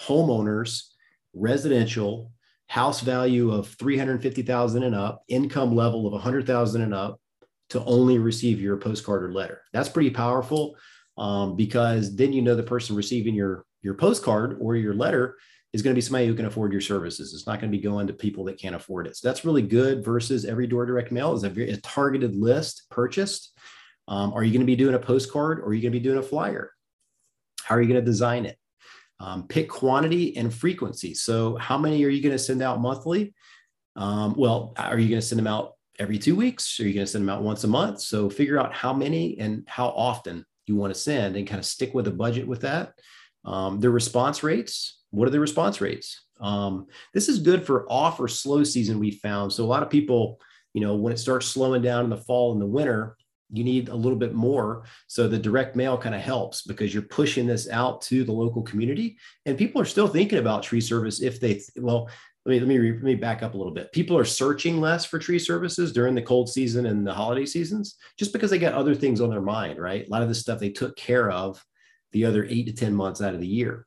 homeowners, 0.00 0.84
residential, 1.38 2.32
house 2.66 3.00
value 3.00 3.50
of 3.52 3.68
350,000 3.68 4.82
and 4.82 4.94
up, 4.94 5.22
income 5.28 5.74
level 5.74 6.06
of 6.06 6.12
100,000 6.12 6.82
and 6.82 6.94
up 6.94 7.20
to 7.70 7.84
only 7.84 8.18
receive 8.18 8.60
your 8.60 8.76
postcard 8.76 9.24
or 9.24 9.32
letter? 9.32 9.62
That's 9.72 9.88
pretty 9.88 10.10
powerful 10.10 10.76
um, 11.16 11.56
because 11.56 12.14
then 12.14 12.32
you 12.32 12.42
know 12.42 12.54
the 12.54 12.62
person 12.62 12.96
receiving 12.96 13.34
your 13.34 13.64
your 13.82 13.94
postcard 13.94 14.58
or 14.60 14.76
your 14.76 14.94
letter 14.94 15.36
is 15.72 15.82
going 15.82 15.92
to 15.92 15.96
be 15.96 16.00
somebody 16.00 16.26
who 16.26 16.34
can 16.34 16.46
afford 16.46 16.72
your 16.72 16.80
services. 16.80 17.34
It's 17.34 17.46
not 17.46 17.60
going 17.60 17.70
to 17.70 17.76
be 17.76 17.82
going 17.82 18.06
to 18.06 18.12
people 18.12 18.44
that 18.44 18.58
can't 18.58 18.74
afford 18.74 19.06
it. 19.06 19.16
So 19.16 19.28
that's 19.28 19.44
really 19.44 19.62
good 19.62 20.04
versus 20.04 20.44
every 20.44 20.66
door 20.66 20.86
direct 20.86 21.12
mail 21.12 21.34
is 21.34 21.44
a, 21.44 21.50
very, 21.50 21.70
a 21.70 21.76
targeted 21.78 22.34
list 22.34 22.84
purchased. 22.90 23.56
Um, 24.08 24.32
are 24.32 24.42
you 24.42 24.50
going 24.50 24.60
to 24.60 24.66
be 24.66 24.76
doing 24.76 24.94
a 24.94 24.98
postcard 24.98 25.60
or 25.60 25.66
are 25.66 25.74
you 25.74 25.82
going 25.82 25.92
to 25.92 25.98
be 25.98 26.02
doing 26.02 26.18
a 26.18 26.22
flyer? 26.22 26.72
How 27.62 27.74
are 27.74 27.82
you 27.82 27.88
going 27.88 28.00
to 28.00 28.04
design 28.04 28.46
it? 28.46 28.57
Um, 29.20 29.48
pick 29.48 29.68
quantity 29.68 30.36
and 30.36 30.54
frequency. 30.54 31.14
So, 31.14 31.56
how 31.56 31.76
many 31.76 32.04
are 32.04 32.08
you 32.08 32.22
going 32.22 32.34
to 32.34 32.38
send 32.38 32.62
out 32.62 32.80
monthly? 32.80 33.34
Um, 33.96 34.34
well, 34.36 34.74
are 34.76 34.98
you 34.98 35.08
going 35.08 35.20
to 35.20 35.26
send 35.26 35.40
them 35.40 35.48
out 35.48 35.72
every 35.98 36.18
two 36.18 36.36
weeks? 36.36 36.78
Are 36.78 36.86
you 36.86 36.94
going 36.94 37.06
to 37.06 37.10
send 37.10 37.22
them 37.22 37.34
out 37.34 37.42
once 37.42 37.64
a 37.64 37.68
month? 37.68 38.00
So, 38.00 38.30
figure 38.30 38.60
out 38.60 38.72
how 38.72 38.92
many 38.92 39.38
and 39.38 39.64
how 39.66 39.88
often 39.88 40.44
you 40.68 40.76
want 40.76 40.94
to 40.94 41.00
send 41.00 41.36
and 41.36 41.48
kind 41.48 41.58
of 41.58 41.64
stick 41.64 41.94
with 41.94 42.06
a 42.06 42.12
budget 42.12 42.46
with 42.46 42.60
that. 42.60 42.92
Um, 43.44 43.80
the 43.80 43.90
response 43.90 44.42
rates, 44.42 45.00
what 45.10 45.26
are 45.26 45.32
the 45.32 45.40
response 45.40 45.80
rates? 45.80 46.26
Um, 46.40 46.86
this 47.14 47.28
is 47.28 47.40
good 47.40 47.66
for 47.66 47.90
off 47.90 48.20
or 48.20 48.28
slow 48.28 48.62
season, 48.64 48.98
we 48.98 49.10
found. 49.10 49.52
So 49.52 49.64
a 49.64 49.66
lot 49.66 49.82
of 49.82 49.90
people, 49.90 50.40
you 50.74 50.80
know, 50.80 50.94
when 50.94 51.12
it 51.12 51.18
starts 51.18 51.46
slowing 51.46 51.82
down 51.82 52.04
in 52.04 52.10
the 52.10 52.16
fall 52.16 52.52
and 52.52 52.60
the 52.60 52.66
winter, 52.66 53.16
you 53.50 53.64
need 53.64 53.88
a 53.88 53.94
little 53.94 54.18
bit 54.18 54.34
more. 54.34 54.84
So 55.06 55.26
the 55.26 55.38
direct 55.38 55.74
mail 55.74 55.96
kind 55.96 56.14
of 56.14 56.20
helps 56.20 56.62
because 56.62 56.92
you're 56.92 57.02
pushing 57.04 57.46
this 57.46 57.68
out 57.68 58.02
to 58.02 58.24
the 58.24 58.32
local 58.32 58.62
community. 58.62 59.18
And 59.46 59.56
people 59.56 59.80
are 59.80 59.86
still 59.86 60.08
thinking 60.08 60.38
about 60.38 60.62
tree 60.62 60.80
service 60.80 61.22
if 61.22 61.40
they, 61.40 61.60
well, 61.76 62.10
let 62.44 62.52
me, 62.52 62.60
let 62.60 62.68
me, 62.68 62.92
let 62.92 63.02
me 63.02 63.14
back 63.14 63.42
up 63.42 63.54
a 63.54 63.56
little 63.56 63.72
bit. 63.72 63.92
People 63.92 64.16
are 64.16 64.24
searching 64.24 64.80
less 64.80 65.04
for 65.04 65.18
tree 65.18 65.38
services 65.38 65.92
during 65.92 66.14
the 66.14 66.22
cold 66.22 66.48
season 66.48 66.86
and 66.86 67.06
the 67.06 67.12
holiday 67.12 67.46
seasons 67.46 67.96
just 68.18 68.32
because 68.32 68.50
they 68.50 68.58
got 68.58 68.74
other 68.74 68.94
things 68.94 69.20
on 69.20 69.30
their 69.30 69.40
mind, 69.40 69.78
right? 69.78 70.06
A 70.06 70.10
lot 70.10 70.22
of 70.22 70.28
the 70.28 70.34
stuff 70.34 70.58
they 70.58 70.70
took 70.70 70.96
care 70.96 71.30
of 71.30 71.62
the 72.12 72.24
other 72.24 72.46
eight 72.48 72.66
to 72.66 72.72
10 72.72 72.94
months 72.94 73.20
out 73.20 73.34
of 73.34 73.40
the 73.40 73.46
year. 73.46 73.86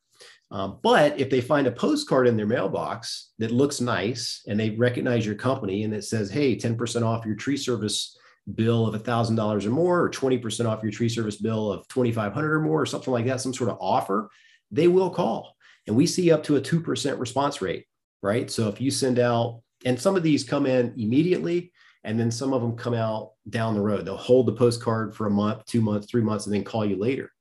Um, 0.51 0.79
but 0.83 1.17
if 1.17 1.29
they 1.29 1.39
find 1.39 1.65
a 1.65 1.71
postcard 1.71 2.27
in 2.27 2.35
their 2.35 2.45
mailbox 2.45 3.31
that 3.39 3.51
looks 3.51 3.79
nice 3.79 4.43
and 4.47 4.59
they 4.59 4.71
recognize 4.71 5.25
your 5.25 5.35
company 5.35 5.83
and 5.83 5.93
it 5.93 6.03
says, 6.03 6.29
hey, 6.29 6.57
10% 6.57 7.03
off 7.03 7.25
your 7.25 7.35
tree 7.35 7.55
service 7.55 8.17
bill 8.55 8.87
of 8.87 9.01
$1,000 9.01 9.65
or 9.65 9.69
more, 9.69 10.01
or 10.01 10.09
20% 10.09 10.65
off 10.65 10.83
your 10.83 10.91
tree 10.91 11.09
service 11.09 11.37
bill 11.37 11.71
of 11.71 11.87
2,500 11.87 12.53
or 12.53 12.59
more, 12.59 12.81
or 12.81 12.85
something 12.85 13.13
like 13.13 13.25
that, 13.25 13.41
some 13.41 13.53
sort 13.53 13.69
of 13.69 13.77
offer, 13.79 14.29
they 14.71 14.87
will 14.87 15.09
call. 15.09 15.55
And 15.87 15.95
we 15.95 16.05
see 16.05 16.31
up 16.31 16.43
to 16.43 16.57
a 16.57 16.61
2% 16.61 17.19
response 17.19 17.61
rate, 17.61 17.85
right? 18.21 18.49
So 18.49 18.67
if 18.67 18.79
you 18.79 18.91
send 18.91 19.19
out, 19.19 19.61
and 19.83 19.99
some 19.99 20.15
of 20.15 20.23
these 20.23 20.43
come 20.43 20.65
in 20.65 20.93
immediately, 20.97 21.71
and 22.03 22.19
then 22.19 22.31
some 22.31 22.53
of 22.53 22.61
them 22.61 22.75
come 22.75 22.93
out 22.93 23.31
down 23.49 23.75
the 23.75 23.81
road. 23.81 24.05
They'll 24.05 24.17
hold 24.17 24.47
the 24.47 24.53
postcard 24.53 25.15
for 25.15 25.27
a 25.27 25.31
month, 25.31 25.65
two 25.65 25.81
months, 25.81 26.07
three 26.09 26.21
months, 26.21 26.45
and 26.45 26.53
then 26.55 26.63
call 26.63 26.85
you 26.85 26.97
later. 26.97 27.31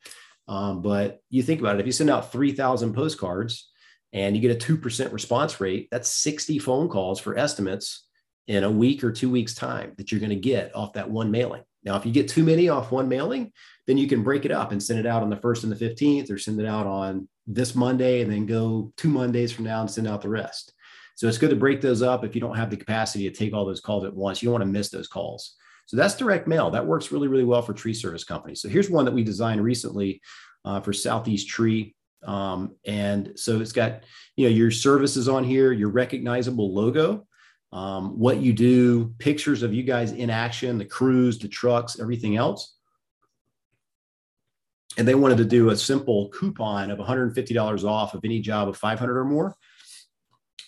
Um, 0.49 0.83
but 0.83 1.21
you 1.31 1.43
think 1.43 1.61
about 1.61 1.77
it, 1.77 1.81
if 1.81 1.87
you 1.87 1.93
send 1.93 2.11
out 2.11 2.33
3,000 2.33 2.93
postcards, 2.93 3.71
and 4.13 4.35
you 4.35 4.43
get 4.43 4.63
a 4.63 4.73
2% 4.73 5.13
response 5.13 5.61
rate, 5.61 5.89
that's 5.91 6.09
60 6.09 6.59
phone 6.59 6.89
calls 6.89 7.21
for 7.21 7.39
estimates 7.39 8.09
in 8.49 8.65
a 8.65 8.71
week 8.71 9.05
or 9.05 9.13
two 9.13 9.31
weeks 9.31 9.55
time 9.55 9.93
that 9.97 10.11
you're 10.11 10.21
going 10.21 10.31
to 10.31 10.37
get 10.37 10.75
off 10.75 10.95
that 10.95 11.11
one 11.11 11.31
mailing. 11.31 11.63
Now, 11.85 11.97
if 11.97 12.05
you 12.05 12.13
get 12.13 12.29
too 12.29 12.45
many 12.45 12.69
off 12.69 12.93
one 12.93 13.09
mailing, 13.09 13.53
then 13.87 13.97
you 13.97 14.07
can 14.07 14.23
break 14.23 14.45
it 14.45 14.51
up 14.51 14.73
and 14.73 14.83
send 14.83 14.99
it 14.99 15.07
out 15.07 15.23
on 15.23 15.31
the 15.31 15.37
first 15.37 15.65
and 15.65 15.73
the 15.73 15.77
15th 15.77 16.31
or 16.31 16.39
send 16.39 16.61
it 16.61 16.67
out 16.67 16.87
on 16.87 17.29
this 17.47 17.75
Monday 17.75 18.21
and 18.21 18.31
then 18.31 18.47
go 18.47 18.93
two 18.97 19.09
Mondays 19.09 19.53
from 19.53 19.65
now 19.65 19.81
and 19.81 19.91
send 19.91 20.07
out 20.07 20.21
the 20.23 20.29
rest. 20.29 20.73
So 21.17 21.27
it's 21.29 21.39
good 21.39 21.51
to 21.51 21.57
break 21.57 21.81
those 21.81 22.03
up 22.03 22.25
if 22.25 22.35
you 22.35 22.41
don't 22.41 22.57
have 22.57 22.71
the 22.71 22.77
capacity 22.77 23.29
to 23.29 23.35
take 23.35 23.53
all 23.53 23.67
those 23.67 23.81
calls 23.81 24.05
at 24.05 24.15
once. 24.15 24.43
You 24.43 24.47
don't 24.47 24.61
want 24.61 24.63
to 24.63 24.71
miss 24.71 24.91
those 24.91 25.09
calls. 25.09 25.57
So 25.87 25.97
that's 25.97 26.17
direct 26.17 26.47
mail. 26.47 26.71
That 26.71 26.87
works 26.87 27.11
really, 27.11 27.29
really 27.29 27.45
well 27.45 27.63
for 27.63 27.73
tree 27.73 27.95
service 27.95 28.25
companies. 28.25 28.63
So 28.63 28.69
here's 28.69 28.89
one 28.89 29.05
that 29.07 29.15
we 29.15 29.25
designed 29.25 29.63
recently 29.63 30.21
uh, 30.65 30.81
for 30.81 30.93
Southeast 30.93 31.49
Tree. 31.49 31.95
Um, 32.23 32.77
and 32.87 33.33
so 33.37 33.61
it's 33.61 33.73
got, 33.73 34.05
you 34.37 34.49
know, 34.49 34.55
your 34.55 34.71
services 34.71 35.29
on 35.29 35.43
here, 35.43 35.73
your 35.73 35.89
recognizable 35.89 36.73
logo, 36.73 37.27
um, 37.73 38.19
what 38.19 38.39
you 38.39 38.53
do, 38.53 39.15
pictures 39.19 39.63
of 39.63 39.73
you 39.73 39.83
guys 39.83 40.13
in 40.13 40.31
action, 40.31 40.79
the 40.79 40.85
crews, 40.85 41.39
the 41.39 41.49
trucks, 41.49 42.01
everything 42.01 42.37
else. 42.37 42.77
And 44.99 45.07
they 45.07 45.15
wanted 45.15 45.39
to 45.39 45.45
do 45.45 45.71
a 45.71 45.77
simple 45.77 46.29
coupon 46.31 46.91
of 46.91 46.99
$150 46.99 47.85
off 47.85 48.15
of 48.15 48.25
any 48.25 48.41
job 48.41 48.69
of 48.69 48.77
500 48.77 49.17
or 49.17 49.25
more, 49.25 49.55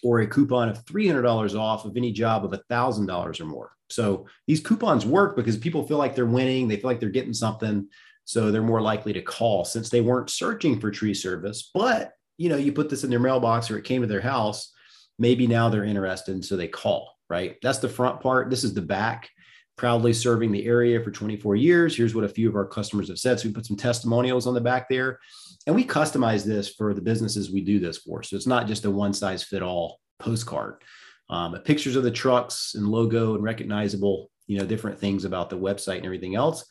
or 0.04 0.20
a 0.20 0.26
coupon 0.26 0.68
of 0.68 0.84
$300 0.84 1.58
off 1.58 1.84
of 1.84 1.96
any 1.96 2.12
job 2.12 2.44
of 2.44 2.52
$1,000 2.52 3.40
or 3.40 3.44
more. 3.44 3.72
So 3.90 4.26
these 4.46 4.60
coupons 4.60 5.04
work 5.04 5.36
because 5.36 5.56
people 5.56 5.86
feel 5.86 5.98
like 5.98 6.14
they're 6.14 6.24
winning, 6.24 6.68
they 6.68 6.76
feel 6.76 6.88
like 6.88 7.00
they're 7.00 7.10
getting 7.10 7.34
something. 7.34 7.88
So 8.24 8.50
they're 8.50 8.62
more 8.62 8.80
likely 8.80 9.12
to 9.14 9.22
call 9.22 9.64
since 9.64 9.90
they 9.90 10.00
weren't 10.00 10.30
searching 10.30 10.80
for 10.80 10.90
tree 10.90 11.14
service. 11.14 11.70
But 11.74 12.12
you 12.38 12.48
know, 12.48 12.56
you 12.56 12.72
put 12.72 12.88
this 12.88 13.04
in 13.04 13.10
their 13.10 13.20
mailbox 13.20 13.70
or 13.70 13.78
it 13.78 13.84
came 13.84 14.00
to 14.00 14.06
their 14.06 14.20
house, 14.20 14.72
maybe 15.18 15.46
now 15.46 15.68
they're 15.68 15.84
interested, 15.84 16.34
and 16.34 16.44
so 16.44 16.56
they 16.56 16.68
call. 16.68 17.16
Right? 17.28 17.56
That's 17.62 17.78
the 17.78 17.88
front 17.88 18.20
part. 18.20 18.50
This 18.50 18.64
is 18.64 18.74
the 18.74 18.82
back. 18.82 19.30
Proudly 19.76 20.12
serving 20.12 20.52
the 20.52 20.66
area 20.66 21.02
for 21.02 21.10
24 21.10 21.56
years. 21.56 21.96
Here's 21.96 22.14
what 22.14 22.24
a 22.24 22.28
few 22.28 22.48
of 22.48 22.56
our 22.56 22.66
customers 22.66 23.08
have 23.08 23.18
said. 23.18 23.40
So 23.40 23.48
we 23.48 23.54
put 23.54 23.64
some 23.64 23.76
testimonials 23.76 24.46
on 24.46 24.52
the 24.52 24.60
back 24.60 24.88
there, 24.88 25.18
and 25.66 25.74
we 25.74 25.84
customize 25.84 26.44
this 26.44 26.68
for 26.74 26.92
the 26.92 27.00
businesses 27.00 27.50
we 27.50 27.62
do 27.62 27.78
this 27.78 27.98
for. 27.98 28.22
So 28.22 28.36
it's 28.36 28.46
not 28.46 28.66
just 28.66 28.84
a 28.84 28.90
one 28.90 29.14
size 29.14 29.42
fit 29.42 29.62
all 29.62 30.00
postcard. 30.18 30.82
Um, 31.30 31.54
pictures 31.64 31.96
of 31.96 32.02
the 32.02 32.10
trucks 32.10 32.74
and 32.74 32.86
logo 32.86 33.34
and 33.34 33.42
recognizable, 33.42 34.30
you 34.46 34.58
know, 34.58 34.66
different 34.66 34.98
things 34.98 35.24
about 35.24 35.48
the 35.48 35.58
website 35.58 35.96
and 35.96 36.04
everything 36.04 36.34
else 36.34 36.66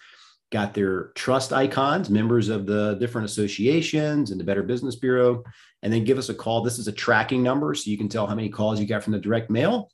got 0.51 0.73
their 0.73 1.11
trust 1.15 1.53
icons, 1.53 2.09
members 2.09 2.49
of 2.49 2.65
the 2.65 2.95
different 2.95 3.25
associations 3.25 4.31
and 4.31 4.39
the 4.39 4.43
Better 4.43 4.63
Business 4.63 4.97
Bureau, 4.97 5.43
and 5.81 5.91
then 5.91 6.03
give 6.03 6.17
us 6.17 6.29
a 6.29 6.33
call. 6.33 6.61
This 6.61 6.77
is 6.77 6.87
a 6.87 6.91
tracking 6.91 7.41
number, 7.41 7.73
so 7.73 7.89
you 7.89 7.97
can 7.97 8.09
tell 8.09 8.27
how 8.27 8.35
many 8.35 8.49
calls 8.49 8.79
you 8.79 8.85
got 8.85 9.03
from 9.03 9.13
the 9.13 9.19
direct 9.19 9.49
mail, 9.49 9.89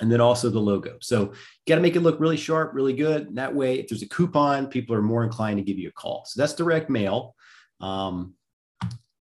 and 0.00 0.10
then 0.10 0.20
also 0.20 0.48
the 0.48 0.58
logo. 0.58 0.96
So 1.00 1.20
you 1.20 1.68
got 1.68 1.76
to 1.76 1.82
make 1.82 1.94
it 1.94 2.00
look 2.00 2.18
really 2.18 2.38
sharp, 2.38 2.72
really 2.74 2.94
good. 2.94 3.28
And 3.28 3.36
that 3.36 3.54
way, 3.54 3.78
if 3.78 3.88
there's 3.88 4.02
a 4.02 4.08
coupon, 4.08 4.66
people 4.66 4.96
are 4.96 5.02
more 5.02 5.24
inclined 5.24 5.58
to 5.58 5.64
give 5.64 5.78
you 5.78 5.88
a 5.88 5.92
call. 5.92 6.24
So 6.26 6.40
that's 6.40 6.54
direct 6.54 6.88
mail. 6.88 7.36
Um, 7.80 8.34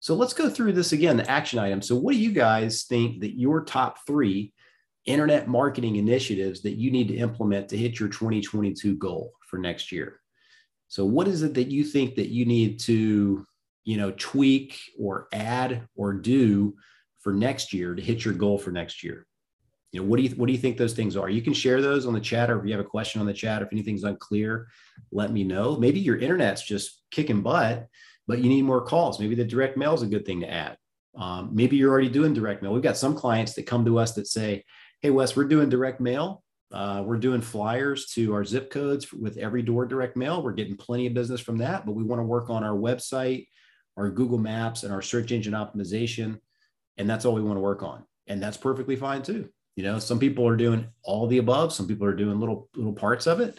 so 0.01 0.15
let's 0.15 0.33
go 0.35 0.49
through 0.49 0.73
this 0.73 0.93
again, 0.93 1.17
the 1.17 1.31
action 1.31 1.59
item. 1.59 1.83
So 1.83 1.97
what 1.97 2.13
do 2.13 2.19
you 2.19 2.33
guys 2.33 2.85
think 2.85 3.21
that 3.21 3.39
your 3.39 3.65
top 3.65 4.07
three 4.07 4.53
internet 5.07 5.49
marketing 5.49 5.97
initiatives 5.97 6.63
that 6.63 6.77
you 6.77 6.91
need 6.91 7.09
to 7.09 7.17
implement 7.17 7.69
to 7.71 7.77
hit 7.77 7.99
your 7.99 8.09
2022 8.09 8.97
goal 8.97 9.33
for 9.47 9.59
next 9.59 9.91
year? 9.91 10.21
So 10.91 11.05
what 11.05 11.29
is 11.29 11.43
it 11.43 11.55
that 11.55 11.71
you 11.71 11.85
think 11.85 12.17
that 12.17 12.31
you 12.31 12.45
need 12.45 12.81
to, 12.81 13.47
you 13.85 13.97
know, 13.97 14.11
tweak 14.19 14.77
or 14.99 15.29
add 15.33 15.87
or 15.95 16.13
do 16.13 16.75
for 17.21 17.33
next 17.33 17.73
year 17.73 17.95
to 17.95 18.03
hit 18.03 18.25
your 18.25 18.35
goal 18.35 18.59
for 18.59 18.73
next 18.73 19.05
year? 19.05 19.25
You 19.93 20.01
know, 20.01 20.09
what 20.09 20.17
do 20.17 20.25
you 20.25 20.31
what 20.31 20.47
do 20.47 20.53
you 20.53 20.59
think 20.59 20.77
those 20.77 20.93
things 20.93 21.17
are? 21.17 21.31
You 21.31 21.43
can 21.43 21.53
share 21.53 21.81
those 21.81 22.07
on 22.07 22.13
the 22.13 22.21
chat, 22.21 22.51
or 22.51 22.59
if 22.59 22.67
you 22.67 22.73
have 22.73 22.85
a 22.85 22.89
question 22.89 23.21
on 23.21 23.27
the 23.29 23.33
chat, 23.33 23.63
if 23.63 23.69
anything's 23.71 24.03
unclear, 24.03 24.67
let 25.13 25.31
me 25.31 25.45
know. 25.45 25.77
Maybe 25.77 26.01
your 26.01 26.19
internet's 26.19 26.63
just 26.63 27.03
kicking 27.13 27.41
butt, 27.41 27.87
but 28.27 28.41
you 28.41 28.49
need 28.49 28.63
more 28.63 28.85
calls. 28.85 29.21
Maybe 29.21 29.37
the 29.37 29.45
direct 29.45 29.77
mail 29.77 29.95
is 29.95 30.03
a 30.03 30.09
good 30.09 30.27
thing 30.27 30.41
to 30.41 30.51
add. 30.51 30.77
Um, 31.17 31.51
maybe 31.53 31.77
you're 31.77 31.93
already 31.93 32.09
doing 32.09 32.35
direct 32.35 32.63
mail. 32.63 32.73
We've 32.73 32.83
got 32.83 32.97
some 32.97 33.15
clients 33.15 33.55
that 33.55 33.67
come 33.67 33.85
to 33.85 33.99
us 34.01 34.15
that 34.15 34.27
say, 34.27 34.65
"Hey, 35.03 35.11
Wes, 35.11 35.37
we're 35.37 35.45
doing 35.45 35.69
direct 35.69 36.01
mail, 36.01 36.43
uh, 36.73 37.03
we're 37.05 37.17
doing 37.17 37.41
flyers 37.41 38.07
to 38.07 38.33
our 38.33 38.45
zip 38.45 38.71
codes 38.71 39.13
with 39.13 39.37
every 39.39 39.63
door 39.63 39.87
direct 39.87 40.17
mail. 40.17 40.43
We're 40.43 40.53
getting 40.53 40.77
plenty 40.77 41.07
of 41.07 41.15
business 41.15 41.41
from 41.41 41.59
that, 41.59 41.85
but 41.85 41.93
we 41.93 42.05
want 42.05 42.21
to 42.21 42.27
work 42.27 42.49
on 42.49 42.63
our 42.63 42.77
website, 42.77 43.49
our 43.97 44.09
Google 44.11 44.39
Maps, 44.39 44.85
and 44.85 44.93
our 44.93 45.03
search 45.03 45.33
engine 45.33 45.55
optimization. 45.55 46.39
And 46.97 47.11
that's 47.11 47.25
all 47.25 47.35
we 47.35 47.43
want 47.43 47.57
to 47.57 47.61
work 47.63 47.83
on. 47.83 48.05
And 48.29 48.41
that's 48.41 48.57
perfectly 48.57 48.95
fine 48.95 49.23
too. 49.23 49.49
You 49.75 49.83
know, 49.83 49.99
some 49.99 50.19
people 50.19 50.47
are 50.47 50.57
doing 50.57 50.87
all 51.03 51.27
the 51.27 51.39
above, 51.39 51.73
some 51.73 51.89
people 51.89 52.07
are 52.07 52.15
doing 52.15 52.39
little 52.39 52.69
little 52.77 52.93
parts 52.93 53.27
of 53.27 53.41
it. 53.41 53.59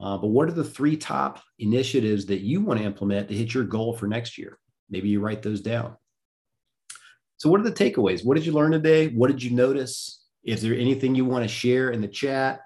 Uh, 0.00 0.18
but 0.18 0.28
what 0.28 0.48
are 0.48 0.52
the 0.52 0.64
three 0.64 0.96
top 0.96 1.42
initiatives 1.58 2.26
that 2.26 2.40
you 2.40 2.60
want 2.60 2.78
to 2.78 2.84
implement 2.84 3.28
to 3.28 3.34
hit 3.34 3.54
your 3.54 3.64
goal 3.64 3.96
for 3.96 4.06
next 4.06 4.36
year? 4.36 4.58
Maybe 4.90 5.08
you 5.08 5.20
write 5.20 5.42
those 5.42 5.60
down. 5.60 5.96
So, 7.38 7.48
what 7.48 7.60
are 7.60 7.64
the 7.64 7.72
takeaways? 7.72 8.24
What 8.24 8.36
did 8.36 8.46
you 8.46 8.52
learn 8.52 8.72
today? 8.72 9.08
What 9.08 9.28
did 9.28 9.42
you 9.42 9.50
notice? 9.50 10.21
Is 10.44 10.62
there 10.62 10.74
anything 10.74 11.14
you 11.14 11.24
want 11.24 11.44
to 11.44 11.48
share 11.48 11.90
in 11.90 12.00
the 12.00 12.08
chat 12.08 12.62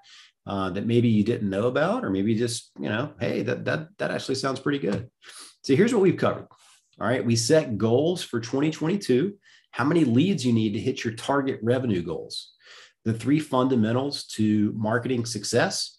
uh, 0.46 0.70
that 0.70 0.86
maybe 0.86 1.08
you 1.08 1.24
didn't 1.24 1.50
know 1.50 1.66
about, 1.66 2.04
or 2.04 2.10
maybe 2.10 2.34
just 2.34 2.70
you 2.78 2.88
know, 2.88 3.12
hey, 3.20 3.42
that 3.42 3.64
that 3.64 3.88
that 3.98 4.10
actually 4.10 4.36
sounds 4.36 4.60
pretty 4.60 4.78
good. 4.78 5.10
So 5.62 5.74
here's 5.74 5.92
what 5.92 6.02
we've 6.02 6.16
covered. 6.16 6.46
All 7.00 7.06
right, 7.06 7.24
we 7.24 7.36
set 7.36 7.76
goals 7.76 8.22
for 8.22 8.40
2022. 8.40 9.34
How 9.72 9.84
many 9.84 10.04
leads 10.04 10.46
you 10.46 10.52
need 10.52 10.72
to 10.72 10.80
hit 10.80 11.04
your 11.04 11.14
target 11.14 11.60
revenue 11.62 12.02
goals? 12.02 12.52
The 13.04 13.12
three 13.12 13.40
fundamentals 13.40 14.24
to 14.28 14.72
marketing 14.76 15.26
success. 15.26 15.92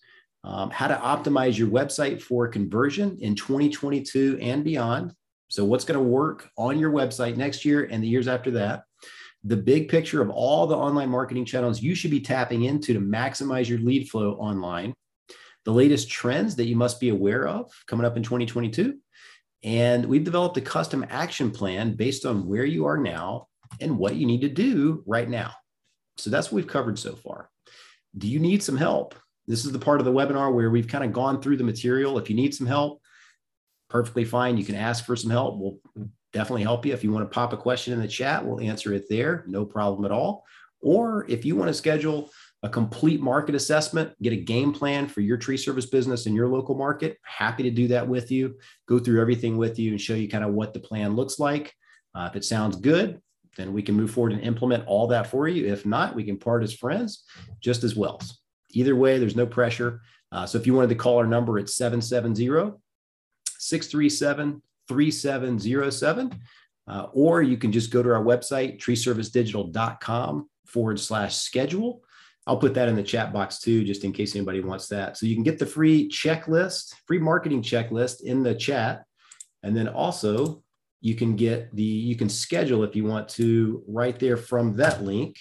Um, 0.43 0.69
how 0.69 0.87
to 0.87 0.95
optimize 0.95 1.57
your 1.57 1.67
website 1.67 2.21
for 2.21 2.47
conversion 2.47 3.17
in 3.19 3.35
2022 3.35 4.39
and 4.41 4.63
beyond. 4.63 5.13
So, 5.49 5.65
what's 5.65 5.83
going 5.83 5.99
to 5.99 6.03
work 6.03 6.49
on 6.57 6.79
your 6.79 6.91
website 6.91 7.35
next 7.35 7.65
year 7.65 7.83
and 7.83 8.01
the 8.01 8.07
years 8.07 8.27
after 8.27 8.51
that? 8.51 8.83
The 9.43 9.57
big 9.57 9.89
picture 9.89 10.21
of 10.21 10.29
all 10.29 10.67
the 10.67 10.75
online 10.75 11.09
marketing 11.09 11.45
channels 11.45 11.81
you 11.81 11.95
should 11.95 12.11
be 12.11 12.19
tapping 12.19 12.63
into 12.63 12.93
to 12.93 12.99
maximize 12.99 13.69
your 13.69 13.79
lead 13.79 14.09
flow 14.09 14.33
online, 14.33 14.93
the 15.65 15.71
latest 15.71 16.09
trends 16.09 16.55
that 16.55 16.65
you 16.65 16.75
must 16.75 16.99
be 16.99 17.09
aware 17.09 17.47
of 17.47 17.71
coming 17.87 18.05
up 18.05 18.17
in 18.17 18.23
2022. 18.23 18.97
And 19.63 20.05
we've 20.05 20.23
developed 20.23 20.57
a 20.57 20.61
custom 20.61 21.05
action 21.09 21.51
plan 21.51 21.93
based 21.93 22.25
on 22.25 22.47
where 22.47 22.65
you 22.65 22.85
are 22.85 22.97
now 22.97 23.47
and 23.81 23.97
what 23.97 24.15
you 24.15 24.25
need 24.25 24.41
to 24.41 24.49
do 24.49 25.03
right 25.05 25.29
now. 25.29 25.53
So 26.17 26.29
that's 26.29 26.51
what 26.51 26.57
we've 26.57 26.67
covered 26.67 26.97
so 26.97 27.15
far. 27.15 27.49
Do 28.17 28.27
you 28.27 28.39
need 28.39 28.63
some 28.63 28.77
help? 28.77 29.15
This 29.47 29.65
is 29.65 29.71
the 29.71 29.79
part 29.79 29.99
of 29.99 30.05
the 30.05 30.11
webinar 30.11 30.53
where 30.53 30.69
we've 30.69 30.87
kind 30.87 31.03
of 31.03 31.13
gone 31.13 31.41
through 31.41 31.57
the 31.57 31.63
material. 31.63 32.17
If 32.17 32.29
you 32.29 32.35
need 32.35 32.53
some 32.53 32.67
help, 32.67 33.01
perfectly 33.89 34.25
fine. 34.25 34.57
You 34.57 34.65
can 34.65 34.75
ask 34.75 35.05
for 35.05 35.15
some 35.15 35.31
help. 35.31 35.57
We'll 35.57 35.77
definitely 36.37 36.61
help 36.61 36.85
you. 36.85 36.93
If 36.93 37.03
you 37.03 37.11
want 37.11 37.25
to 37.25 37.33
pop 37.33 37.51
a 37.51 37.57
question 37.57 37.93
in 37.93 37.99
the 37.99 38.07
chat, 38.07 38.45
we'll 38.45 38.61
answer 38.61 38.93
it 38.93 39.09
there. 39.09 39.43
No 39.47 39.65
problem 39.65 40.05
at 40.05 40.11
all. 40.11 40.45
Or 40.81 41.25
if 41.27 41.43
you 41.45 41.55
want 41.55 41.69
to 41.69 41.73
schedule 41.73 42.29
a 42.61 42.69
complete 42.69 43.19
market 43.19 43.55
assessment, 43.55 44.13
get 44.21 44.33
a 44.33 44.37
game 44.37 44.71
plan 44.71 45.07
for 45.07 45.21
your 45.21 45.37
tree 45.37 45.57
service 45.57 45.87
business 45.87 46.27
in 46.27 46.35
your 46.35 46.47
local 46.47 46.75
market, 46.75 47.17
happy 47.23 47.63
to 47.63 47.71
do 47.71 47.87
that 47.87 48.07
with 48.07 48.31
you, 48.31 48.55
go 48.87 48.99
through 48.99 49.19
everything 49.19 49.57
with 49.57 49.79
you 49.79 49.89
and 49.89 49.99
show 49.99 50.13
you 50.13 50.29
kind 50.29 50.43
of 50.43 50.53
what 50.53 50.75
the 50.75 50.79
plan 50.79 51.15
looks 51.15 51.39
like. 51.39 51.73
Uh, 52.13 52.27
if 52.29 52.35
it 52.35 52.45
sounds 52.45 52.75
good, 52.75 53.19
then 53.57 53.73
we 53.73 53.81
can 53.81 53.95
move 53.95 54.11
forward 54.11 54.33
and 54.33 54.41
implement 54.43 54.85
all 54.85 55.07
that 55.07 55.25
for 55.25 55.47
you. 55.47 55.65
If 55.65 55.87
not, 55.87 56.13
we 56.13 56.23
can 56.23 56.37
part 56.37 56.61
as 56.61 56.71
friends 56.71 57.23
just 57.61 57.83
as 57.83 57.95
well. 57.95 58.21
Either 58.69 58.95
way, 58.95 59.17
there's 59.17 59.35
no 59.35 59.47
pressure. 59.47 60.01
Uh, 60.31 60.45
so 60.45 60.59
if 60.59 60.67
you 60.67 60.75
wanted 60.75 60.89
to 60.89 60.95
call 60.95 61.17
our 61.17 61.25
number, 61.25 61.57
it's 61.57 61.75
770 61.75 62.77
637 63.57 64.61
3707. 64.87 66.39
Uh, 66.87 67.07
or 67.11 67.41
you 67.41 67.57
can 67.57 67.71
just 67.71 67.91
go 67.91 68.01
to 68.01 68.13
our 68.13 68.23
website, 68.23 68.79
treeservicedigital.com 68.79 70.49
forward 70.65 70.99
slash 70.99 71.35
schedule. 71.35 72.01
I'll 72.45 72.57
put 72.57 72.73
that 72.75 72.87
in 72.87 72.95
the 72.95 73.03
chat 73.03 73.33
box 73.33 73.59
too, 73.59 73.83
just 73.83 74.05
in 74.05 74.13
case 74.13 74.35
anybody 74.35 74.61
wants 74.61 74.87
that. 74.87 75.17
So 75.17 75.25
you 75.25 75.35
can 75.35 75.43
get 75.43 75.59
the 75.59 75.65
free 75.65 76.09
checklist, 76.09 76.93
free 77.05 77.19
marketing 77.19 77.61
checklist 77.61 78.21
in 78.21 78.41
the 78.41 78.55
chat. 78.55 79.03
And 79.63 79.75
then 79.75 79.89
also 79.89 80.63
you 81.01 81.15
can 81.15 81.35
get 81.35 81.75
the, 81.75 81.83
you 81.83 82.15
can 82.15 82.29
schedule 82.29 82.85
if 82.85 82.95
you 82.95 83.03
want 83.03 83.27
to 83.29 83.83
right 83.85 84.17
there 84.17 84.37
from 84.37 84.77
that 84.77 85.03
link. 85.03 85.37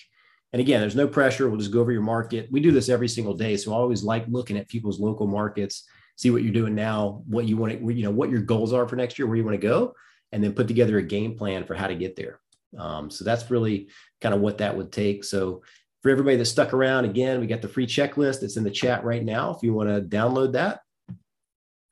And 0.52 0.60
again, 0.60 0.80
there's 0.80 0.96
no 0.96 1.06
pressure. 1.06 1.48
We'll 1.48 1.60
just 1.60 1.70
go 1.70 1.80
over 1.80 1.92
your 1.92 2.02
market. 2.02 2.48
We 2.50 2.60
do 2.60 2.72
this 2.72 2.88
every 2.88 3.08
single 3.08 3.34
day. 3.34 3.56
So 3.56 3.72
I 3.72 3.76
always 3.76 4.02
like 4.02 4.26
looking 4.26 4.56
at 4.56 4.68
people's 4.68 4.98
local 4.98 5.28
markets 5.28 5.88
see 6.16 6.30
what 6.30 6.42
you're 6.42 6.52
doing 6.52 6.74
now, 6.74 7.22
what 7.26 7.46
you 7.46 7.56
want 7.56 7.78
to, 7.78 7.94
you 7.94 8.02
know, 8.02 8.10
what 8.10 8.30
your 8.30 8.40
goals 8.40 8.72
are 8.72 8.88
for 8.88 8.96
next 8.96 9.18
year, 9.18 9.26
where 9.26 9.36
you 9.36 9.44
want 9.44 9.60
to 9.60 9.66
go, 9.66 9.94
and 10.32 10.42
then 10.42 10.52
put 10.52 10.66
together 10.66 10.98
a 10.98 11.02
game 11.02 11.36
plan 11.36 11.64
for 11.64 11.74
how 11.74 11.86
to 11.86 11.94
get 11.94 12.16
there. 12.16 12.40
Um, 12.76 13.10
so 13.10 13.24
that's 13.24 13.50
really 13.50 13.88
kind 14.20 14.34
of 14.34 14.40
what 14.40 14.58
that 14.58 14.76
would 14.76 14.92
take. 14.92 15.24
So 15.24 15.62
for 16.02 16.10
everybody 16.10 16.36
that 16.36 16.44
stuck 16.46 16.72
around, 16.72 17.04
again, 17.04 17.40
we 17.40 17.46
got 17.46 17.62
the 17.62 17.68
free 17.68 17.86
checklist. 17.86 18.42
It's 18.42 18.56
in 18.56 18.64
the 18.64 18.70
chat 18.70 19.04
right 19.04 19.24
now. 19.24 19.54
If 19.54 19.62
you 19.62 19.72
want 19.72 19.88
to 19.88 20.16
download 20.16 20.52
that, 20.52 20.80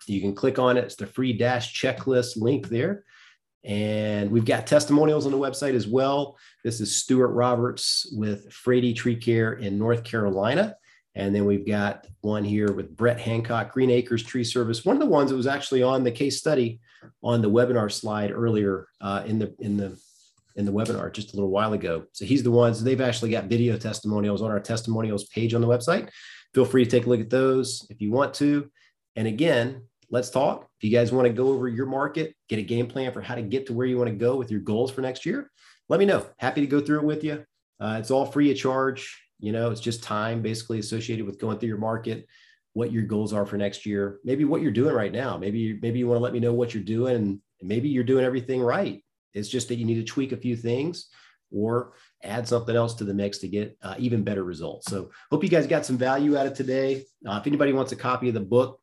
you 0.06 0.20
can 0.20 0.34
click 0.34 0.58
on 0.58 0.76
it. 0.76 0.84
It's 0.84 0.96
the 0.96 1.06
free 1.06 1.32
dash 1.32 1.80
checklist 1.80 2.36
link 2.36 2.68
there. 2.68 3.04
And 3.64 4.30
we've 4.30 4.44
got 4.44 4.66
testimonials 4.66 5.24
on 5.24 5.32
the 5.32 5.38
website 5.38 5.74
as 5.74 5.86
well. 5.86 6.36
This 6.62 6.80
is 6.80 6.96
Stuart 6.96 7.28
Roberts 7.28 8.06
with 8.12 8.52
Frady 8.52 8.92
Tree 8.92 9.16
Care 9.16 9.54
in 9.54 9.78
North 9.78 10.04
Carolina. 10.04 10.76
And 11.14 11.34
then 11.34 11.44
we've 11.44 11.66
got 11.66 12.06
one 12.22 12.42
here 12.42 12.72
with 12.72 12.96
Brett 12.96 13.20
Hancock, 13.20 13.72
Green 13.72 13.90
Acres 13.90 14.24
Tree 14.24 14.44
Service. 14.44 14.84
One 14.84 14.96
of 14.96 15.00
the 15.00 15.06
ones 15.06 15.30
that 15.30 15.36
was 15.36 15.46
actually 15.46 15.82
on 15.82 16.02
the 16.02 16.10
case 16.10 16.38
study 16.38 16.80
on 17.22 17.40
the 17.40 17.50
webinar 17.50 17.90
slide 17.92 18.32
earlier 18.32 18.88
uh, 19.00 19.22
in 19.26 19.38
the 19.38 19.54
in 19.60 19.76
the 19.76 19.98
in 20.56 20.64
the 20.64 20.72
webinar 20.72 21.12
just 21.12 21.32
a 21.32 21.36
little 21.36 21.50
while 21.50 21.72
ago. 21.72 22.04
So 22.12 22.24
he's 22.24 22.42
the 22.42 22.50
ones 22.50 22.82
they've 22.82 23.00
actually 23.00 23.30
got 23.30 23.44
video 23.44 23.76
testimonials 23.76 24.42
on 24.42 24.50
our 24.50 24.60
testimonials 24.60 25.24
page 25.24 25.54
on 25.54 25.60
the 25.60 25.66
website. 25.66 26.08
Feel 26.52 26.64
free 26.64 26.84
to 26.84 26.90
take 26.90 27.06
a 27.06 27.08
look 27.08 27.20
at 27.20 27.30
those 27.30 27.86
if 27.90 28.00
you 28.00 28.10
want 28.10 28.34
to. 28.34 28.70
And 29.16 29.26
again, 29.26 29.82
let's 30.10 30.30
talk. 30.30 30.68
If 30.78 30.84
you 30.84 30.96
guys 30.96 31.12
want 31.12 31.26
to 31.26 31.32
go 31.32 31.48
over 31.48 31.68
your 31.68 31.86
market, 31.86 32.34
get 32.48 32.58
a 32.58 32.62
game 32.62 32.86
plan 32.86 33.12
for 33.12 33.20
how 33.20 33.34
to 33.34 33.42
get 33.42 33.66
to 33.66 33.72
where 33.72 33.86
you 33.86 33.98
want 33.98 34.10
to 34.10 34.16
go 34.16 34.36
with 34.36 34.50
your 34.50 34.60
goals 34.60 34.90
for 34.90 35.00
next 35.00 35.26
year, 35.26 35.50
let 35.88 36.00
me 36.00 36.06
know. 36.06 36.26
Happy 36.38 36.60
to 36.60 36.66
go 36.66 36.80
through 36.80 36.98
it 36.98 37.04
with 37.04 37.24
you. 37.24 37.44
Uh, 37.80 37.96
it's 37.98 38.10
all 38.10 38.24
free 38.24 38.50
of 38.50 38.56
charge. 38.56 39.23
You 39.44 39.52
know, 39.52 39.70
it's 39.70 39.80
just 39.80 40.02
time 40.02 40.40
basically 40.40 40.78
associated 40.78 41.26
with 41.26 41.38
going 41.38 41.58
through 41.58 41.68
your 41.68 41.78
market, 41.78 42.26
what 42.72 42.90
your 42.90 43.02
goals 43.02 43.32
are 43.32 43.44
for 43.44 43.56
next 43.58 43.84
year, 43.84 44.18
maybe 44.24 44.44
what 44.44 44.62
you're 44.62 44.72
doing 44.72 44.94
right 44.94 45.12
now. 45.12 45.36
Maybe 45.36 45.78
maybe 45.82 45.98
you 45.98 46.08
want 46.08 46.18
to 46.18 46.22
let 46.22 46.32
me 46.32 46.40
know 46.40 46.54
what 46.54 46.72
you're 46.72 46.82
doing, 46.82 47.16
and 47.16 47.40
maybe 47.62 47.88
you're 47.88 48.04
doing 48.04 48.24
everything 48.24 48.62
right. 48.62 49.04
It's 49.34 49.48
just 49.48 49.68
that 49.68 49.76
you 49.76 49.84
need 49.84 49.96
to 49.96 50.04
tweak 50.04 50.32
a 50.32 50.36
few 50.36 50.56
things 50.56 51.08
or 51.52 51.92
add 52.22 52.48
something 52.48 52.74
else 52.74 52.94
to 52.94 53.04
the 53.04 53.14
mix 53.14 53.38
to 53.38 53.48
get 53.48 53.76
uh, 53.82 53.94
even 53.98 54.24
better 54.24 54.44
results. 54.44 54.90
So, 54.90 55.10
hope 55.30 55.44
you 55.44 55.50
guys 55.50 55.66
got 55.66 55.84
some 55.84 55.98
value 55.98 56.36
out 56.36 56.46
of 56.46 56.54
today. 56.54 57.04
Uh, 57.26 57.38
if 57.40 57.46
anybody 57.46 57.72
wants 57.72 57.92
a 57.92 57.96
copy 57.96 58.28
of 58.28 58.34
the 58.34 58.40
book, 58.40 58.80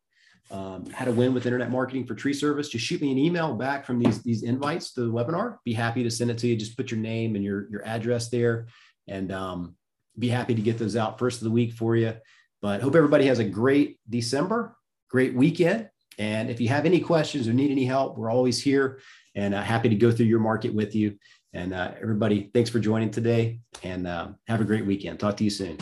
um, 0.52 0.86
how 0.90 1.04
to 1.04 1.12
win 1.12 1.34
with 1.34 1.46
internet 1.46 1.70
marketing 1.70 2.06
for 2.06 2.14
tree 2.14 2.34
service, 2.34 2.68
just 2.68 2.84
shoot 2.84 3.00
me 3.00 3.10
an 3.10 3.18
email 3.18 3.54
back 3.54 3.84
from 3.84 3.98
these 3.98 4.22
these 4.22 4.42
invites 4.42 4.92
to 4.94 5.00
the 5.00 5.12
webinar. 5.12 5.56
Be 5.64 5.72
happy 5.72 6.02
to 6.02 6.10
send 6.10 6.30
it 6.30 6.38
to 6.38 6.46
you. 6.46 6.56
Just 6.56 6.76
put 6.76 6.90
your 6.90 7.00
name 7.00 7.34
and 7.34 7.44
your 7.44 7.68
your 7.70 7.84
address 7.84 8.28
there, 8.28 8.68
and 9.08 9.32
um, 9.32 9.74
be 10.18 10.28
happy 10.28 10.54
to 10.54 10.62
get 10.62 10.78
those 10.78 10.96
out 10.96 11.18
first 11.18 11.38
of 11.38 11.44
the 11.44 11.50
week 11.50 11.72
for 11.72 11.96
you. 11.96 12.14
But 12.60 12.80
hope 12.80 12.94
everybody 12.94 13.26
has 13.26 13.38
a 13.38 13.44
great 13.44 13.98
December, 14.08 14.76
great 15.10 15.34
weekend. 15.34 15.88
And 16.18 16.50
if 16.50 16.60
you 16.60 16.68
have 16.68 16.86
any 16.86 17.00
questions 17.00 17.48
or 17.48 17.52
need 17.52 17.70
any 17.70 17.84
help, 17.84 18.16
we're 18.16 18.30
always 18.30 18.62
here 18.62 19.00
and 19.34 19.54
uh, 19.54 19.62
happy 19.62 19.88
to 19.88 19.94
go 19.94 20.12
through 20.12 20.26
your 20.26 20.40
market 20.40 20.74
with 20.74 20.94
you. 20.94 21.18
And 21.52 21.74
uh, 21.74 21.92
everybody, 22.00 22.50
thanks 22.54 22.70
for 22.70 22.78
joining 22.78 23.10
today 23.10 23.60
and 23.82 24.06
uh, 24.06 24.28
have 24.46 24.60
a 24.60 24.64
great 24.64 24.86
weekend. 24.86 25.18
Talk 25.18 25.36
to 25.38 25.44
you 25.44 25.50
soon. 25.50 25.78